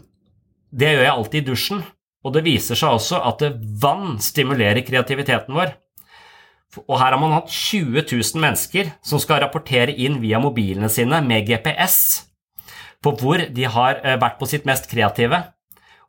det 0.70 0.94
gjør 0.94 1.04
jeg 1.04 1.14
alltid 1.16 1.42
i 1.42 1.50
dusjen. 1.50 1.84
Og 2.22 2.34
det 2.36 2.46
viser 2.46 2.78
seg 2.78 2.94
også 2.94 3.20
at 3.26 3.42
vann 3.82 4.18
stimulerer 4.22 4.86
kreativiteten 4.86 5.56
vår. 5.56 5.74
Og 6.86 6.96
her 7.00 7.10
har 7.10 7.18
man 7.18 7.34
hatt 7.34 7.50
20 7.50 8.04
000 8.06 8.42
mennesker 8.42 8.94
som 9.02 9.18
skal 9.18 9.42
rapportere 9.42 9.96
inn 9.98 10.20
via 10.22 10.38
mobilene 10.38 10.90
sine 10.92 11.18
med 11.26 11.48
GPS 11.48 12.29
på 13.04 13.14
hvor 13.20 13.40
de 13.40 13.64
har 13.64 14.00
eh, 14.02 14.18
vært 14.20 14.38
på 14.40 14.48
sitt 14.50 14.66
mest 14.68 14.90
kreative. 14.90 15.40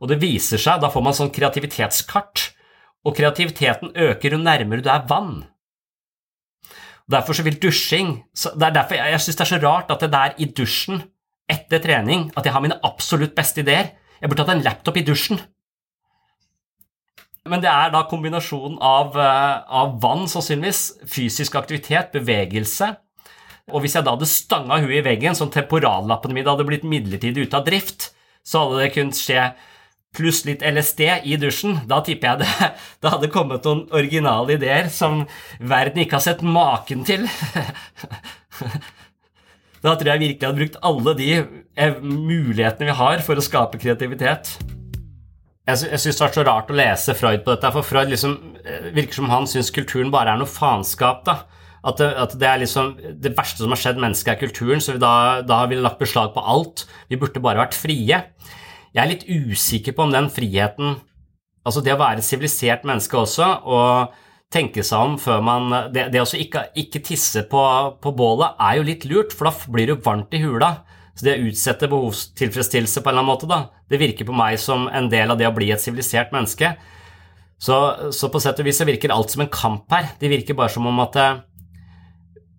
Og 0.02 0.10
det 0.12 0.20
viser 0.22 0.62
seg, 0.62 0.82
da 0.82 0.90
får 0.92 1.06
man 1.06 1.16
sånn 1.16 1.32
kreativitetskart, 1.34 2.50
og 3.06 3.16
kreativiteten 3.18 3.94
øker 4.10 4.36
jo 4.36 4.42
nærmere 4.42 4.84
du 4.84 4.90
er 4.92 5.08
vann. 5.10 5.46
Derfor 7.12 7.36
så 7.36 7.44
vil 7.44 7.58
dusjing 7.60 8.22
så 8.38 8.54
Det 8.56 8.68
er 8.70 8.76
derfor 8.76 8.96
jeg, 8.96 9.12
jeg 9.12 9.24
syns 9.24 9.40
det 9.40 9.44
er 9.44 9.50
så 9.50 9.58
rart 9.60 9.90
at 9.92 10.04
det 10.04 10.12
der 10.14 10.36
i 10.38 10.48
dusjen 10.48 11.02
etter 11.50 11.82
trening 11.84 12.30
at 12.38 12.46
jeg 12.46 12.54
har 12.56 12.64
mine 12.64 12.78
absolutt 12.88 13.34
beste 13.36 13.64
ideer. 13.66 13.92
Jeg 14.22 14.30
burde 14.30 14.46
hatt 14.46 14.54
en 14.54 14.64
laptop 14.64 15.00
i 15.02 15.04
dusjen. 15.04 15.42
Men 17.50 17.64
det 17.64 17.72
er 17.72 17.90
da 17.90 18.04
kombinasjonen 18.06 18.78
av, 18.86 19.18
eh, 19.18 19.64
av 19.82 19.96
vann, 20.02 20.28
sannsynligvis, 20.30 21.02
fysisk 21.10 21.58
aktivitet, 21.58 22.12
bevegelse. 22.14 22.92
Og 23.70 23.84
hvis 23.84 23.96
jeg 23.96 24.06
da 24.06 24.16
hadde 24.16 24.30
stanga 24.30 24.80
huet 24.82 24.98
i 25.00 25.06
veggen, 25.06 25.38
sånn 25.38 25.54
temporallappene 25.54 26.36
mine 26.36 26.50
hadde 26.50 26.66
blitt 26.68 26.88
midlertidig 26.88 27.46
ute 27.48 27.60
av 27.60 27.68
drift, 27.68 28.10
så 28.42 28.64
hadde 28.64 28.82
det 28.82 28.94
kunnet 28.96 29.20
skje 29.20 29.52
pluss 30.18 30.42
litt 30.48 30.64
LSD 30.66 31.04
i 31.30 31.38
dusjen. 31.40 31.84
Da 31.88 32.02
tipper 32.06 32.34
jeg 32.34 32.42
det, 32.44 32.72
det 33.04 33.14
hadde 33.14 33.32
kommet 33.34 33.68
noen 33.68 33.86
originale 33.96 34.58
ideer 34.58 34.90
som 34.92 35.24
verden 35.60 36.04
ikke 36.04 36.20
har 36.20 36.26
sett 36.32 36.44
maken 36.46 37.06
til. 37.08 37.28
Da 39.82 39.96
tror 39.98 40.12
jeg 40.12 40.22
virkelig 40.22 40.46
jeg 40.46 40.46
hadde 40.46 40.62
brukt 40.62 40.76
alle 40.86 41.14
de 41.18 41.30
eh, 41.42 41.96
mulighetene 42.06 42.92
vi 42.92 42.98
har 43.00 43.24
for 43.26 43.40
å 43.40 43.42
skape 43.42 43.80
kreativitet. 43.82 44.52
Jeg, 45.66 45.88
jeg 45.88 46.02
syns 46.04 46.20
det 46.20 46.22
var 46.22 46.36
så 46.36 46.44
rart 46.46 46.70
å 46.70 46.78
lese 46.78 47.16
Freud 47.18 47.42
på 47.46 47.56
dette, 47.56 47.72
for 47.74 47.88
Freud 47.88 48.12
liksom, 48.14 48.36
eh, 48.62 48.92
virker 48.94 49.18
som 49.18 49.32
han 49.34 49.50
syns 49.50 49.74
kulturen 49.74 50.14
bare 50.14 50.36
er 50.36 50.42
noe 50.42 50.50
faenskap. 50.50 51.24
da. 51.26 51.40
At 51.82 51.98
det, 51.98 52.10
at 52.14 52.34
det, 52.38 52.48
er 52.48 52.60
liksom 52.62 52.92
det 53.24 53.34
verste 53.38 53.64
som 53.64 53.74
har 53.74 53.80
skjedd 53.82 54.02
mennesket, 54.02 54.36
er 54.36 54.42
kulturen, 54.42 54.84
så 54.84 54.98
da, 55.02 55.42
da 55.46 55.64
har 55.64 55.72
vi 55.72 55.80
lagt 55.80 56.02
beslag 56.02 56.34
på 56.36 56.44
alt. 56.46 56.86
Vi 57.10 57.18
burde 57.18 57.42
bare 57.42 57.64
vært 57.64 57.78
frie. 57.78 58.20
Jeg 58.92 59.02
er 59.02 59.10
litt 59.10 59.26
usikker 59.26 59.96
på 59.98 60.06
om 60.06 60.14
den 60.14 60.30
friheten 60.34 61.00
Altså 61.62 61.84
det 61.86 61.94
å 61.94 62.00
være 62.02 62.22
et 62.22 62.26
sivilisert 62.26 62.86
menneske 62.90 63.20
også, 63.20 63.48
og 63.70 64.16
tenke 64.52 64.84
seg 64.86 65.04
om 65.06 65.18
før 65.22 65.44
man 65.46 65.68
Det, 65.94 66.08
det 66.14 66.24
å 66.24 66.26
ikke, 66.26 66.66
ikke, 66.74 67.04
tisse 67.06 67.44
på, 67.50 67.62
på, 68.02 68.14
bålet 68.18 68.58
er 68.60 68.80
jo 68.80 68.88
litt 68.88 69.06
lurt, 69.10 69.36
for 69.36 69.50
da 69.50 69.72
blir 69.72 69.88
det 69.88 69.96
jo 69.96 70.02
varmt 70.08 70.34
i 70.34 70.42
hula. 70.42 70.72
Så 71.14 71.28
det 71.28 71.36
å 71.38 71.52
utsette 71.52 71.90
behovstilfredsstillelse 71.92 73.04
på 73.04 73.12
en 73.12 73.14
eller 73.14 73.22
annen 73.22 73.30
måte, 73.30 73.50
da, 73.52 73.84
det 73.92 74.00
virker 74.02 74.28
på 74.28 74.36
meg 74.36 74.58
som 74.62 74.88
en 74.90 75.12
del 75.12 75.32
av 75.32 75.40
det 75.40 75.48
å 75.50 75.54
bli 75.56 75.70
et 75.74 75.84
sivilisert 75.84 76.34
menneske. 76.34 76.74
Så, 77.62 77.78
så, 78.10 78.32
på 78.34 78.42
sett 78.42 78.58
og 78.58 78.66
vis 78.66 78.80
så 78.82 78.88
virker 78.90 79.14
alt 79.14 79.30
som 79.30 79.44
en 79.44 79.52
kamp 79.54 79.92
her. 79.94 80.16
Det 80.18 80.32
virker 80.32 80.58
bare 80.58 80.74
som 80.74 80.88
om 80.90 81.04
at 81.04 81.20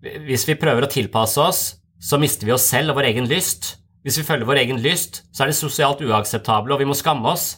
hvis 0.03 0.47
vi 0.49 0.59
prøver 0.59 0.85
å 0.85 0.91
tilpasse 0.91 1.41
oss, 1.41 1.63
så 2.03 2.19
mister 2.19 2.49
vi 2.49 2.55
oss 2.55 2.67
selv 2.67 2.91
og 2.91 2.99
vår 2.99 3.13
egen 3.13 3.29
lyst. 3.31 3.77
Hvis 4.03 4.19
vi 4.19 4.27
følger 4.27 4.49
vår 4.49 4.59
egen 4.65 4.81
lyst, 4.83 5.21
så 5.31 5.45
er 5.45 5.51
det 5.51 5.57
sosialt 5.57 6.03
uakseptable, 6.03 6.75
og 6.75 6.83
vi 6.83 6.87
må 6.89 6.95
skamme 6.97 7.31
oss. 7.31 7.53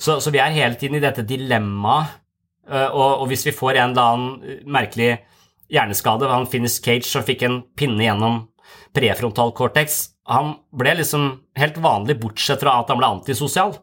Så, 0.00 0.16
så 0.24 0.32
vi 0.32 0.40
er 0.40 0.54
hele 0.54 0.78
tiden 0.80 0.96
i 0.96 1.04
dette 1.04 1.26
dilemmaet 1.28 2.24
Eh, 2.70 2.88
og, 2.88 3.20
og, 3.20 3.28
hvis 3.28 3.44
vi 3.44 3.52
får 3.52 3.76
en 3.76 3.92
eller 3.92 4.10
annen 4.10 4.44
eh, 4.48 4.60
merkelig 4.64 5.10
hjerneskade 5.72 6.28
Han 6.30 6.48
Finnish 6.48 6.80
Cage 6.84 7.04
som 7.04 7.24
fikk 7.26 7.44
en 7.44 7.58
pinne 7.76 8.00
gjennom 8.00 8.46
prefrontal 8.96 9.52
cortex 9.56 10.14
Han 10.30 10.54
ble 10.72 10.94
liksom 10.96 11.26
helt 11.60 11.76
vanlig, 11.84 12.16
bortsett 12.22 12.62
fra 12.64 12.78
at 12.80 12.88
han 12.88 13.00
ble 13.00 13.10
antisosial. 13.18 13.74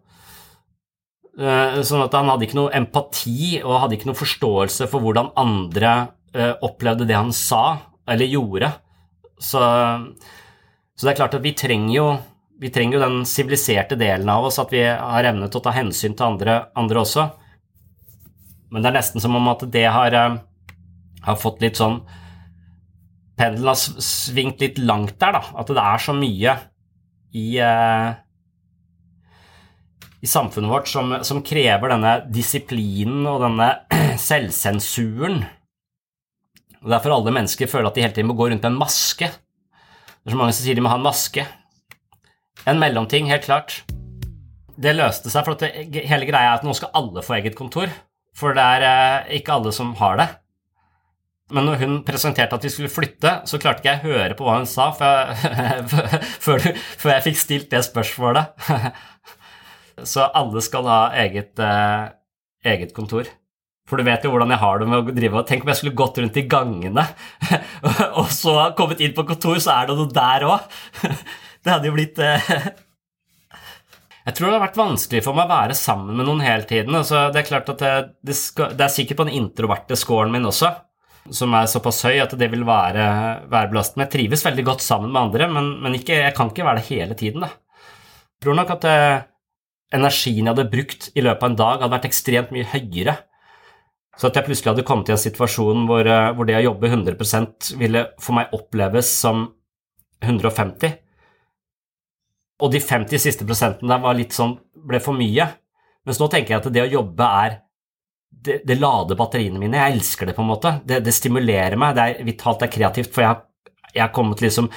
Eh, 1.38 1.78
sånn 1.86 2.02
at 2.08 2.18
han 2.18 2.32
hadde 2.32 2.48
ikke 2.48 2.58
noe 2.58 2.74
empati 2.74 3.62
og 3.62 3.84
hadde 3.84 4.00
ikke 4.00 4.10
noe 4.10 4.20
forståelse 4.20 4.90
for 4.90 5.04
hvordan 5.04 5.34
andre 5.40 5.94
opplevde 6.64 7.04
det 7.04 7.18
han 7.18 7.34
sa 7.36 7.91
eller 8.10 8.30
gjorde. 8.30 8.72
Så, 9.42 9.62
så 10.96 11.06
det 11.06 11.14
er 11.14 11.20
klart 11.20 11.38
at 11.38 11.46
vi 11.46 11.56
trenger 11.58 11.96
jo 11.96 12.10
vi 12.62 12.70
trenger 12.70 13.00
jo 13.00 13.02
den 13.02 13.24
siviliserte 13.26 13.96
delen 13.98 14.30
av 14.30 14.46
oss, 14.46 14.60
at 14.62 14.70
vi 14.70 14.84
har 14.86 15.26
evne 15.26 15.48
til 15.50 15.58
å 15.58 15.64
ta 15.66 15.72
hensyn 15.74 16.14
til 16.14 16.28
andre, 16.28 16.60
andre 16.78 17.02
også. 17.02 17.24
Men 18.70 18.84
det 18.84 18.92
er 18.92 18.98
nesten 19.00 19.24
som 19.24 19.34
om 19.34 19.48
at 19.50 19.64
det 19.74 19.88
har, 19.90 20.14
eh, 20.14 20.36
har 21.26 21.40
fått 21.42 21.62
litt 21.62 21.82
sånn 21.82 22.04
Pendelen 23.42 23.72
har 23.72 23.80
svingt 24.06 24.60
litt 24.62 24.78
langt 24.78 25.16
der, 25.18 25.32
da. 25.34 25.42
At 25.58 25.66
det 25.66 25.82
er 25.82 25.98
så 26.04 26.14
mye 26.14 26.52
i, 27.34 27.58
eh, 27.58 28.14
i 30.22 30.28
samfunnet 30.30 30.70
vårt 30.70 30.92
som, 30.92 31.16
som, 31.26 31.42
krever 31.42 31.90
denne 31.90 32.12
disiplinen 32.30 33.26
og 33.26 33.42
denne 33.42 33.72
selvsensuren. 34.30 35.42
Og 36.82 36.90
Derfor 36.90 37.14
alle 37.14 37.34
mennesker 37.34 37.70
føler 37.70 37.92
at 37.92 37.98
de 37.98 38.04
hele 38.06 38.16
tiden 38.16 38.30
må 38.32 38.38
gå 38.38 38.50
rundt 38.50 38.64
med 38.64 38.72
en 38.74 38.80
maske. 38.82 39.30
Det 39.30 40.30
er 40.30 40.34
så 40.34 40.40
mange 40.40 40.54
som 40.58 40.66
sier 40.66 40.78
de 40.78 40.84
må 40.84 40.92
ha 40.92 40.98
en 40.98 41.06
maske. 41.06 41.46
En 42.70 42.82
mellomting, 42.82 43.30
helt 43.30 43.46
klart. 43.46 43.82
Det 44.82 44.94
løste 44.96 45.30
seg, 45.30 45.46
for 45.46 45.58
det, 45.62 45.72
hele 46.10 46.28
greia 46.30 46.52
er 46.54 46.60
at 46.60 46.66
nå 46.66 46.74
skal 46.78 46.94
alle 46.98 47.24
få 47.26 47.38
eget 47.38 47.58
kontor. 47.58 47.92
For 48.38 48.56
det 48.58 48.64
er 48.64 48.86
eh, 48.88 49.34
ikke 49.42 49.58
alle 49.58 49.74
som 49.76 49.94
har 50.00 50.18
det. 50.22 50.28
Men 51.52 51.68
når 51.68 51.82
hun 51.82 51.98
presenterte 52.08 52.56
at 52.56 52.64
vi 52.64 52.72
skulle 52.72 52.92
flytte, 52.92 53.34
så 53.50 53.60
klarte 53.60 53.84
ikke 53.84 53.92
jeg 53.92 54.02
å 54.02 54.14
høre 54.14 54.38
på 54.40 54.46
hva 54.48 54.56
hun 54.62 54.70
sa 54.70 54.88
før 54.96 56.64
jeg, 56.64 56.78
jeg 57.04 57.26
fikk 57.28 57.42
stilt 57.42 57.70
det 57.74 57.84
spørsmålet. 57.90 58.56
Så 60.12 60.24
alle 60.24 60.64
skal 60.66 60.88
ha 60.88 61.02
eget, 61.22 61.60
eh, 61.62 62.08
eget 62.72 62.96
kontor. 62.96 63.28
For 63.90 64.00
du 64.00 64.06
vet 64.08 64.24
jo 64.24 64.32
hvordan 64.34 64.54
jeg 64.54 64.62
har 64.62 64.80
det 64.80 64.88
med 64.88 65.02
å 65.02 65.16
drive 65.16 65.42
Tenk 65.50 65.66
om 65.66 65.72
jeg 65.72 65.82
skulle 65.82 65.98
gått 66.00 66.20
rundt 66.22 66.38
i 66.40 66.46
gangene, 66.50 67.04
og 68.20 68.30
så 68.34 68.56
kommet 68.78 69.02
inn 69.04 69.16
på 69.18 69.26
kontor, 69.28 69.58
så 69.64 69.74
er 69.80 69.90
det 69.90 69.98
noe 70.00 70.16
der 70.16 70.48
òg. 70.48 70.80
Det 71.62 71.70
hadde 71.70 71.92
jo 71.92 71.94
blitt 71.94 72.18
eh, 72.26 72.48
Jeg 74.26 74.34
tror 74.38 74.48
det 74.48 74.56
har 74.56 74.64
vært 74.64 74.80
vanskelig 74.80 75.22
for 75.26 75.38
meg 75.38 75.46
å 75.46 75.52
være 75.52 75.76
sammen 75.78 76.16
med 76.18 76.26
noen 76.26 76.42
hele 76.42 76.66
tiden. 76.70 76.96
Altså, 76.98 77.28
det 77.34 77.42
er 77.42 77.48
klart 77.48 77.70
at 77.74 77.82
det, 77.82 78.38
det, 78.38 78.86
er 78.86 78.94
sikkert 78.94 79.20
på 79.20 79.26
den 79.28 79.38
introverte 79.38 79.98
scoren 79.98 80.34
min 80.34 80.46
også, 80.46 80.70
som 81.34 81.54
er 81.58 81.70
såpass 81.70 82.04
høy 82.06 82.22
at 82.22 82.34
det 82.38 82.50
vil 82.54 82.66
være, 82.66 83.06
være 83.50 83.72
belastende. 83.74 84.06
Jeg 84.08 84.14
trives 84.16 84.46
veldig 84.46 84.66
godt 84.68 84.86
sammen 84.86 85.10
med 85.10 85.22
andre, 85.24 85.50
men, 85.54 85.72
men 85.82 85.98
ikke, 85.98 86.20
jeg 86.22 86.36
kan 86.38 86.54
ikke 86.54 86.66
være 86.66 86.82
det 86.82 86.88
hele 86.90 87.18
tiden. 87.18 87.46
Da. 87.46 87.52
Jeg 88.38 88.46
tror 88.46 88.58
nok 88.62 88.76
at 88.78 88.88
eh, 88.90 89.18
energien 89.98 90.46
jeg 90.46 90.54
hadde 90.54 90.70
brukt 90.78 91.10
i 91.14 91.26
løpet 91.26 91.46
av 91.46 91.50
en 91.52 91.60
dag, 91.64 91.76
hadde 91.82 91.96
vært 91.98 92.10
ekstremt 92.10 92.54
mye 92.54 92.70
høyere 92.76 93.18
så 94.20 94.28
at 94.28 94.38
jeg 94.38 94.48
plutselig 94.48 94.74
hadde 94.74 94.86
kommet 94.88 95.10
i 95.10 95.16
en 95.16 95.22
situasjon 95.22 95.86
hvor, 95.90 96.08
eh, 96.08 96.32
hvor 96.36 96.48
det 96.48 96.58
å 96.60 96.66
jobbe 96.66 96.92
100% 96.92 97.72
ville 97.80 98.06
for 98.22 98.38
meg 98.38 98.54
oppleves 98.56 99.10
som 99.22 99.46
150. 100.22 100.98
Og 102.62 102.74
de 102.74 102.82
50 102.84 103.22
siste 103.22 103.48
prosentene 103.48 103.98
der 104.04 104.34
sånn, 104.36 104.58
ble 104.76 105.00
for 105.02 105.18
mye. 105.18 105.48
Mens 106.06 106.20
nå 106.22 106.28
tenker 106.30 106.54
jeg 106.54 106.62
at 106.62 106.74
det 106.74 106.84
å 106.84 106.92
jobbe 107.00 107.30
er 107.46 107.56
det, 108.32 108.62
det 108.66 108.78
lader 108.80 109.18
batteriene 109.20 109.60
mine. 109.62 109.80
Jeg 109.80 109.98
elsker 109.98 110.30
det, 110.30 110.36
på 110.38 110.44
en 110.44 110.52
måte. 110.52 110.76
Det, 110.88 111.02
det 111.06 111.14
stimulerer 111.14 111.78
meg. 111.80 111.96
Det 111.98 112.04
er 112.04 112.28
vitalt, 112.28 112.62
det 112.62 112.70
er 112.70 112.76
kreativt, 112.76 113.12
for 113.16 113.26
jeg, 113.26 113.42
jeg 113.94 114.04
har 114.04 114.14
kommet 114.16 114.44
liksom 114.44 114.70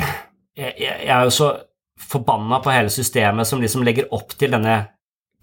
jeg, 0.00 0.72
jeg, 0.76 0.94
jeg 1.06 1.12
er 1.14 1.26
jo 1.26 1.34
så 1.34 1.50
forbanna 2.00 2.60
på 2.64 2.72
hele 2.72 2.90
systemet 2.92 3.48
som 3.48 3.60
liksom 3.62 3.84
legger 3.86 4.08
opp 4.16 4.32
til 4.38 4.54
denne 4.54 4.78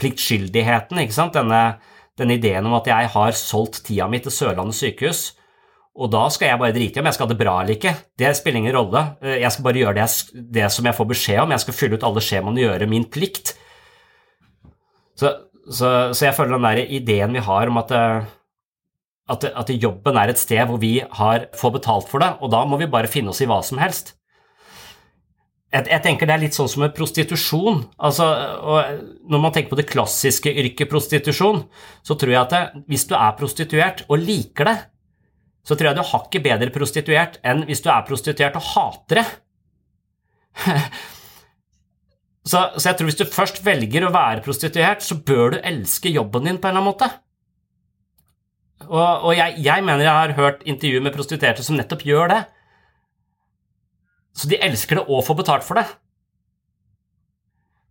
pliktskyldigheten, 0.02 1.00
ikke 1.04 1.16
sant? 1.16 1.38
Denne 1.38 1.78
den 2.18 2.34
ideen 2.34 2.66
om 2.66 2.76
at 2.78 2.88
jeg 2.90 3.12
har 3.14 3.36
solgt 3.38 3.84
tida 3.88 4.08
mi 4.10 4.20
til 4.24 4.34
Sørlandet 4.34 4.78
sykehus, 4.78 5.32
og 5.98 6.12
da 6.14 6.28
skal 6.30 6.52
jeg 6.52 6.62
bare 6.62 6.76
drite 6.76 7.00
i 7.00 7.02
om 7.02 7.08
jeg 7.10 7.18
skal 7.18 7.26
ha 7.26 7.32
det 7.32 7.40
bra 7.40 7.54
eller 7.62 7.74
ikke. 7.74 7.94
Det 8.22 8.30
spiller 8.38 8.62
ingen 8.62 8.76
rolle. 8.76 9.02
Eh, 9.22 9.40
jeg 9.42 9.50
skal 9.54 9.66
bare 9.66 9.82
gjøre 9.82 9.96
det, 9.98 10.44
det 10.54 10.68
som 10.74 10.86
jeg 10.86 10.98
får 10.98 11.08
beskjed 11.10 11.40
om. 11.42 11.54
Jeg 11.56 11.64
skal 11.64 11.78
fylle 11.78 11.98
ut 11.98 12.06
alle 12.06 12.22
skjemaene 12.22 12.62
og 12.62 12.68
gjøre 12.68 12.90
min 12.92 13.08
plikt. 13.10 13.56
Så, 15.18 15.32
så, 15.66 15.88
så, 16.14 16.28
jeg 16.28 16.36
føler 16.38 16.54
den 16.54 16.68
der 16.68 16.94
ideen 17.00 17.34
vi 17.34 17.42
har 17.48 17.72
om 17.72 17.82
at, 17.82 17.96
eh, 17.98 18.30
at, 19.34 19.50
at, 19.50 19.74
jobben 19.74 20.22
er 20.22 20.30
et 20.30 20.42
sted 20.42 20.62
hvor 20.70 20.78
vi 20.82 21.00
har, 21.02 21.50
får 21.58 21.74
betalt 21.80 22.14
for 22.14 22.22
det, 22.22 22.30
og 22.46 22.54
da 22.54 22.62
må 22.70 22.78
vi 22.78 22.92
bare 22.94 23.10
finne 23.10 23.34
oss 23.34 23.42
i 23.42 23.50
hva 23.50 23.64
som 23.66 23.82
helst 23.82 24.14
jeg, 25.68 25.84
jeg, 25.92 26.00
tenker 26.04 26.30
det 26.30 26.36
er 26.38 26.44
litt 26.46 26.56
sånn 26.56 26.70
som 26.72 26.84
med 26.86 26.94
prostitusjon. 26.96 27.82
Altså, 28.08 28.28
når 29.28 29.42
man 29.44 29.54
tenker 29.56 29.74
på 29.74 29.80
det 29.80 29.90
klassiske 29.90 30.54
yrket 30.64 30.90
prostitusjon, 30.92 31.66
så 32.08 32.16
tror 32.16 32.34
jeg 32.34 32.40
at 32.40 32.56
det, 32.56 32.62
hvis 32.88 33.04
du 33.10 33.18
er 33.20 33.36
prostituert 33.40 34.06
og 34.08 34.24
liker 34.24 34.70
det, 34.70 34.78
så 35.68 35.76
tror 35.76 35.90
jeg 35.90 36.00
du 36.00 36.08
har 36.08 36.24
ikke 36.24 36.44
bedre 36.46 36.72
prostituert 36.72 37.38
enn 37.44 37.66
hvis 37.68 37.84
du 37.84 37.92
er 37.92 38.08
prostituert 38.08 38.56
og 38.56 38.68
hater 38.70 39.20
det. 39.20 39.28
så, 42.50 42.64
så, 42.78 42.86
jeg 42.88 42.96
tror 42.96 43.10
hvis 43.12 43.20
du 43.20 43.28
først 43.28 43.60
velger 43.66 44.08
å 44.08 44.14
være 44.16 44.46
prostituert, 44.46 45.04
så 45.04 45.20
bør 45.20 45.58
du 45.58 45.64
elske 45.68 46.14
jobben 46.16 46.48
din 46.48 46.62
på 46.62 46.70
en 46.70 46.78
eller 46.78 46.86
annen 46.86 46.92
måte. 46.94 47.12
Og, 48.88 49.04
og 49.28 49.34
jeg, 49.36 49.58
jeg 49.66 49.84
mener 49.84 50.06
jeg 50.06 50.16
har 50.16 50.38
hørt 50.38 50.64
intervjuer 50.64 51.04
med 51.04 51.16
prostituerte 51.18 51.66
som 51.66 51.76
nettopp 51.76 52.08
gjør 52.08 52.32
det. 52.32 52.46
Så 54.38 54.50
de 54.52 54.60
elsker 54.62 55.00
det 55.00 55.08
og 55.08 55.26
får 55.26 55.40
betalt 55.42 55.66
for 55.66 55.80
det. 55.80 55.88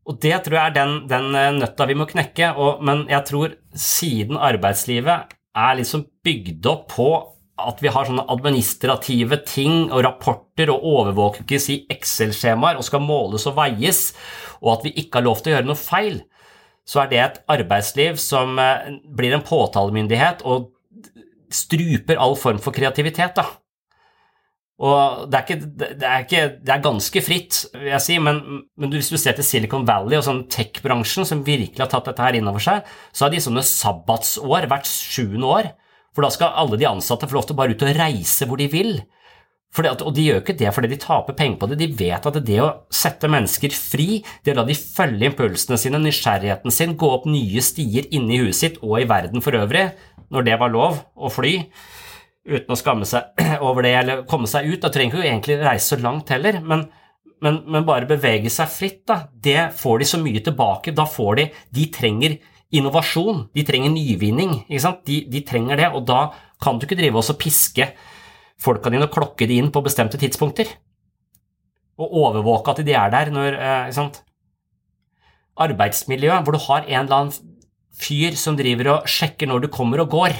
Og 0.06 0.18
det 0.22 0.36
tror 0.44 0.54
jeg 0.54 0.70
er 0.70 0.74
den, 0.76 0.98
den 1.10 1.32
eh, 1.34 1.54
nøtta 1.56 1.86
vi 1.90 1.96
må 1.98 2.06
knekke, 2.06 2.52
og, 2.54 2.84
men 2.86 3.08
jeg 3.10 3.26
tror 3.26 3.56
siden 3.74 4.38
arbeidslivet 4.38 5.34
er 5.56 5.80
liksom 5.80 6.04
bygd 6.26 6.68
opp 6.70 6.86
på 6.92 7.08
at 7.56 7.80
vi 7.80 7.88
har 7.88 8.04
sånne 8.04 8.26
administrative 8.30 9.38
ting 9.48 9.88
og 9.88 10.04
rapporter 10.04 10.70
og 10.70 10.84
overvåkes 10.86 11.70
i 11.72 11.78
Excel-skjemaer 11.90 12.76
og 12.76 12.84
skal 12.84 13.02
måles 13.02 13.48
og 13.48 13.56
veies, 13.56 14.10
og 14.60 14.76
at 14.76 14.86
vi 14.86 14.92
ikke 15.00 15.18
har 15.18 15.26
lov 15.26 15.40
til 15.40 15.52
å 15.52 15.56
gjøre 15.56 15.70
noe 15.70 15.80
feil, 15.80 16.20
så 16.86 17.02
er 17.02 17.10
det 17.10 17.22
et 17.22 17.38
arbeidsliv 17.56 18.20
som 18.22 18.60
eh, 18.62 18.92
blir 19.18 19.34
en 19.34 19.46
påtalemyndighet 19.46 20.46
og 20.46 20.70
struper 21.50 22.20
all 22.20 22.36
form 22.38 22.60
for 22.62 22.76
kreativitet. 22.76 23.34
da. 23.40 23.48
Og 24.76 25.30
det 25.32 25.38
er, 25.38 25.44
ikke, 25.46 25.68
det, 25.80 26.04
er 26.04 26.24
ikke, 26.26 26.40
det 26.60 26.72
er, 26.74 26.80
ganske 26.84 27.20
fritt, 27.24 27.62
vil 27.72 27.88
jeg 27.94 28.04
si, 28.04 28.18
men, 28.20 28.42
men, 28.76 28.90
hvis 28.92 29.08
du 29.08 29.16
ser 29.16 29.32
til 29.38 29.46
Silicon 29.48 29.86
Valley 29.88 30.18
og 30.18 30.26
sånn 30.26 30.42
tech-bransjen, 30.52 31.24
som 31.24 31.44
virkelig 31.46 31.80
har 31.80 31.88
tatt 31.92 32.10
dette 32.10 32.24
her 32.24 32.36
innover 32.36 32.60
seg, 32.60 32.84
så 33.08 33.24
har 33.24 33.32
de 33.32 33.40
sånne 33.40 33.64
sabbatsår 33.64 34.68
hvert 34.68 34.90
sjuende 34.90 35.48
år. 35.48 35.70
For 36.12 36.24
da 36.24 36.32
skal 36.32 36.58
alle 36.60 36.76
de 36.80 36.88
ansatte 36.88 37.28
få 37.28 37.38
lov 37.38 37.48
til 37.48 37.56
å 37.56 37.60
bare 37.62 37.76
ut 37.76 37.86
og 37.86 37.96
reise 37.96 38.48
hvor 38.48 38.60
de 38.60 38.68
vil. 38.72 38.98
At, 39.76 40.00
og 40.00 40.14
de 40.16 40.22
gjør 40.24 40.38
ikke 40.40 40.56
det 40.56 40.70
fordi 40.72 40.88
de 40.94 41.00
taper 41.00 41.36
penger 41.36 41.58
på 41.60 41.68
det, 41.68 41.76
de 41.82 41.90
vet 41.98 42.28
at 42.28 42.36
det 42.48 42.60
å 42.64 42.70
sette 42.92 43.28
mennesker 43.28 43.74
fri, 43.76 44.22
det 44.44 44.54
å 44.54 44.60
la 44.60 44.64
de 44.68 44.76
følge 44.76 45.28
impulsene 45.28 45.76
sine, 45.80 46.00
nysgjerrigheten 46.00 46.72
sin, 46.72 46.94
gå 46.96 47.10
opp 47.12 47.26
nye 47.28 47.64
stier 47.64 48.08
inne 48.08 48.36
i 48.36 48.40
huset 48.44 48.60
sitt 48.62 48.78
og 48.80 49.02
i 49.02 49.08
verden 49.08 49.44
for 49.44 49.56
øvrig, 49.58 49.90
når 50.32 50.48
det 50.48 50.56
var 50.62 50.72
lov 50.72 51.02
å 51.12 51.32
fly, 51.32 51.58
uten 52.46 52.72
å 52.72 52.78
skamme 52.78 53.06
seg 53.08 53.42
over 53.66 53.86
det 53.86 53.94
eller 53.98 54.24
komme 54.30 54.48
seg 54.50 54.68
ut. 54.70 54.80
Da 54.82 54.92
trenger 54.94 55.18
ikke 55.18 55.28
egentlig 55.28 55.58
reise 55.62 55.94
så 55.94 56.00
langt 56.02 56.30
heller, 56.32 56.60
men, 56.62 56.86
men, 57.44 57.62
men, 57.66 57.86
bare 57.88 58.08
bevege 58.08 58.52
seg 58.52 58.70
fritt, 58.72 59.02
da. 59.08 59.24
Det 59.30 59.72
får 59.78 60.02
de 60.02 60.10
så 60.12 60.20
mye 60.22 60.42
tilbake. 60.46 60.94
Da 60.96 61.08
får 61.10 61.40
de 61.40 61.48
De 61.74 61.88
trenger 61.94 62.38
innovasjon, 62.76 63.46
de 63.54 63.64
trenger 63.66 63.92
nyvinning. 63.94 64.58
De, 64.68 65.20
de 65.30 65.42
trenger 65.46 65.82
det, 65.82 65.90
og 65.94 66.06
da 66.08 66.28
kan 66.62 66.78
du 66.78 66.86
ikke 66.86 66.98
drive 66.98 67.20
og 67.20 67.38
piske 67.40 67.90
folka 68.62 68.90
dine 68.92 69.06
og 69.06 69.12
klokke 69.12 69.48
de 69.48 69.58
inn 69.60 69.72
på 69.72 69.84
bestemte 69.84 70.18
tidspunkter. 70.20 70.70
Og 72.00 72.16
overvåke 72.24 72.72
at 72.72 72.82
de 72.84 72.94
er 72.96 73.12
der 73.12 73.30
når 73.32 73.54
eh, 73.56 73.82
ikke 73.88 73.98
sant? 73.98 74.22
Arbeidsmiljø, 75.56 76.34
hvor 76.44 76.52
du 76.52 76.60
har 76.66 76.84
en 76.84 76.98
eller 77.06 77.16
annen 77.16 77.54
fyr 77.96 78.34
som 78.36 78.58
driver 78.58 78.90
og 78.92 79.08
sjekker 79.08 79.48
når 79.48 79.64
du 79.64 79.72
kommer 79.72 80.02
og 80.02 80.12
går 80.12 80.34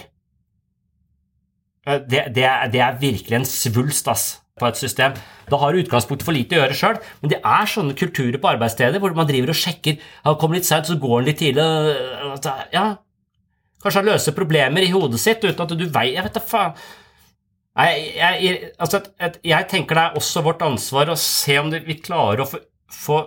det, 1.87 2.27
det, 2.35 2.45
er, 2.45 2.67
det 2.73 2.83
er, 2.83 2.99
virkelig 3.01 3.39
en 3.39 3.49
svulst 3.49 4.09
ass, 4.11 4.27
på 4.57 4.67
et 4.67 4.79
system. 4.81 5.17
Da 5.51 5.59
har 5.61 5.73
du 5.73 5.83
utgangspunktet 5.83 6.25
for 6.27 6.35
lite 6.35 6.57
å 6.57 6.63
gjøre 6.63 6.77
sjøl, 6.77 7.01
men 7.21 7.33
det 7.35 7.39
er 7.45 7.69
sånne 7.71 7.97
kulturer 7.99 8.41
på 8.41 8.51
arbeidssteder 8.55 9.03
hvor 9.03 9.15
man 9.15 9.29
driver 9.29 9.53
og 9.53 9.59
sjekker 9.61 9.99
Han 10.25 10.39
kommer 10.41 10.57
litt 10.57 10.69
seint, 10.69 10.89
så 10.89 10.97
går 10.99 11.19
han 11.19 11.27
litt 11.29 11.43
tidlig 11.43 11.67
ja, 12.73 12.87
Kanskje 13.85 14.01
han 14.01 14.09
løser 14.09 14.37
problemer 14.37 14.83
i 14.87 14.93
hodet 14.95 15.21
sitt 15.21 15.45
uten 15.45 15.61
at 15.63 15.75
du 15.77 15.85
veier 15.85 16.17
Jeg 16.17 16.25
vet 16.27 16.39
da 16.39 16.43
faen. 16.43 16.73
Jeg, 17.77 18.07
jeg, 18.17 18.71
altså, 18.81 19.03
jeg, 19.45 19.69
tenker 19.69 19.99
det 19.99 20.05
er 20.07 20.17
også 20.17 20.41
vårt 20.47 20.65
ansvar 20.65 21.13
å 21.13 21.19
se 21.21 21.59
om 21.61 21.69
vi 21.69 21.99
klarer 22.01 22.47
å 22.47 22.49
få, 22.49 22.63
få 22.89 23.19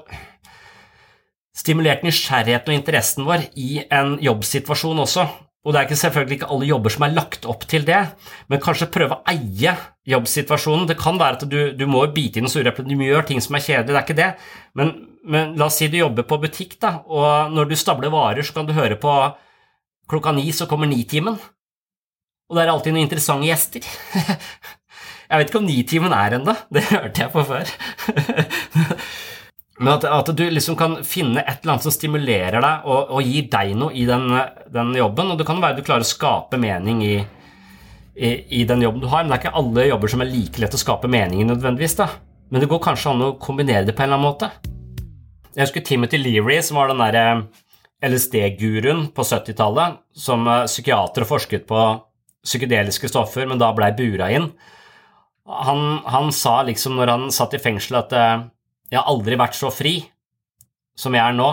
stimulert 1.54 2.02
nysgjerrigheten 2.08 2.74
og 2.74 2.80
interessen 2.80 3.28
vår 3.28 3.46
i 3.62 3.84
en 3.94 4.16
jobbsituasjon 4.26 5.04
også. 5.06 5.28
Og 5.70 5.76
det 5.76 5.80
er 5.84 5.86
ikke 5.86 6.00
selvfølgelig 6.02 6.36
ikke 6.40 6.48
alle 6.50 6.66
jobber 6.66 6.94
som 6.96 7.04
er 7.06 7.12
lagt 7.14 7.44
opp 7.46 7.68
til 7.70 7.84
det, 7.86 8.00
men 8.50 8.62
kanskje 8.64 8.88
prøve 8.90 9.20
å 9.20 9.22
eie 9.30 9.76
jobbsituasjonen. 10.10 10.88
Det 10.90 10.96
kan 10.98 11.20
være 11.22 11.38
at 11.38 11.46
du, 11.46 11.60
du 11.78 11.84
må 11.86 12.02
bite 12.10 12.40
i 12.40 12.42
den 12.42 12.50
sure 12.50 12.72
eplet, 12.72 12.88
du 12.90 12.98
må 12.98 13.06
gjøre 13.06 13.28
ting 13.30 13.44
som 13.46 13.54
er 13.54 13.62
kjedelig, 13.68 13.92
det 13.92 14.00
er 14.00 14.08
ikke 14.08 14.18
det. 14.18 14.30
Men, 14.80 14.90
men, 15.30 15.54
la 15.62 15.68
oss 15.68 15.78
si 15.78 15.92
du 15.94 16.00
jobber 16.00 16.26
på 16.26 16.40
butikk, 16.42 16.74
da, 16.82 16.96
og 17.06 17.54
når 17.54 17.70
du 17.70 17.78
stabler 17.78 18.10
varer, 18.10 18.42
så 18.42 18.58
kan 18.58 18.66
du 18.66 18.74
høre 18.74 18.98
på 18.98 19.14
klokka 20.10 20.34
ni 20.34 20.50
så 20.58 20.66
kommer 20.66 20.90
nitimen. 20.90 21.38
Og 22.50 22.58
det 22.58 22.66
er 22.66 22.74
alltid 22.74 22.96
noen 22.96 23.06
interessante 23.06 23.46
gjester. 23.46 23.86
Jeg 25.30 25.38
vet 25.38 25.52
ikke 25.52 25.62
om 25.62 25.70
nitimen 25.70 26.18
er 26.18 26.40
ennå, 26.40 26.56
det 26.74 26.88
hørte 26.90 27.22
jeg 27.22 27.30
på 27.30 27.44
før. 27.46 27.70
Men 29.80 29.94
at, 29.94 30.06
at, 30.12 30.30
du 30.36 30.44
liksom 30.52 30.76
kan 30.80 30.98
finne 31.08 31.40
et 31.40 31.62
eller 31.62 31.78
annet 31.78 31.86
som 31.88 31.94
stimulerer 31.96 32.60
deg 32.60 32.88
og, 32.90 33.14
og 33.16 33.24
gir 33.24 33.46
deg 33.52 33.78
noe 33.80 33.96
i 33.96 34.04
den, 34.08 34.26
den, 34.68 34.92
jobben. 35.00 35.32
Og 35.32 35.40
det 35.40 35.48
kan 35.48 35.62
være 35.64 35.80
du 35.80 35.86
klarer 35.88 36.04
å 36.04 36.10
skape 36.10 36.60
mening 36.60 37.00
i, 37.06 37.14
i, 38.16 38.32
i, 38.60 38.66
den 38.68 38.84
jobben 38.84 39.06
du 39.06 39.08
har. 39.08 39.24
Men 39.24 39.32
det 39.32 39.38
er 39.38 39.46
ikke 39.46 39.62
alle 39.62 39.88
jobber 39.88 40.12
som 40.12 40.26
er 40.26 40.34
like 40.34 40.60
lett 40.60 40.76
å 40.76 40.82
skape 40.82 41.12
mening 41.12 41.46
i 41.46 41.48
nødvendigvis. 41.48 41.96
da. 42.02 42.10
Men 42.52 42.64
det 42.64 42.70
går 42.72 42.84
kanskje 42.84 43.14
an 43.14 43.24
å 43.24 43.32
kombinere 43.40 43.88
det 43.88 43.96
på 43.96 44.04
en 44.04 44.10
eller 44.10 44.20
annen 44.20 44.28
måte. 44.28 44.52
Jeg 45.56 45.64
husker 45.64 45.86
Timothy 45.86 46.20
Leary, 46.20 46.60
som 46.66 46.82
var 46.82 46.92
den 46.92 47.02
derre 47.02 47.26
LSD-guruen 48.06 49.08
på 49.16 49.26
70-tallet, 49.28 50.00
som 50.16 50.48
eh, 50.48 50.68
psykiater 50.68 51.26
og 51.26 51.32
forsket 51.34 51.66
på 51.70 51.88
psykedeliske 52.46 53.10
stoffer, 53.12 53.48
men 53.48 53.60
da 53.60 53.72
blei 53.76 53.90
bura 53.96 54.30
inn. 54.32 54.52
Han, 55.50 56.00
han, 56.06 56.30
sa 56.36 56.62
liksom 56.68 56.96
når 57.00 57.12
han 57.12 57.28
satt 57.34 57.56
i 57.58 57.62
fengsel, 57.62 58.00
at 58.00 58.16
eh, 58.16 58.46
jeg 58.90 59.00
har 59.00 59.10
aldri 59.10 59.38
vært 59.40 59.58
så 59.58 59.70
fri 59.74 60.00
som 60.98 61.16
jeg 61.16 61.24
er 61.24 61.36
nå. 61.38 61.50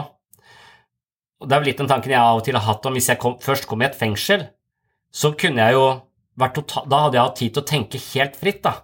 Og 1.40 1.48
Det 1.48 1.54
er 1.54 1.60
vel 1.60 1.68
litt 1.70 1.80
den 1.82 1.90
tanken 1.90 2.14
jeg 2.14 2.20
av 2.20 2.40
og 2.40 2.44
til 2.46 2.56
har 2.56 2.64
hatt 2.64 2.86
om 2.88 2.96
hvis 2.96 3.10
jeg 3.12 3.20
kom, 3.20 3.36
først 3.42 3.68
kom 3.68 3.82
i 3.84 3.88
et 3.88 3.98
fengsel, 3.98 4.48
så 5.12 5.32
kunne 5.38 5.62
jeg 5.62 5.76
jo 5.76 5.86
vært 6.40 6.56
total, 6.58 6.88
Da 6.88 7.02
hadde 7.04 7.18
jeg 7.18 7.28
hatt 7.28 7.38
tid 7.40 7.54
til 7.54 7.62
å 7.62 7.70
tenke 7.70 8.00
helt 8.12 8.40
fritt, 8.40 8.62
da. 8.64 8.74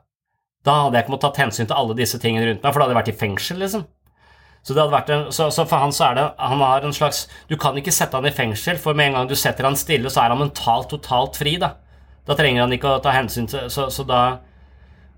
Da 0.62 0.76
hadde 0.84 0.98
jeg 0.98 1.06
ikke 1.06 1.14
måttet 1.16 1.32
tatt 1.32 1.42
hensyn 1.42 1.66
til 1.66 1.76
alle 1.76 1.96
disse 1.98 2.20
tingene 2.22 2.46
rundt 2.46 2.62
meg, 2.62 2.70
for 2.70 2.78
da 2.78 2.86
hadde 2.86 2.94
jeg 2.94 3.00
vært 3.00 3.12
i 3.12 3.20
fengsel, 3.24 3.58
liksom. 3.64 3.86
Så, 4.62 4.76
det 4.76 4.78
hadde 4.78 4.94
vært 4.94 5.10
en, 5.10 5.24
så, 5.34 5.48
så, 5.50 5.64
for 5.66 5.82
han 5.82 5.90
så 5.90 6.04
er 6.06 6.14
det 6.14 6.24
Han 6.38 6.60
har 6.62 6.84
en 6.86 6.94
slags 6.94 7.24
Du 7.50 7.56
kan 7.58 7.74
ikke 7.74 7.90
sette 7.90 8.14
han 8.14 8.28
i 8.28 8.34
fengsel, 8.34 8.78
for 8.78 8.94
med 8.94 9.10
en 9.10 9.16
gang 9.16 9.30
du 9.30 9.34
setter 9.34 9.66
han 9.66 9.78
stille, 9.78 10.10
så 10.12 10.22
er 10.22 10.30
han 10.30 10.38
mentalt 10.38 10.92
totalt 10.92 11.40
fri, 11.40 11.56
da. 11.58 11.74
Da 12.28 12.36
trenger 12.38 12.62
han 12.62 12.74
ikke 12.76 12.92
å 12.92 13.02
ta 13.02 13.14
hensyn 13.16 13.48
til 13.50 13.66
Så, 13.72 13.88
så 13.90 14.06
da 14.06 14.22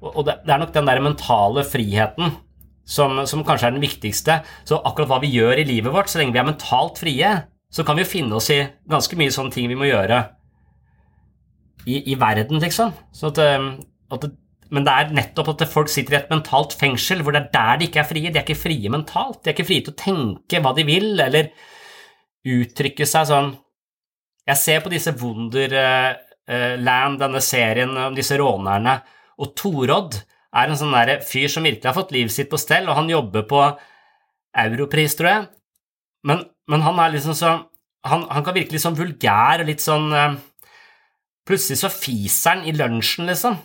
Og 0.00 0.22
det, 0.24 0.38
det, 0.46 0.54
er 0.54 0.62
nok 0.62 0.72
den 0.72 0.88
der 0.88 1.02
mentale 1.04 1.66
friheten 1.68 2.38
som, 2.84 3.16
som, 3.26 3.42
kanskje 3.46 3.70
er 3.70 3.76
den 3.76 3.84
viktigste. 3.84 4.38
Så 4.68 4.80
akkurat 4.84 5.10
hva 5.10 5.20
vi 5.24 5.32
gjør 5.34 5.60
i 5.60 5.66
livet 5.68 5.94
vårt, 5.94 6.12
så 6.12 6.20
lenge 6.20 6.36
vi 6.36 6.42
er 6.42 6.48
mentalt 6.48 7.00
frie, 7.00 7.32
så 7.74 7.84
kan 7.86 7.98
vi 7.98 8.04
jo 8.04 8.12
finne 8.12 8.38
oss 8.38 8.50
i 8.54 8.60
ganske 8.90 9.18
mye 9.18 9.34
sånne 9.34 9.54
ting 9.54 9.68
vi 9.70 9.78
må 9.78 9.88
gjøre 9.88 10.20
i, 11.88 12.00
i 12.12 12.16
verden, 12.20 12.60
liksom. 12.62 12.92
At, 13.28 13.40
um, 13.40 13.70
at 14.14 14.26
det, 14.26 14.34
men 14.74 14.86
det 14.86 14.94
er 14.94 15.14
nettopp 15.14 15.52
at 15.52 15.66
folk 15.70 15.90
sitter 15.92 16.16
i 16.16 16.20
et 16.22 16.30
mentalt 16.32 16.74
fengsel 16.78 17.22
hvor 17.22 17.34
det 17.34 17.44
er 17.44 17.50
der 17.54 17.80
de 17.80 17.88
ikke 17.88 18.02
er 18.02 18.08
frie. 18.08 18.30
De 18.30 18.40
er 18.40 18.46
ikke 18.46 18.58
frie 18.58 18.92
mentalt. 18.92 19.42
De 19.42 19.50
er 19.50 19.56
ikke 19.56 19.68
frie 19.68 19.84
til 19.84 19.94
å 19.94 20.00
tenke 20.00 20.62
hva 20.64 20.72
de 20.76 20.86
vil, 20.88 21.12
eller 21.20 21.50
uttrykke 22.44 23.06
seg 23.08 23.28
sånn 23.30 23.54
Jeg 24.44 24.60
ser 24.60 24.82
på 24.84 24.90
disse 24.92 25.14
Wonderland, 25.16 27.20
denne 27.20 27.40
serien 27.40 27.94
om 27.96 28.16
disse 28.16 28.36
rånerne, 28.36 28.98
og 29.40 29.54
Torodd 29.56 30.18
er 30.54 30.70
en 30.70 30.78
sånn 30.78 30.94
fyr 31.26 31.50
som 31.50 31.66
virkelig 31.66 31.90
har 31.90 31.96
fått 31.96 32.14
livet 32.14 32.34
sitt 32.34 32.50
på 32.50 32.60
stell, 32.60 32.88
og 32.88 32.98
han 32.98 33.10
jobber 33.10 33.46
på 33.50 33.60
Europris, 34.64 35.16
tror 35.18 35.30
jeg. 35.30 35.46
Men, 36.24 36.44
men 36.70 36.84
han 36.86 37.00
er 37.02 37.14
liksom 37.16 37.36
så 37.36 37.56
han, 38.04 38.26
han, 38.28 38.44
kan 38.44 38.56
virke 38.56 38.74
litt 38.74 38.84
sånn 38.84 38.98
vulgær 38.98 39.62
og 39.62 39.70
litt 39.70 39.84
sånn 39.84 40.10
eh, 40.12 40.34
Plutselig 41.44 41.76
så 41.76 41.90
fiser 41.92 42.54
han 42.54 42.62
i 42.64 42.72
lunsjen, 42.72 43.26
liksom. 43.28 43.58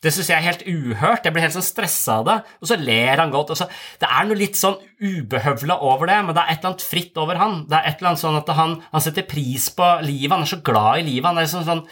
Det 0.00 0.08
syns 0.14 0.30
jeg 0.30 0.38
er 0.38 0.46
helt 0.46 0.62
uhørt. 0.64 1.26
Jeg 1.26 1.34
blir 1.34 1.42
helt 1.44 1.52
sånn 1.52 1.66
stressa 1.66 2.14
av 2.22 2.22
det. 2.24 2.36
Og 2.64 2.70
så 2.70 2.78
ler 2.80 3.20
han 3.20 3.32
godt. 3.34 3.52
Så, 3.58 3.66
det 4.00 4.08
er 4.08 4.24
noe 4.24 4.38
litt 4.40 4.56
sånn 4.56 4.78
ubehøvla 4.96 5.76
over 5.84 6.08
det, 6.08 6.16
men 6.24 6.32
det 6.32 6.40
er 6.40 6.54
et 6.54 6.62
eller 6.62 6.70
annet 6.70 6.86
fritt 6.86 7.20
over 7.20 7.36
han. 7.36 7.58
Det 7.68 7.76
er 7.76 7.90
et 7.90 8.00
eller 8.00 8.14
annet 8.14 8.22
sånn 8.22 8.38
at 8.40 8.54
han, 8.56 8.72
han 8.94 9.04
setter 9.04 9.28
pris 9.28 9.68
på 9.76 9.90
livet. 10.06 10.32
Han 10.32 10.46
er 10.46 10.52
så 10.54 10.62
glad 10.64 11.02
i 11.02 11.06
livet. 11.10 11.28
Han 11.28 11.42
er 11.42 11.52
sånn, 11.52 11.68
sånn 11.68 11.84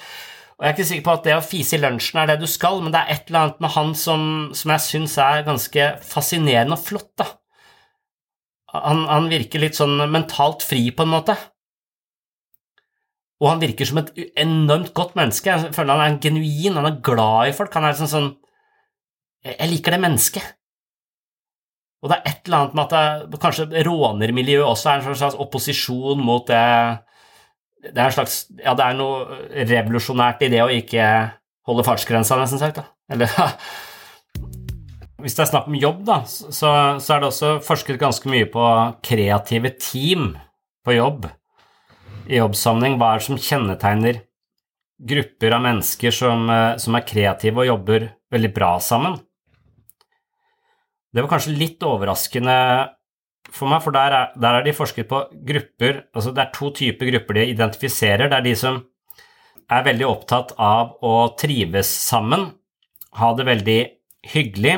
og 0.59 0.65
Jeg 0.65 0.69
er 0.69 0.75
ikke 0.75 0.89
sikker 0.89 1.05
på 1.07 1.13
at 1.15 1.27
det 1.29 1.35
å 1.37 1.45
fise 1.47 1.77
i 1.77 1.79
lunsjen 1.79 2.19
er 2.19 2.33
det 2.33 2.41
du 2.41 2.49
skal, 2.51 2.81
men 2.83 2.91
det 2.91 2.99
er 3.05 3.13
et 3.15 3.29
eller 3.31 3.45
annet 3.45 3.61
med 3.63 3.71
han 3.77 3.93
som, 3.95 4.23
som 4.59 4.73
jeg 4.75 4.83
syns 4.83 5.15
er 5.23 5.45
ganske 5.47 5.85
fascinerende 6.03 6.75
og 6.75 6.83
flott. 6.83 7.13
da. 7.21 7.29
Han, 8.75 9.05
han 9.07 9.31
virker 9.31 9.63
litt 9.63 9.79
sånn 9.79 9.95
mentalt 10.11 10.67
fri, 10.67 10.89
på 10.91 11.07
en 11.07 11.15
måte. 11.15 11.39
Og 13.39 13.53
han 13.53 13.63
virker 13.63 13.87
som 13.87 14.03
et 14.03 14.11
enormt 14.43 14.91
godt 14.99 15.15
menneske. 15.19 15.55
Jeg 15.55 15.75
føler 15.77 15.95
han 15.95 16.17
er 16.19 16.23
genuin, 16.27 16.75
han 16.75 16.91
er 16.91 17.01
glad 17.07 17.53
i 17.53 17.55
folk. 17.55 17.75
Han 17.79 17.87
er 17.87 17.99
sånn 17.99 18.11
sånn 18.11 18.31
Jeg 19.47 19.71
liker 19.71 19.95
det 19.95 20.03
mennesket. 20.03 20.55
Og 22.03 22.11
det 22.11 22.19
er 22.19 22.31
et 22.31 22.49
eller 22.49 22.65
annet 22.65 22.75
med 22.75 22.85
at 22.85 23.31
det, 23.31 23.39
kanskje 23.43 23.85
rånermiljøet 23.87 24.67
også 24.67 24.91
er 24.91 25.07
en 25.07 25.19
slags 25.19 25.39
opposisjon 25.39 26.19
mot 26.23 26.47
det 26.51 26.65
Det 27.89 28.01
er 28.01 28.09
en 28.09 28.17
slags 28.17 28.41
Ja, 28.61 28.75
det 28.77 28.85
er 28.85 28.97
noe 28.99 29.41
revolusjonært 29.69 30.45
i 30.47 30.51
det 30.53 30.63
å 30.65 30.73
ikke 30.73 31.05
holde 31.69 31.85
fartsgrensa, 31.87 32.39
nesten 32.41 32.61
sagt. 32.61 32.81
da. 32.81 32.89
Eller 33.13 33.33
Hvis 35.23 35.35
det 35.35 35.43
er 35.43 35.51
snakk 35.51 35.67
om 35.67 35.75
jobb, 35.75 36.05
da, 36.07 36.21
så, 36.29 36.69
så 37.03 37.15
er 37.15 37.23
det 37.23 37.29
også 37.33 37.57
forsket 37.67 37.99
ganske 37.99 38.31
mye 38.31 38.47
på 38.53 38.65
kreative 39.03 39.73
team 39.83 40.37
på 40.87 40.95
jobb 40.95 41.27
i 42.29 42.39
jobbsammenheng, 42.39 42.99
hva 43.01 43.15
er 43.15 43.21
det 43.21 43.27
som 43.27 43.41
kjennetegner 43.41 44.21
grupper 45.09 45.55
av 45.57 45.65
mennesker 45.65 46.15
som, 46.15 46.45
eh, 46.53 46.77
som, 46.81 46.95
er 46.95 47.07
kreative 47.09 47.63
og 47.63 47.71
jobber 47.71 48.07
veldig 48.33 48.53
bra 48.55 48.71
sammen? 48.85 49.17
Det 51.09 51.25
var 51.25 51.31
kanskje 51.33 51.57
litt 51.57 51.83
overraskende 51.83 52.59
for 53.55 53.71
meg, 53.71 53.83
for 53.85 53.95
der 53.97 54.15
er, 54.15 54.33
der 54.37 54.59
er 54.59 54.67
de 54.67 54.75
forsket 54.77 55.09
på 55.09 55.23
grupper 55.33 56.03
altså 56.13 56.33
Det 56.37 56.43
er 56.43 56.55
to 56.55 56.71
typer 56.77 57.11
grupper 57.13 57.39
de 57.39 57.47
identifiserer. 57.55 58.29
Det 58.29 58.37
er 58.39 58.45
de 58.45 58.55
som 58.59 58.83
er 59.69 59.85
veldig 59.85 60.07
opptatt 60.09 60.55
av 60.57 60.97
å 61.05 61.15
trives 61.39 61.91
sammen, 62.09 62.49
ha 63.21 63.29
det 63.37 63.47
veldig 63.49 63.79
hyggelig, 64.33 64.75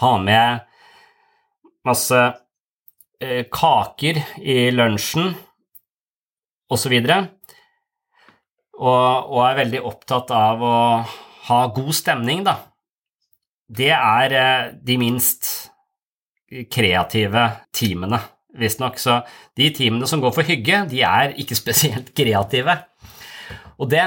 ha 0.00 0.12
med 0.20 0.64
masse 1.86 2.20
eh, 3.20 3.44
kaker 3.52 4.20
i 4.40 4.58
lunsjen 4.74 5.32
osv. 6.72 6.94
Og, 6.98 7.28
og, 8.80 9.32
og 9.32 9.40
er 9.46 9.60
veldig 9.62 9.84
opptatt 9.92 10.32
av 10.34 10.64
å 10.64 10.76
ha 11.48 11.60
god 11.76 11.94
stemning, 11.96 12.44
da. 12.44 12.58
Det 13.64 13.92
er 13.96 14.36
eh, 14.36 14.72
de 14.84 14.98
minst 15.00 15.73
kreative 16.70 17.44
teamene, 17.74 18.20
visstnok. 18.58 18.98
Så 19.00 19.20
de 19.58 19.70
teamene 19.74 20.08
som 20.10 20.22
går 20.22 20.34
for 20.36 20.46
hygge, 20.46 20.84
de 20.90 21.02
er 21.06 21.34
ikke 21.40 21.58
spesielt 21.62 22.14
kreative. 22.16 22.78
Og 23.78 23.90
det 23.92 24.04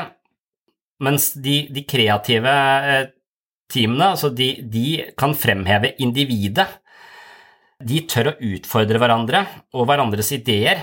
Mens 0.98 1.28
de, 1.38 1.68
de 1.70 1.84
kreative 1.86 2.50
eh, 2.50 3.04
teamene, 3.70 4.08
altså 4.16 4.32
de, 4.34 4.48
de 4.66 5.04
kan 5.14 5.36
fremheve 5.38 5.92
individet. 6.02 6.66
De 7.86 8.00
tør 8.10 8.32
å 8.32 8.34
utfordre 8.42 8.98
hverandre 8.98 9.44
og 9.78 9.86
hverandres 9.86 10.32
ideer 10.34 10.82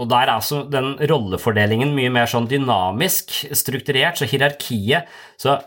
og 0.00 0.10
der 0.10 0.26
er 0.26 0.34
altså 0.36 0.64
den 0.70 0.94
rollefordelingen 1.10 1.94
mye 1.94 2.10
mer 2.14 2.30
sånn 2.30 2.48
dynamisk 2.50 3.32
strukturert, 3.54 4.18
så 4.18 4.26
hierarkiet 4.26 5.10
Så 5.38 5.58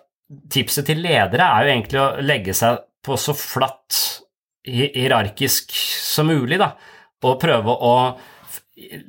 tipset 0.52 0.90
til 0.90 1.00
ledere 1.04 1.46
er 1.46 1.64
jo 1.64 1.74
egentlig 1.74 2.02
å 2.02 2.08
legge 2.24 2.56
seg 2.56 2.82
på 3.04 3.16
så 3.16 3.36
flatt 3.38 4.00
hierarkisk 4.68 5.72
som 5.74 6.30
mulig, 6.30 6.59
da, 6.61 6.74
og 7.26 7.39
prøve 7.41 7.74
å 7.74 7.93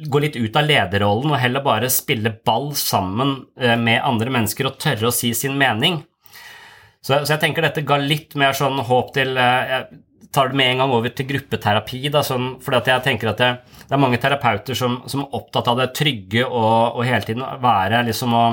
gå 0.09 0.20
litt 0.22 0.36
ut 0.36 0.56
av 0.56 0.64
lederrollen 0.64 1.34
og 1.34 1.40
heller 1.42 1.64
bare 1.64 1.90
spille 1.92 2.32
ball 2.44 2.70
sammen 2.78 3.34
eh, 3.61 3.76
med 3.76 4.00
andre 4.00 4.32
mennesker 4.32 4.68
og 4.68 4.78
tørre 4.80 5.11
å 5.11 5.14
si 5.14 5.34
sin 5.36 5.59
mening. 5.61 6.00
Så, 7.04 7.20
så 7.24 7.34
jeg 7.34 7.42
tenker 7.42 7.64
dette 7.64 7.84
ga 7.86 7.98
litt 8.00 8.34
mer 8.40 8.56
sånn 8.56 8.80
håp 8.88 9.12
til 9.16 9.36
eh, 9.38 9.74
Jeg 9.74 10.32
tar 10.34 10.50
det 10.50 10.59
med 10.61 10.72
en 10.72 10.82
gang 10.82 10.94
over 10.96 11.12
til 11.12 11.28
gruppeterapi, 11.28 12.00
da, 12.12 12.22
sånn, 12.24 12.54
fordi 12.64 12.92
jeg 12.92 13.04
tenker 13.04 13.30
at 13.30 13.42
det, 13.42 13.50
det 13.84 13.96
er 13.96 14.00
mange 14.00 14.20
terapeuter 14.20 14.76
som, 14.76 14.98
som, 15.09 15.24
er 15.24 15.36
opptatt 15.38 15.70
av 15.72 15.78
det 15.80 15.90
trygge 15.96 16.44
og, 16.44 16.98
og 16.98 17.04
hele 17.09 17.24
tiden 17.24 17.44
være 17.62 18.02
liksom 18.09 18.34
å 18.36 18.46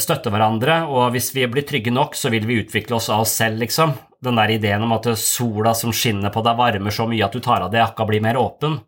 støtte 0.00 0.32
hverandre, 0.32 0.82
og 0.88 1.12
hvis 1.12 1.30
vi 1.36 1.44
blir 1.52 1.66
trygge 1.68 1.92
nok, 1.92 2.16
så 2.16 2.32
vil 2.32 2.46
vi 2.48 2.62
utvikle 2.62 2.96
oss 2.96 3.10
av 3.12 3.26
oss 3.26 3.34
selv, 3.36 3.60
liksom. 3.60 3.92
Den 4.22 4.38
der 4.38 4.52
ideen 4.54 4.84
om 4.86 4.94
at 4.94 5.08
sola 5.18 5.72
som 5.74 5.92
skinner 5.94 6.30
på 6.30 6.44
deg, 6.46 6.58
varmer 6.58 6.94
så 6.94 7.08
mye 7.10 7.24
at 7.26 7.34
du 7.34 7.42
tar 7.42 7.64
av 7.64 7.72
deg 7.72 7.82
jakka 7.82 8.06
blir 8.06 8.22
mer 8.22 8.38
åpen. 8.38 8.78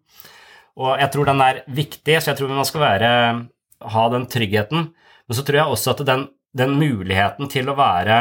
Og 0.78 0.94
jeg 0.98 1.10
tror 1.14 1.28
den 1.30 1.42
er 1.42 1.60
viktig, 1.70 2.18
så 2.18 2.32
jeg 2.32 2.38
tror 2.38 2.54
man 2.54 2.68
skal 2.68 2.82
være, 2.82 3.10
ha 3.94 4.04
den 4.14 4.28
tryggheten. 4.30 4.88
Men 5.26 5.38
så 5.38 5.44
tror 5.46 5.60
jeg 5.60 5.74
også 5.74 5.94
at 5.94 6.04
den, 6.06 6.24
den 6.56 6.78
muligheten 6.78 7.50
til 7.50 7.70
å 7.70 7.76
være 7.78 8.18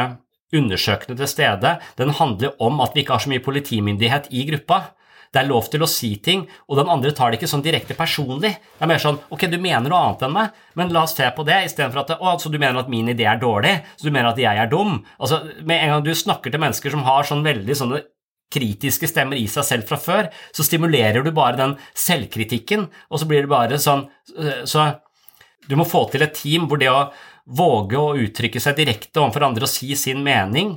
undersøkende 0.54 1.18
til 1.18 1.30
stede, 1.30 1.76
den 1.98 2.14
handler 2.14 2.54
om 2.62 2.78
at 2.84 2.94
vi 2.94 3.02
ikke 3.02 3.16
har 3.16 3.24
så 3.24 3.32
mye 3.32 3.42
politimyndighet 3.42 4.30
i 4.30 4.44
gruppa. 4.50 4.80
Det 5.34 5.40
er 5.42 5.48
lov 5.48 5.66
til 5.66 5.82
å 5.82 5.88
si 5.90 6.12
ting, 6.22 6.44
og 6.70 6.78
den 6.78 6.90
andre 6.92 7.10
tar 7.16 7.32
det 7.32 7.40
ikke 7.40 7.50
sånn 7.50 7.64
direkte 7.64 7.96
personlig. 7.98 8.52
Det 8.54 8.86
er 8.86 8.90
mer 8.90 9.02
sånn 9.02 9.18
ok, 9.34 9.48
du 9.50 9.58
mener 9.58 9.90
noe 9.90 10.00
annet 10.00 10.22
enn 10.28 10.34
meg, 10.36 10.60
men 10.78 10.94
la 10.94 11.02
oss 11.08 11.16
se 11.18 11.26
på 11.34 11.46
det, 11.48 11.58
istedenfor 11.66 12.04
at 12.04 12.12
å, 12.16 12.20
altså 12.36 12.52
du 12.52 12.60
mener 12.60 12.78
at 12.78 12.92
min 12.92 13.10
idé 13.10 13.26
er 13.26 13.40
dårlig, 13.42 13.74
så 13.98 14.06
du 14.06 14.14
mener 14.14 14.30
at 14.30 14.38
jeg 14.38 14.62
er 14.62 14.70
dum. 14.70 15.00
Altså, 15.18 15.42
Med 15.66 15.82
en 15.82 15.96
gang 15.96 16.04
du 16.06 16.12
snakker 16.14 16.54
til 16.54 16.62
mennesker 16.62 16.94
som 16.94 17.02
har 17.08 17.26
sånn 17.26 17.42
veldig 17.46 17.78
sånne 17.82 18.04
kritiske 18.54 19.08
stemmer 19.10 19.40
i 19.40 19.48
seg 19.50 19.66
selv 19.66 19.88
fra 19.88 19.98
før, 19.98 20.30
så 20.54 20.62
stimulerer 20.62 21.24
du 21.26 21.32
bare 21.34 21.58
den 21.58 21.76
selvkritikken, 21.98 22.86
og 23.10 23.20
så 23.20 23.26
blir 23.26 23.42
det 23.42 23.50
bare 23.50 23.80
sånn 23.82 24.06
Så 24.68 24.84
du 25.68 25.74
må 25.80 25.86
få 25.88 26.04
til 26.12 26.22
et 26.22 26.36
team 26.36 26.68
hvor 26.68 26.78
det 26.78 26.92
å 26.92 27.08
våge 27.44 27.98
å 27.98 28.14
uttrykke 28.20 28.60
seg 28.60 28.78
direkte 28.78 29.20
overfor 29.20 29.48
andre 29.48 29.66
og 29.66 29.72
si 29.72 29.90
sin 29.98 30.22
mening 30.24 30.76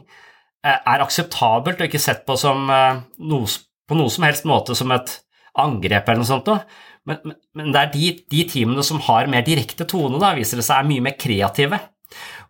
eh, 0.65 0.75
er 0.75 1.03
akseptabelt 1.03 1.79
og 1.79 1.87
ikke 1.87 2.01
sett 2.01 2.25
på 2.27 2.35
som 2.39 2.67
eh, 2.71 2.99
noe 3.23 3.47
på 3.87 3.97
noen 3.97 4.13
som 4.13 4.27
helst 4.27 4.47
måte 4.49 4.75
som 4.77 4.91
et 4.95 5.13
angrep 5.57 6.07
eller 6.07 6.21
noe 6.21 6.29
sånt. 6.29 6.51
Men, 7.07 7.19
men, 7.23 7.37
men, 7.55 7.73
det 7.73 7.81
er 7.81 7.91
de, 7.93 8.13
de, 8.35 8.45
teamene 8.51 8.85
som 8.85 9.01
har 9.07 9.29
mer 9.31 9.45
direkte 9.47 9.87
tone, 9.89 10.19
da, 10.21 10.33
viser 10.37 10.59
det 10.59 10.67
seg 10.67 10.81
er 10.81 10.89
mye 10.91 11.05
mer 11.07 11.17
kreative. 11.19 11.79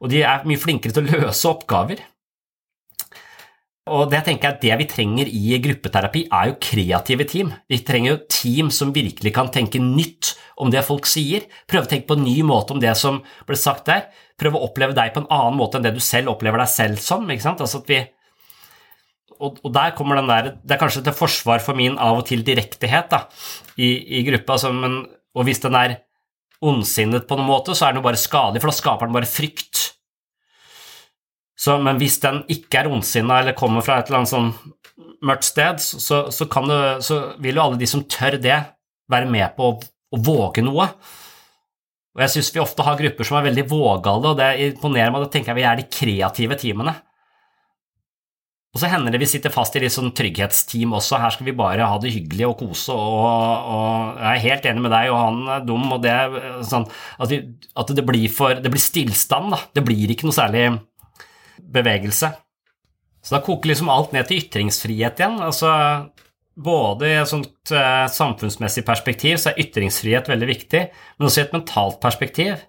Og 0.01 0.11
de 0.11 0.21
er 0.25 0.45
mye 0.49 0.61
flinkere 0.61 0.95
til 0.95 1.07
å 1.07 1.21
løse 1.21 1.49
oppgaver. 1.49 2.03
Og 3.87 4.09
det 4.11 4.19
tenker 4.25 4.49
jeg 4.49 4.55
at 4.55 4.63
det 4.65 4.77
vi 4.81 4.87
trenger 4.91 5.29
i 5.31 5.57
gruppeterapi, 5.63 6.25
er 6.33 6.49
jo 6.49 6.57
kreative 6.63 7.27
team. 7.29 7.53
Vi 7.71 7.79
trenger 7.87 8.11
jo 8.11 8.17
team 8.31 8.71
som 8.73 8.91
virkelig 8.95 9.31
kan 9.35 9.51
tenke 9.53 9.79
nytt 9.79 10.33
om 10.59 10.71
det 10.73 10.83
folk 10.87 11.07
sier. 11.07 11.45
Prøve 11.69 11.87
å 11.87 11.91
tenke 11.93 12.09
på 12.09 12.17
en 12.17 12.25
ny 12.25 12.41
måte 12.47 12.75
om 12.75 12.81
det 12.83 12.93
som 12.99 13.21
ble 13.47 13.59
sagt 13.59 13.87
der. 13.87 14.09
Prøve 14.39 14.59
å 14.59 14.67
oppleve 14.67 14.97
deg 14.97 15.13
på 15.15 15.23
en 15.23 15.31
annen 15.31 15.57
måte 15.59 15.79
enn 15.79 15.87
det 15.87 15.95
du 15.95 16.03
selv 16.03 16.33
opplever 16.33 16.59
deg 16.61 16.71
selv 16.73 17.01
som. 17.03 17.23
ikke 17.31 17.45
sant? 17.45 17.63
Altså 17.63 17.79
at 17.79 17.93
vi 17.93 18.03
og, 19.39 19.59
og, 19.63 19.71
der 19.75 19.93
kommer 19.97 20.19
den 20.19 20.29
der 20.29 20.49
Det 20.61 20.75
er 20.75 20.81
kanskje 20.81 21.03
til 21.05 21.15
forsvar 21.15 21.61
for 21.63 21.77
min 21.77 21.97
av 22.01 22.21
og 22.21 22.27
til 22.29 22.43
direktehet 22.45 23.09
da, 23.11 23.23
i, 23.77 24.19
i 24.19 24.23
gruppa, 24.27 24.57
altså, 24.57 24.73
men, 24.73 25.03
og 25.37 25.47
hvis 25.47 25.61
den 25.63 25.77
er 25.77 25.99
ondsinnet 26.63 27.27
på 27.29 27.37
noen 27.37 27.51
måte, 27.51 27.75
så 27.77 27.87
er 27.87 27.93
den 27.93 28.01
jo 28.01 28.07
bare 28.07 28.19
skadelig, 28.19 28.63
for 28.63 28.71
da 28.71 28.77
skaper 28.77 29.09
den 29.09 29.17
bare 29.17 29.29
frykt. 29.29 29.83
Så, 31.57 31.77
men 31.81 31.99
hvis 32.01 32.19
den 32.21 32.43
ikke 32.53 32.81
er 32.81 32.89
ondsinna 32.89 33.41
eller 33.41 33.57
kommer 33.57 33.85
fra 33.85 33.99
et 33.99 34.09
eller 34.09 34.23
annet 34.23 34.33
sånn 34.33 34.51
mørkt 35.25 35.47
sted, 35.47 35.81
så, 35.81 36.27
så, 36.33 36.47
det, 36.69 36.81
så 37.05 37.21
vil 37.41 37.57
jo 37.57 37.63
alle 37.63 37.79
de 37.81 37.89
som 37.89 38.05
tør 38.09 38.37
det, 38.41 38.59
være 39.07 39.29
med 39.31 39.53
på 39.55 39.69
å, 39.71 39.77
å 40.13 40.19
våge 40.19 40.63
noe. 40.65 40.89
Og 42.17 42.23
jeg 42.23 42.33
syns 42.33 42.49
vi 42.53 42.61
ofte 42.61 42.83
har 42.83 42.97
grupper 42.99 43.27
som 43.27 43.37
er 43.39 43.45
veldig 43.47 43.63
vågale, 43.69 44.33
og 44.33 44.39
det 44.39 44.49
imponerer 44.71 45.13
meg. 45.13 45.23
Da 45.23 45.31
tenker 45.33 45.53
jeg 45.53 45.59
vi 45.59 45.67
er 45.69 45.79
de 45.79 45.85
kreative 45.93 46.57
teamene. 46.59 46.95
Og 48.77 48.81
så 48.83 48.91
hender 48.91 49.09
det 49.09 49.17
vi 49.23 49.25
sitter 49.25 49.49
fast 49.49 49.73
i 49.73 49.81
litt 49.81 49.89
sånn 49.95 50.11
trygghetsteam 50.13 50.91
også. 50.93 51.17
Her 51.17 51.31
skal 51.33 51.47
vi 51.47 51.53
bare 51.57 51.85
ha 51.89 51.95
det 51.97 52.11
hyggelig 52.13 52.45
og 52.45 52.59
kose, 52.59 52.93
og, 52.93 53.23
og 53.73 54.19
jeg 54.21 54.27
er 54.35 54.43
helt 54.43 54.67
enig 54.69 54.83
med 54.85 54.93
deg, 54.93 55.09
og 55.09 55.17
han 55.17 55.39
er 55.55 55.63
dum, 55.65 55.87
og 55.95 56.03
det 56.03 56.11
er 56.13 56.35
sånn 56.61 56.85
at, 56.85 57.31
vi, 57.31 57.39
at 57.73 57.93
det 57.97 58.05
blir 58.05 58.27
for 58.29 58.61
Det 58.61 58.69
blir 58.69 58.83
stillstand, 58.83 59.49
da. 59.55 59.63
Det 59.73 59.81
blir 59.87 60.13
ikke 60.13 60.29
noe 60.29 60.37
særlig 60.37 60.67
bevegelse. 61.57 62.29
Så 63.25 63.33
da 63.33 63.41
koker 63.49 63.73
liksom 63.73 63.89
alt 63.89 64.13
ned 64.13 64.29
til 64.29 64.43
ytringsfrihet 64.45 65.25
igjen. 65.25 65.41
Altså 65.41 65.73
både 66.53 67.09
i 67.09 67.17
et 67.17 67.33
sånt 67.33 67.73
uh, 67.73 68.05
samfunnsmessig 68.13 68.85
perspektiv 68.85 69.41
så 69.41 69.55
er 69.55 69.65
ytringsfrihet 69.65 70.29
veldig 70.29 70.53
viktig, 70.53 70.85
men 71.17 71.31
også 71.31 71.41
i 71.41 71.47
et 71.47 71.57
mentalt 71.57 71.97
perspektiv. 72.05 72.61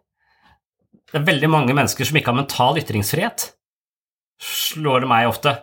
Det 1.04 1.20
er 1.20 1.28
veldig 1.28 1.52
mange 1.52 1.76
mennesker 1.76 2.08
som 2.08 2.16
ikke 2.16 2.32
har 2.32 2.40
mental 2.40 2.80
ytringsfrihet, 2.80 3.50
slår 4.40 5.04
det 5.04 5.12
meg 5.12 5.28
ofte. 5.28 5.58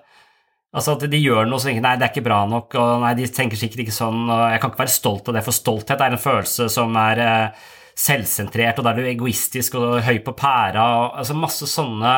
Altså 0.76 0.98
at 0.98 1.06
de 1.08 1.20
gjør 1.22 1.48
noe 1.48 1.62
så 1.62 1.70
tenker 1.70 1.86
nei, 1.86 1.96
det 1.96 2.10
er 2.10 2.12
ikke 2.12 2.26
bra 2.26 2.42
nok, 2.52 2.76
og 2.76 3.06
nei, 3.06 3.14
de 3.16 3.30
tenker 3.32 3.60
sikkert 3.60 3.86
ikke 3.86 3.96
sånn, 3.96 4.26
og 4.28 4.42
jeg 4.52 4.60
kan 4.60 4.74
ikke 4.74 4.84
være 4.84 4.92
stolt 4.92 5.30
av 5.32 5.38
det, 5.38 5.44
for 5.46 5.56
stolthet 5.56 6.02
er 6.04 6.16
en 6.16 6.20
følelse 6.20 6.68
som 6.74 6.98
er 7.00 7.22
eh, 7.24 7.68
selvsentrert, 7.96 8.82
og 8.82 8.84
da 8.84 8.92
er 8.92 9.00
du 9.00 9.08
egoistisk 9.08 9.78
og 9.80 10.02
høy 10.04 10.20
på 10.26 10.36
pæra, 10.36 10.84
og 11.00 11.22
altså 11.22 11.38
masse 11.40 11.70
sånne 11.72 12.16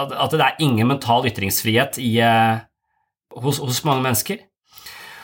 at, 0.00 0.34
det 0.34 0.42
er 0.42 0.62
ingen 0.62 0.90
mental 0.90 1.26
ytringsfrihet 1.30 1.98
i, 2.02 2.12
eh, 2.26 2.60
hos, 3.38 3.58
hos, 3.62 3.82
mange 3.86 4.02
mennesker. 4.06 4.42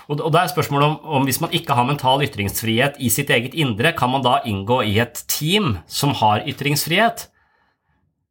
Og, 0.07 0.21
og 0.21 0.31
da 0.35 0.45
er 0.45 0.53
spørsmålet 0.53 0.87
om, 0.87 0.97
om, 1.19 1.27
hvis 1.27 1.43
man 1.43 1.55
ikke 1.55 1.75
har 1.75 1.87
mental 1.89 2.23
ytringsfrihet 2.23 2.99
i 3.03 3.11
sitt 3.11 3.31
eget 3.35 3.59
indre, 3.59 3.95
kan 3.99 4.13
man 4.13 4.23
da 4.23 4.39
inngå 4.47 4.85
i 4.87 4.99
et 5.03 5.25
team 5.31 5.81
som 5.91 6.15
har 6.23 6.47
ytringsfrihet? 6.47 7.27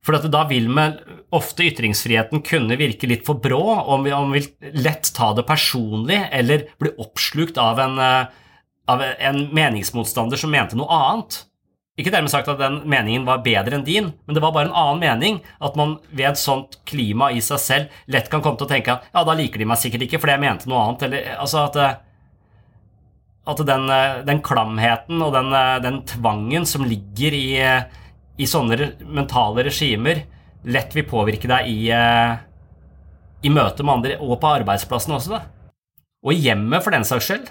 For 0.05 0.29
da 0.29 0.43
vil 0.45 0.67
man 0.69 0.99
ofte 1.33 1.65
ytringsfriheten 1.65 2.43
kunne 2.45 2.77
virke 2.77 3.09
litt 3.09 3.25
for 3.25 3.41
brå, 3.41 3.63
om 3.89 4.05
vi, 4.05 4.13
om 4.13 4.35
vi 4.35 4.43
lett 4.77 5.09
ta 5.15 5.31
det 5.33 5.47
personlig 5.49 6.19
eller 6.29 6.67
bli 6.81 6.93
oppslukt 7.01 7.57
av 7.57 7.81
en, 7.81 7.97
eh, 7.99 8.29
av 8.87 9.01
en 9.01 9.41
meningsmotstander 9.49 10.37
som 10.37 10.53
mente 10.53 10.77
noe 10.77 10.93
annet. 10.93 11.41
Ikke 11.95 12.11
dermed 12.11 12.29
sagt 12.29 12.49
at 12.51 12.59
den 12.59 12.81
meningen 12.91 13.25
var 13.25 13.43
bedre 13.43 13.77
enn 13.77 13.85
din, 13.87 14.09
men 14.27 14.35
det 14.35 14.41
var 14.43 14.51
bare 14.53 14.67
en 14.67 14.77
annen 14.77 15.01
mening. 15.01 15.37
At 15.63 15.77
man 15.79 15.97
ved 16.11 16.27
et 16.33 16.41
sånt 16.41 16.77
klima 16.85 17.31
i 17.31 17.41
seg 17.43 17.61
selv 17.63 18.01
lett 18.11 18.27
kan 18.29 18.43
komme 18.43 18.59
til 18.59 18.67
å 18.67 18.73
tenke 18.73 18.97
at 18.97 19.05
ja, 19.13 19.23
da 19.23 19.35
liker 19.37 19.63
de 19.63 19.69
meg 19.69 19.79
sikkert 19.79 20.03
ikke 20.03 20.19
fordi 20.19 20.35
jeg 20.35 20.43
mente 20.43 20.69
noe 20.69 20.83
annet. 20.83 21.05
Eller 21.07 21.29
altså 21.39 21.63
at, 21.65 21.79
eh, 21.79 21.95
at 23.47 23.63
den, 23.71 23.89
eh, 23.89 24.23
den, 24.27 24.43
klamheten 24.43 25.23
og 25.23 25.31
den, 25.39 25.55
den, 25.87 26.01
tvangen 26.11 26.67
som 26.67 26.83
ligger 26.83 27.39
i, 27.39 27.47
i 28.38 28.47
sånne 28.49 28.91
mentale 29.05 29.63
regimer, 29.67 30.25
lett 30.65 30.95
vil 30.95 31.07
påvirke 31.07 31.49
deg 31.49 31.69
i, 31.69 31.79
i 33.45 33.51
møte 33.53 33.86
med 33.86 33.93
andre, 33.99 34.17
og 34.19 34.39
på 34.41 34.53
arbeidsplassen 34.59 35.15
også. 35.15 35.38
da. 35.38 35.71
Og 36.25 36.33
i 36.33 36.41
hjemmet, 36.47 36.83
for 36.83 36.95
den 36.95 37.05
saks 37.07 37.29
skyld. 37.29 37.49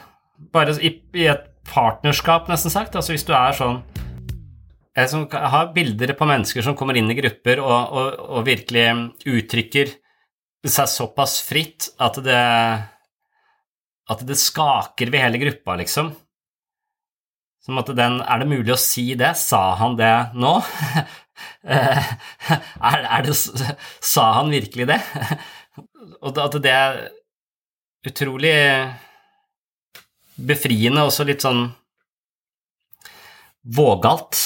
Bare 0.52 0.74
i, 0.82 0.96
i 1.14 1.28
et 1.30 1.46
partnerskap, 1.70 2.50
nesten 2.50 2.72
sagt. 2.74 2.96
Altså 2.98 3.14
hvis 3.14 3.26
du 3.26 3.32
er 3.36 3.54
sånn 3.56 3.82
jeg 4.94 5.26
har 5.50 5.72
bilder 5.74 6.12
på 6.14 6.26
mennesker 6.28 6.62
som 6.62 6.76
kommer 6.78 6.94
inn 6.94 7.08
i 7.10 7.16
grupper 7.18 7.58
og, 7.58 7.94
og, 7.98 8.18
og 8.36 8.44
virkelig 8.46 8.84
uttrykker 9.26 9.90
seg 10.70 10.86
såpass 10.88 11.40
fritt 11.44 11.88
at 11.98 12.20
det, 12.22 12.42
at 14.14 14.22
det 14.28 14.36
skaker 14.38 15.10
ved 15.10 15.24
hele 15.24 15.40
gruppa, 15.42 15.74
liksom. 15.82 16.12
Som 17.64 17.80
at 17.80 17.88
den 17.96 18.20
Er 18.20 18.42
det 18.42 18.50
mulig 18.50 18.74
å 18.74 18.80
si 18.80 19.14
det? 19.18 19.32
Sa 19.40 19.74
han 19.80 19.96
det 19.96 20.12
nå? 20.36 20.54
er, 21.64 23.00
er 23.00 23.24
det, 23.24 23.34
sa 23.34 24.26
han 24.38 24.52
virkelig 24.52 24.88
det? 24.92 25.00
og 26.24 26.38
at 26.44 26.58
det 26.62 26.74
er 26.74 27.00
utrolig 28.04 28.54
befriende, 30.34 31.06
også 31.06 31.24
litt 31.24 31.44
sånn 31.44 31.64
vågalt 33.64 34.40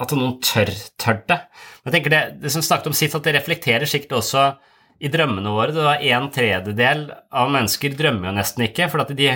at 0.00 0.14
noen 0.16 0.38
tør, 0.44 0.70
tør 1.00 1.20
det. 1.28 1.38
Jeg 1.84 1.94
tenker 1.96 2.12
det, 2.12 2.20
det 2.44 2.52
som 2.54 2.64
snakket 2.64 2.92
om 2.92 2.96
sist, 2.96 3.16
at 3.16 3.26
det 3.26 3.34
reflekterer 3.36 3.88
sikkert 3.88 4.20
også 4.20 4.44
i 5.00 5.10
drømmene 5.12 5.52
våre. 5.52 5.74
Det 5.74 5.84
var 5.84 6.04
En 6.14 6.28
tredjedel 6.32 7.06
av 7.10 7.52
mennesker 7.52 7.96
drømmer 7.98 8.30
jo 8.30 8.36
nesten 8.38 8.66
ikke, 8.68 8.88
for 8.92 9.04
at 9.04 9.12
de 9.16 9.32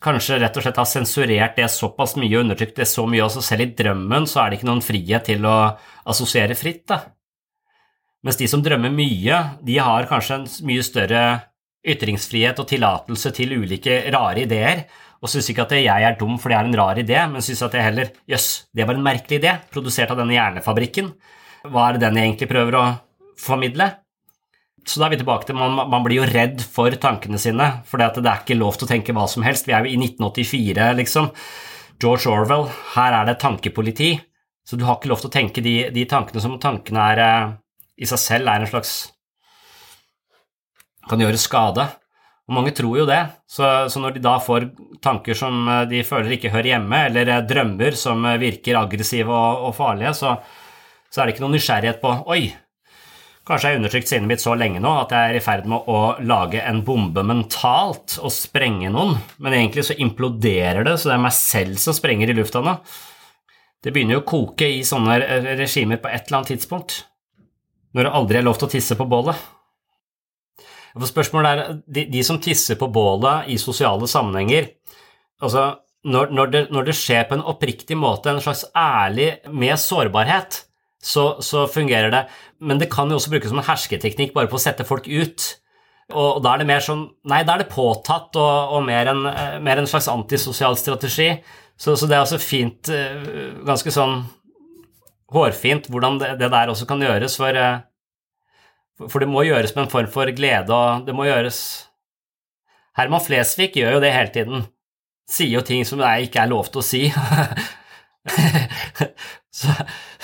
kanskje 0.00 0.38
rett 0.40 0.56
og 0.56 0.64
slett 0.64 0.80
har 0.80 0.88
sensurert 0.88 1.56
det 1.58 1.68
såpass 1.72 2.16
mye 2.16 2.32
og 2.34 2.44
undertrykt 2.46 2.80
det 2.80 2.88
så 2.88 3.04
mye, 3.08 3.24
altså 3.26 3.42
selv 3.44 3.66
i 3.66 3.72
drømmen 3.76 4.28
så 4.28 4.42
er 4.42 4.50
det 4.50 4.60
ikke 4.60 4.70
noen 4.70 4.84
frihet 4.84 5.26
til 5.28 5.46
å 5.48 5.56
assosiere 6.08 6.56
fritt. 6.58 6.86
da. 6.88 7.02
Mens 8.24 8.36
de 8.36 8.48
som 8.52 8.62
drømmer 8.64 8.92
mye, 8.92 9.38
de 9.64 9.78
har 9.80 10.08
kanskje 10.08 10.40
en 10.40 10.48
mye 10.68 10.84
større 10.84 11.22
ytringsfrihet 11.80 12.58
og 12.60 12.68
tillatelse 12.68 13.32
til 13.36 13.54
ulike 13.62 14.02
rare 14.12 14.44
ideer, 14.44 14.84
og 15.20 15.28
syns 15.28 15.50
ikke 15.52 15.64
at 15.66 15.76
jeg 15.76 16.04
er 16.08 16.16
dum 16.20 16.38
fordi 16.40 16.56
jeg 16.56 16.64
er 16.64 16.68
en 16.68 16.78
rar 16.80 17.00
idé, 17.00 17.18
men 17.28 17.44
syns 17.44 17.62
at 17.64 17.76
jeg 17.76 17.84
heller 17.84 18.12
jøss, 18.28 18.48
det 18.72 18.86
var 18.88 18.96
en 18.96 19.04
merkelig 19.04 19.40
idé, 19.40 19.56
produsert 19.72 20.12
av 20.12 20.20
denne 20.20 20.36
hjernefabrikken. 20.36 21.12
Hva 21.68 21.88
er 21.88 21.96
det 21.96 22.06
den 22.06 22.16
jeg 22.16 22.30
egentlig 22.30 22.48
prøver 22.52 22.76
å 22.78 22.84
formidle? 23.40 23.90
Så 24.88 25.00
da 25.00 25.06
er 25.06 25.14
vi 25.14 25.20
tilbake 25.20 25.48
til 25.48 25.58
man, 25.58 25.76
man 25.92 26.04
blir 26.04 26.22
jo 26.22 26.28
redd 26.30 26.62
for 26.64 26.94
tankene 27.00 27.38
sine, 27.40 27.66
for 27.88 28.00
det 28.00 28.24
er 28.24 28.40
ikke 28.40 28.58
lov 28.58 28.78
til 28.78 28.88
å 28.88 28.90
tenke 28.90 29.14
hva 29.16 29.26
som 29.30 29.44
helst. 29.46 29.68
Vi 29.68 29.76
er 29.76 29.84
jo 29.84 29.92
i 29.92 30.00
1984, 30.00 30.90
liksom. 31.02 31.30
George 32.00 32.32
Orwell, 32.32 32.68
her 32.94 33.16
er 33.18 33.28
det 33.28 33.40
tankepoliti. 33.42 34.14
Så 34.64 34.78
du 34.78 34.84
har 34.86 34.98
ikke 34.98 35.10
lov 35.10 35.22
til 35.22 35.30
å 35.30 35.34
tenke 35.34 35.62
de, 35.64 35.74
de 35.92 36.04
tankene 36.08 36.42
som 36.42 36.58
tankene 36.62 37.06
er 37.12 37.22
eh, 37.24 37.48
i 38.00 38.08
seg 38.08 38.20
selv 38.22 38.50
er 38.52 38.62
en 38.62 38.70
slags 38.70 38.92
kan 41.10 41.20
gjøre 41.20 41.40
skade. 41.40 41.86
Og 42.50 42.54
mange 42.54 42.72
tror 42.74 43.00
jo 43.00 43.06
det, 43.08 43.20
så, 43.50 43.66
så, 43.90 44.00
når 44.02 44.16
de 44.16 44.22
da 44.24 44.36
får 44.42 44.68
tanker 45.02 45.38
som 45.38 45.66
eh, 45.66 45.84
de 45.90 46.04
føler 46.06 46.36
ikke 46.36 46.52
hører 46.54 46.72
hjemme, 46.74 47.04
eller 47.10 47.34
eh, 47.34 47.44
drømmer 47.50 47.98
som 47.98 48.26
virker 48.40 48.78
aggressive 48.80 49.30
og, 49.30 49.68
og 49.68 49.76
farlige, 49.76 50.14
så, 50.18 50.36
så, 51.08 51.20
er 51.20 51.26
det 51.26 51.34
ikke 51.34 51.44
noen 51.46 51.56
nysgjerrighet 51.58 52.00
på 52.02 52.14
Oi, 52.30 52.44
kanskje 53.50 53.68
jeg 53.68 53.74
har 53.74 53.80
undertrykt 53.80 54.10
sinnet 54.10 54.30
mitt 54.30 54.42
så 54.42 54.54
lenge 54.58 54.80
nå 54.82 54.92
at 55.02 55.12
jeg 55.14 55.30
er 55.30 55.36
i 55.38 55.42
ferd 55.44 55.68
med 55.70 55.90
å 55.90 56.00
lage 56.22 56.62
en 56.62 56.80
bombe 56.86 57.24
mentalt 57.26 58.16
og 58.22 58.32
sprenge 58.34 58.92
noen, 58.94 59.16
men 59.42 59.56
egentlig 59.58 59.88
så 59.90 59.98
imploderer 59.98 60.86
det, 60.86 60.96
så 60.98 61.10
det 61.10 61.16
er 61.16 61.24
meg 61.26 61.36
selv 61.36 61.80
som 61.82 61.96
sprenger 61.96 62.30
i 62.30 62.36
lufta 62.38 62.62
nå. 62.64 62.76
Det 63.80 63.92
begynner 63.94 64.18
jo 64.18 64.22
å 64.24 64.28
koke 64.28 64.68
i 64.68 64.82
sånne 64.86 65.18
regimer 65.58 66.00
på 66.00 66.10
et 66.10 66.28
eller 66.28 66.40
annet 66.40 66.52
tidspunkt, 66.54 67.00
når 67.96 68.06
det 68.06 68.16
aldri 68.20 68.40
er 68.40 68.46
lov 68.46 68.60
til 68.60 68.68
å 68.68 68.72
tisse 68.76 68.96
på 68.98 69.08
bålet. 69.10 69.48
For 70.94 71.08
spørsmålet 71.08 71.50
er, 71.50 71.78
de, 71.86 72.06
de, 72.10 72.24
som 72.26 72.40
tisser 72.42 72.78
på 72.78 72.90
bålet 72.92 73.50
i 73.52 73.58
sosiale 73.62 74.08
sammenhenger 74.10 74.72
altså 75.40 75.68
når, 76.06 76.32
når, 76.32 76.50
det, 76.52 76.62
når, 76.72 76.88
det, 76.88 76.96
skjer 76.96 77.26
på 77.28 77.36
en 77.36 77.46
oppriktig 77.52 77.96
måte, 77.98 78.32
en 78.32 78.40
slags 78.40 78.64
ærlig 78.76 79.34
med 79.52 79.76
sårbarhet, 79.80 80.62
så, 81.02 81.24
så, 81.44 81.64
fungerer 81.70 82.12
det. 82.12 82.24
Men 82.60 82.80
det 82.80 82.90
kan 82.92 83.10
jo 83.10 83.16
også 83.16 83.32
brukes 83.32 83.52
som 83.52 83.60
en 83.62 83.66
hersketeknikk 83.66 84.34
bare 84.36 84.50
på 84.50 84.58
å 84.58 84.62
sette 84.62 84.86
folk 84.88 85.08
ut. 85.08 85.46
Og, 86.10 86.36
og 86.36 86.42
da 86.44 86.54
er 86.54 86.62
det 86.62 86.68
mer 86.68 86.82
sånn 86.82 87.04
Nei, 87.30 87.44
da 87.46 87.54
er 87.54 87.62
det 87.62 87.70
påtatt 87.70 88.34
og, 88.40 88.74
og 88.76 88.82
mer, 88.84 89.12
en, 89.12 89.22
mer, 89.62 89.78
en, 89.78 89.88
slags 89.88 90.10
antisosial 90.12 90.76
strategi. 90.76 91.32
Så, 91.80 91.94
så, 91.96 92.08
det 92.08 92.18
er 92.18 92.24
også 92.24 92.40
fint, 92.42 92.90
eh, 92.92 93.30
ganske 93.64 93.92
sånn 93.94 94.18
hårfint, 95.32 95.86
hvordan 95.88 96.18
det, 96.20 96.34
det 96.42 96.50
der 96.52 96.72
også 96.72 96.88
kan 96.90 97.00
gjøres. 97.00 97.38
For 97.40 97.56
eh, 97.56 97.78
for 99.08 99.22
det 99.22 99.30
må 99.30 99.46
gjøres 99.46 99.72
med 99.76 99.86
en 99.86 99.92
form 99.92 100.10
for 100.12 100.28
glede, 100.36 100.74
og 100.74 101.06
det 101.06 101.14
må 101.16 101.28
gjøres 101.28 101.60
Herman 102.98 103.22
Flesvig 103.24 103.70
gjør 103.78 103.96
jo 103.96 104.02
det 104.02 104.12
hele 104.12 104.32
tiden. 104.34 104.64
Sier 105.30 105.54
jo 105.54 105.62
ting 105.64 105.86
som 105.86 106.02
det 106.02 106.26
ikke 106.26 106.42
er 106.42 106.50
lov 106.50 106.68
til 106.68 106.82
å 106.82 106.84
si. 106.84 107.02
så, 109.60 109.74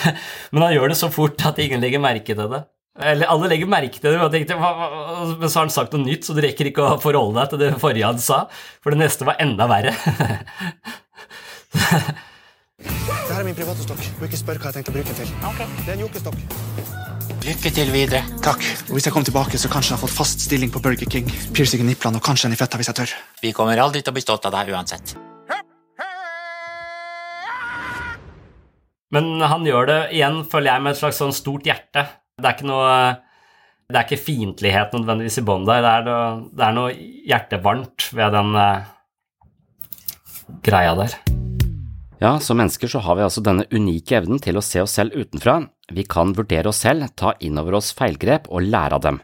men 0.52 0.64
han 0.66 0.74
gjør 0.74 0.92
det 0.92 0.98
så 1.00 1.12
fort 1.12 1.44
at 1.48 1.60
ingen 1.62 1.84
legger 1.84 2.02
merke 2.02 2.34
til 2.34 2.50
det. 2.52 2.62
Eller 2.96 3.28
alle 3.28 3.50
legger 3.52 3.68
merke 3.68 4.00
til 4.00 4.08
det, 4.08 4.18
men, 4.20 4.30
tenkte, 4.32 4.56
men 4.56 5.50
så 5.50 5.60
har 5.60 5.66
han 5.66 5.74
sagt 5.74 5.92
noe 5.92 6.06
nytt, 6.06 6.24
så 6.24 6.36
du 6.36 6.40
rekker 6.44 6.70
ikke 6.70 6.84
å 6.84 7.00
forholde 7.02 7.42
deg 7.42 7.52
til 7.52 7.62
det 7.64 7.72
forrige 7.82 8.08
han 8.08 8.22
sa, 8.22 8.46
for 8.80 8.94
det 8.94 9.02
neste 9.02 9.28
var 9.28 9.36
enda 9.42 9.68
verre. 9.68 9.92
det 12.80 13.34
her 13.34 13.42
er 13.42 13.44
min 13.44 13.58
private 13.58 13.84
stokk. 13.84 14.00
Du 14.16 14.24
ikke 14.28 14.40
spør 14.40 14.62
hva 14.62 14.72
jeg 14.72 14.78
tenkte 14.78 14.94
å 14.94 14.96
bruke 14.96 15.12
den 15.12 15.20
til. 15.20 15.36
Okay. 15.52 15.68
Det 15.82 15.92
er 15.92 15.98
en 15.98 16.06
jokestokk. 16.06 16.40
Lykke 17.46 17.70
til 17.70 17.92
videre. 17.94 18.24
Takk. 18.42 18.64
Og 18.88 18.96
Hvis 18.96 19.06
jeg 19.06 19.14
kommer 19.14 19.28
tilbake, 19.28 19.60
så 19.60 19.70
kanskje 19.70 19.92
jeg 19.92 19.98
har 20.00 20.04
fått 20.06 20.16
fast 20.16 20.48
stilling 20.48 20.72
på 20.72 20.82
Burger 20.82 21.10
King. 21.10 21.28
Piercing 21.54 21.84
i 21.84 21.92
niplene 21.92 22.18
og 22.18 22.24
kanskje 22.24 22.48
en 22.48 22.56
i 22.56 22.58
fetta 22.58 22.80
hvis 22.80 22.90
jeg 22.90 23.02
tør. 23.04 23.16
Vi 23.44 23.54
kommer 23.54 23.84
aldri 23.84 24.02
til 24.02 24.14
å 24.14 24.16
bli 24.16 24.24
stolt 24.24 24.48
av 24.48 24.56
deg 24.56 24.72
uansett. 24.72 25.18
Men 29.14 29.38
han 29.42 29.66
gjør 29.66 29.86
det 29.90 30.00
igjen, 30.16 30.40
føler 30.50 30.72
jeg, 30.72 30.82
med 30.82 30.94
et 30.94 31.00
slags 31.00 31.20
sånn 31.22 31.34
stort 31.36 31.66
hjerte. 31.68 32.06
Det 32.36 32.48
er 32.48 32.56
ikke 32.56 32.68
noe 32.68 32.90
Det 33.86 34.00
er 34.00 34.02
ikke 34.02 34.18
fiendtlighet 34.18 34.94
nødvendigvis 34.96 35.38
i 35.38 35.46
bånn 35.46 35.66
der. 35.68 35.84
Det 35.84 35.92
er, 35.92 36.06
noe, 36.08 36.30
det 36.58 36.64
er 36.66 36.74
noe 36.74 36.94
hjertevarmt 37.30 38.08
ved 38.18 38.34
den 38.34 38.58
eh, 38.58 38.88
greia 40.66 40.96
der. 40.98 41.14
Ja, 42.18 42.32
som 42.42 42.58
mennesker 42.58 42.90
så 42.90 43.02
har 43.04 43.18
vi 43.18 43.26
altså 43.26 43.44
denne 43.44 43.68
unike 43.70 44.16
evnen 44.18 44.40
til 44.42 44.58
å 44.58 44.64
se 44.64 44.82
oss 44.82 44.96
selv 44.98 45.14
utenfra. 45.14 45.60
Vi 45.92 46.02
kan 46.08 46.34
vurdere 46.34 46.72
oss 46.72 46.82
selv, 46.82 47.12
ta 47.14 47.36
inn 47.44 47.60
over 47.62 47.78
oss 47.78 47.92
feilgrep 47.94 48.48
og 48.50 48.66
lære 48.66 48.98
av 48.98 49.04
dem. 49.06 49.22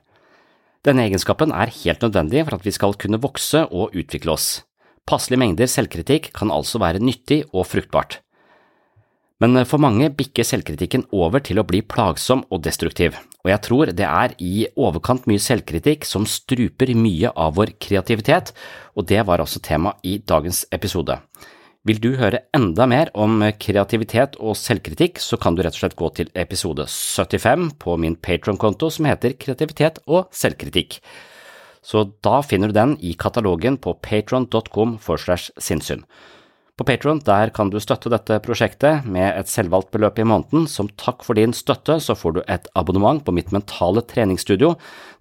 Denne 0.87 1.09
egenskapen 1.09 1.55
er 1.55 1.73
helt 1.83 2.03
nødvendig 2.03 2.45
for 2.45 2.59
at 2.59 2.67
vi 2.67 2.75
skal 2.75 2.95
kunne 2.99 3.21
vokse 3.23 3.65
og 3.71 3.95
utvikle 3.99 4.35
oss. 4.35 4.49
Passelige 5.09 5.43
mengder 5.43 5.71
selvkritikk 5.71 6.31
kan 6.37 6.53
altså 6.55 6.79
være 6.83 7.03
nyttig 7.03 7.43
og 7.51 7.67
fruktbart. 7.71 8.21
Men 9.43 9.59
for 9.67 9.83
mange 9.83 10.07
bikker 10.15 10.47
selvkritikken 10.47 11.09
over 11.11 11.43
til 11.43 11.59
å 11.59 11.65
bli 11.67 11.81
plagsom 11.83 12.45
og 12.53 12.61
destruktiv, 12.63 13.17
og 13.43 13.51
jeg 13.51 13.63
tror 13.67 13.91
det 13.91 14.07
er 14.07 14.37
i 14.39 14.69
overkant 14.79 15.25
mye 15.27 15.43
selvkritikk 15.43 16.07
som 16.07 16.29
struper 16.31 16.93
mye 16.95 17.33
av 17.35 17.57
vår 17.57 17.73
kreativitet, 17.83 18.53
og 18.95 19.09
det 19.11 19.25
var 19.27 19.43
også 19.43 19.65
tema 19.65 19.97
i 20.07 20.21
dagens 20.23 20.63
episode. 20.71 21.17
Vil 21.83 21.99
du 21.99 22.13
høre 22.15 22.45
enda 22.55 22.87
mer 22.87 23.09
om 23.19 23.41
kreativitet 23.59 24.37
og 24.39 24.55
selvkritikk, 24.55 25.19
så 25.19 25.35
kan 25.43 25.57
du 25.57 25.65
rett 25.65 25.75
og 25.75 25.83
slett 25.83 25.99
gå 25.99 26.11
til 26.15 26.31
episode 26.39 26.87
75 26.87 27.73
på 27.83 27.97
min 27.99 28.15
Patron-konto 28.15 28.93
som 28.95 29.09
heter 29.11 29.35
Kreativitet 29.35 29.99
og 30.07 30.29
selvkritikk. 30.31 31.01
Så 31.83 32.05
da 32.23 32.39
finner 32.47 32.71
du 32.71 32.79
den 32.79 32.95
i 33.03 33.17
katalogen 33.19 33.81
på 33.83 33.97
patron.com 34.07 34.95
for 35.03 35.19
slash 35.19 35.51
sinnssyn. 35.59 36.07
På 36.83 36.87
Patron 36.87 37.21
der 37.23 37.53
kan 37.55 37.69
du 37.71 37.77
støtte 37.79 38.11
dette 38.11 38.41
prosjektet 38.43 39.05
med 39.07 39.37
et 39.39 39.47
selvvalgt 39.47 39.93
beløp 39.95 40.17
i 40.19 40.25
måneden. 40.27 40.65
Som 40.67 40.89
takk 40.99 41.21
for 41.23 41.39
din 41.39 41.53
støtte 41.55 42.01
så 42.03 42.17
får 42.19 42.33
du 42.35 42.41
et 42.51 42.65
abonnement 42.75 43.21
på 43.23 43.31
mitt 43.37 43.53
mentale 43.55 44.03
treningsstudio, 44.03 44.73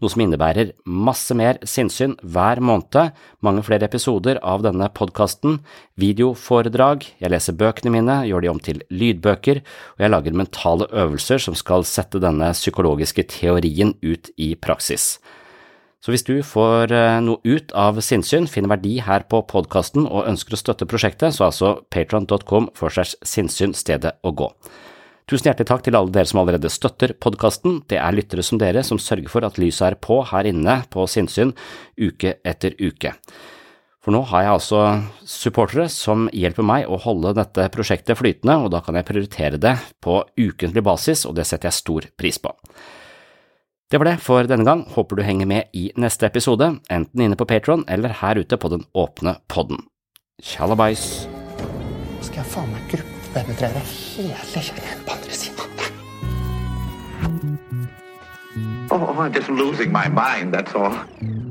noe 0.01 0.09
som 0.09 0.23
innebærer 0.25 0.71
masse 0.89 1.35
mer 1.37 1.59
sinnssyn 1.61 2.15
hver 2.23 2.57
måned, 2.65 3.11
mange 3.45 3.61
flere 3.67 3.85
episoder 3.85 4.39
av 4.41 4.63
denne 4.65 4.87
podkasten, 4.89 5.59
videoforedrag, 6.01 7.05
jeg 7.21 7.33
leser 7.35 7.59
bøkene 7.59 7.93
mine, 7.93 8.15
gjør 8.25 8.41
de 8.41 8.49
om 8.55 8.63
til 8.69 8.81
lydbøker, 8.89 9.61
og 9.99 10.01
jeg 10.01 10.13
lager 10.15 10.39
mentale 10.41 10.89
øvelser 10.89 11.45
som 11.45 11.53
skal 11.53 11.85
sette 11.85 12.23
denne 12.25 12.49
psykologiske 12.57 13.27
teorien 13.37 13.93
ut 14.01 14.33
i 14.41 14.55
praksis. 14.57 15.11
Så 16.01 16.09
hvis 16.09 16.25
du 16.25 16.39
får 16.41 16.89
eh, 16.97 17.19
noe 17.21 17.37
ut 17.45 17.73
av 17.77 17.99
sinnssyn, 18.01 18.47
finner 18.49 18.73
verdi 18.73 18.95
her 19.05 19.21
på 19.29 19.43
podkasten 19.45 20.07
og 20.07 20.25
ønsker 20.31 20.57
å 20.57 20.59
støtte 20.59 20.87
prosjektet, 20.89 21.35
så 21.35 21.43
er 21.43 21.51
altså 21.51 21.73
patron.com 21.93 22.71
for 22.77 22.93
segs 22.93 23.13
sinnssyn 23.21 23.75
stedet 23.77 24.15
å 24.25 24.31
gå. 24.33 24.47
Tusen 25.29 25.51
hjertelig 25.51 25.69
takk 25.69 25.83
til 25.85 25.95
alle 25.95 26.11
dere 26.11 26.27
som 26.27 26.41
allerede 26.41 26.71
støtter 26.73 27.13
podkasten. 27.21 27.83
Det 27.87 27.99
er 28.01 28.15
lyttere 28.17 28.43
som 28.43 28.57
dere 28.59 28.81
som 28.83 28.99
sørger 28.99 29.29
for 29.29 29.45
at 29.45 29.59
lyset 29.61 29.91
er 29.91 29.97
på 30.01 30.17
her 30.31 30.49
inne 30.49 30.81
på 30.91 31.05
sinnssyn 31.07 31.53
uke 32.01 32.33
etter 32.49 32.73
uke. 32.81 33.13
For 34.01 34.15
nå 34.15 34.23
har 34.31 34.47
jeg 34.47 34.55
altså 34.55 34.79
supportere 35.29 35.85
som 35.93 36.25
hjelper 36.33 36.65
meg 36.65 36.89
å 36.89 36.97
holde 37.03 37.35
dette 37.37 37.67
prosjektet 37.69 38.17
flytende, 38.17 38.57
og 38.57 38.73
da 38.73 38.81
kan 38.81 38.97
jeg 38.97 39.05
prioritere 39.05 39.61
det 39.61 39.75
på 40.01 40.17
ukentlig 40.41 40.81
basis, 40.81 41.27
og 41.29 41.37
det 41.37 41.45
setter 41.45 41.69
jeg 41.69 41.77
stor 41.77 42.09
pris 42.17 42.41
på. 42.41 42.55
Det 43.91 43.99
var 43.99 44.07
det 44.07 44.21
for 44.23 44.47
denne 44.47 44.63
gang, 44.63 44.85
håper 44.87 45.19
du 45.19 45.21
henger 45.27 45.47
med 45.51 45.67
i 45.75 45.89
neste 45.99 46.23
episode, 46.23 46.69
enten 46.87 47.23
inne 47.25 47.35
på 47.35 47.43
Patron 47.45 47.83
eller 47.91 48.13
her 48.21 48.39
ute 48.39 48.55
på 48.55 48.69
den 48.71 48.85
åpne 48.95 49.35
podden. 49.51 49.83
Nå 50.39 50.87
Skal 52.21 52.39
jeg 52.39 52.47
faen 52.53 52.71
meg 52.71 52.87
gruppepenetrere 52.93 53.83
hele 53.83 54.63
kjernen 54.63 55.03
på 55.03 55.17
andre 55.17 55.35
sida? 55.35 55.67
Oh, 58.91 59.11
I'm 59.19 59.35
just 59.35 59.49
losing 59.49 59.91
my 59.91 60.07
mind, 60.07 60.53
that's 60.53 60.73
all. 60.73 61.50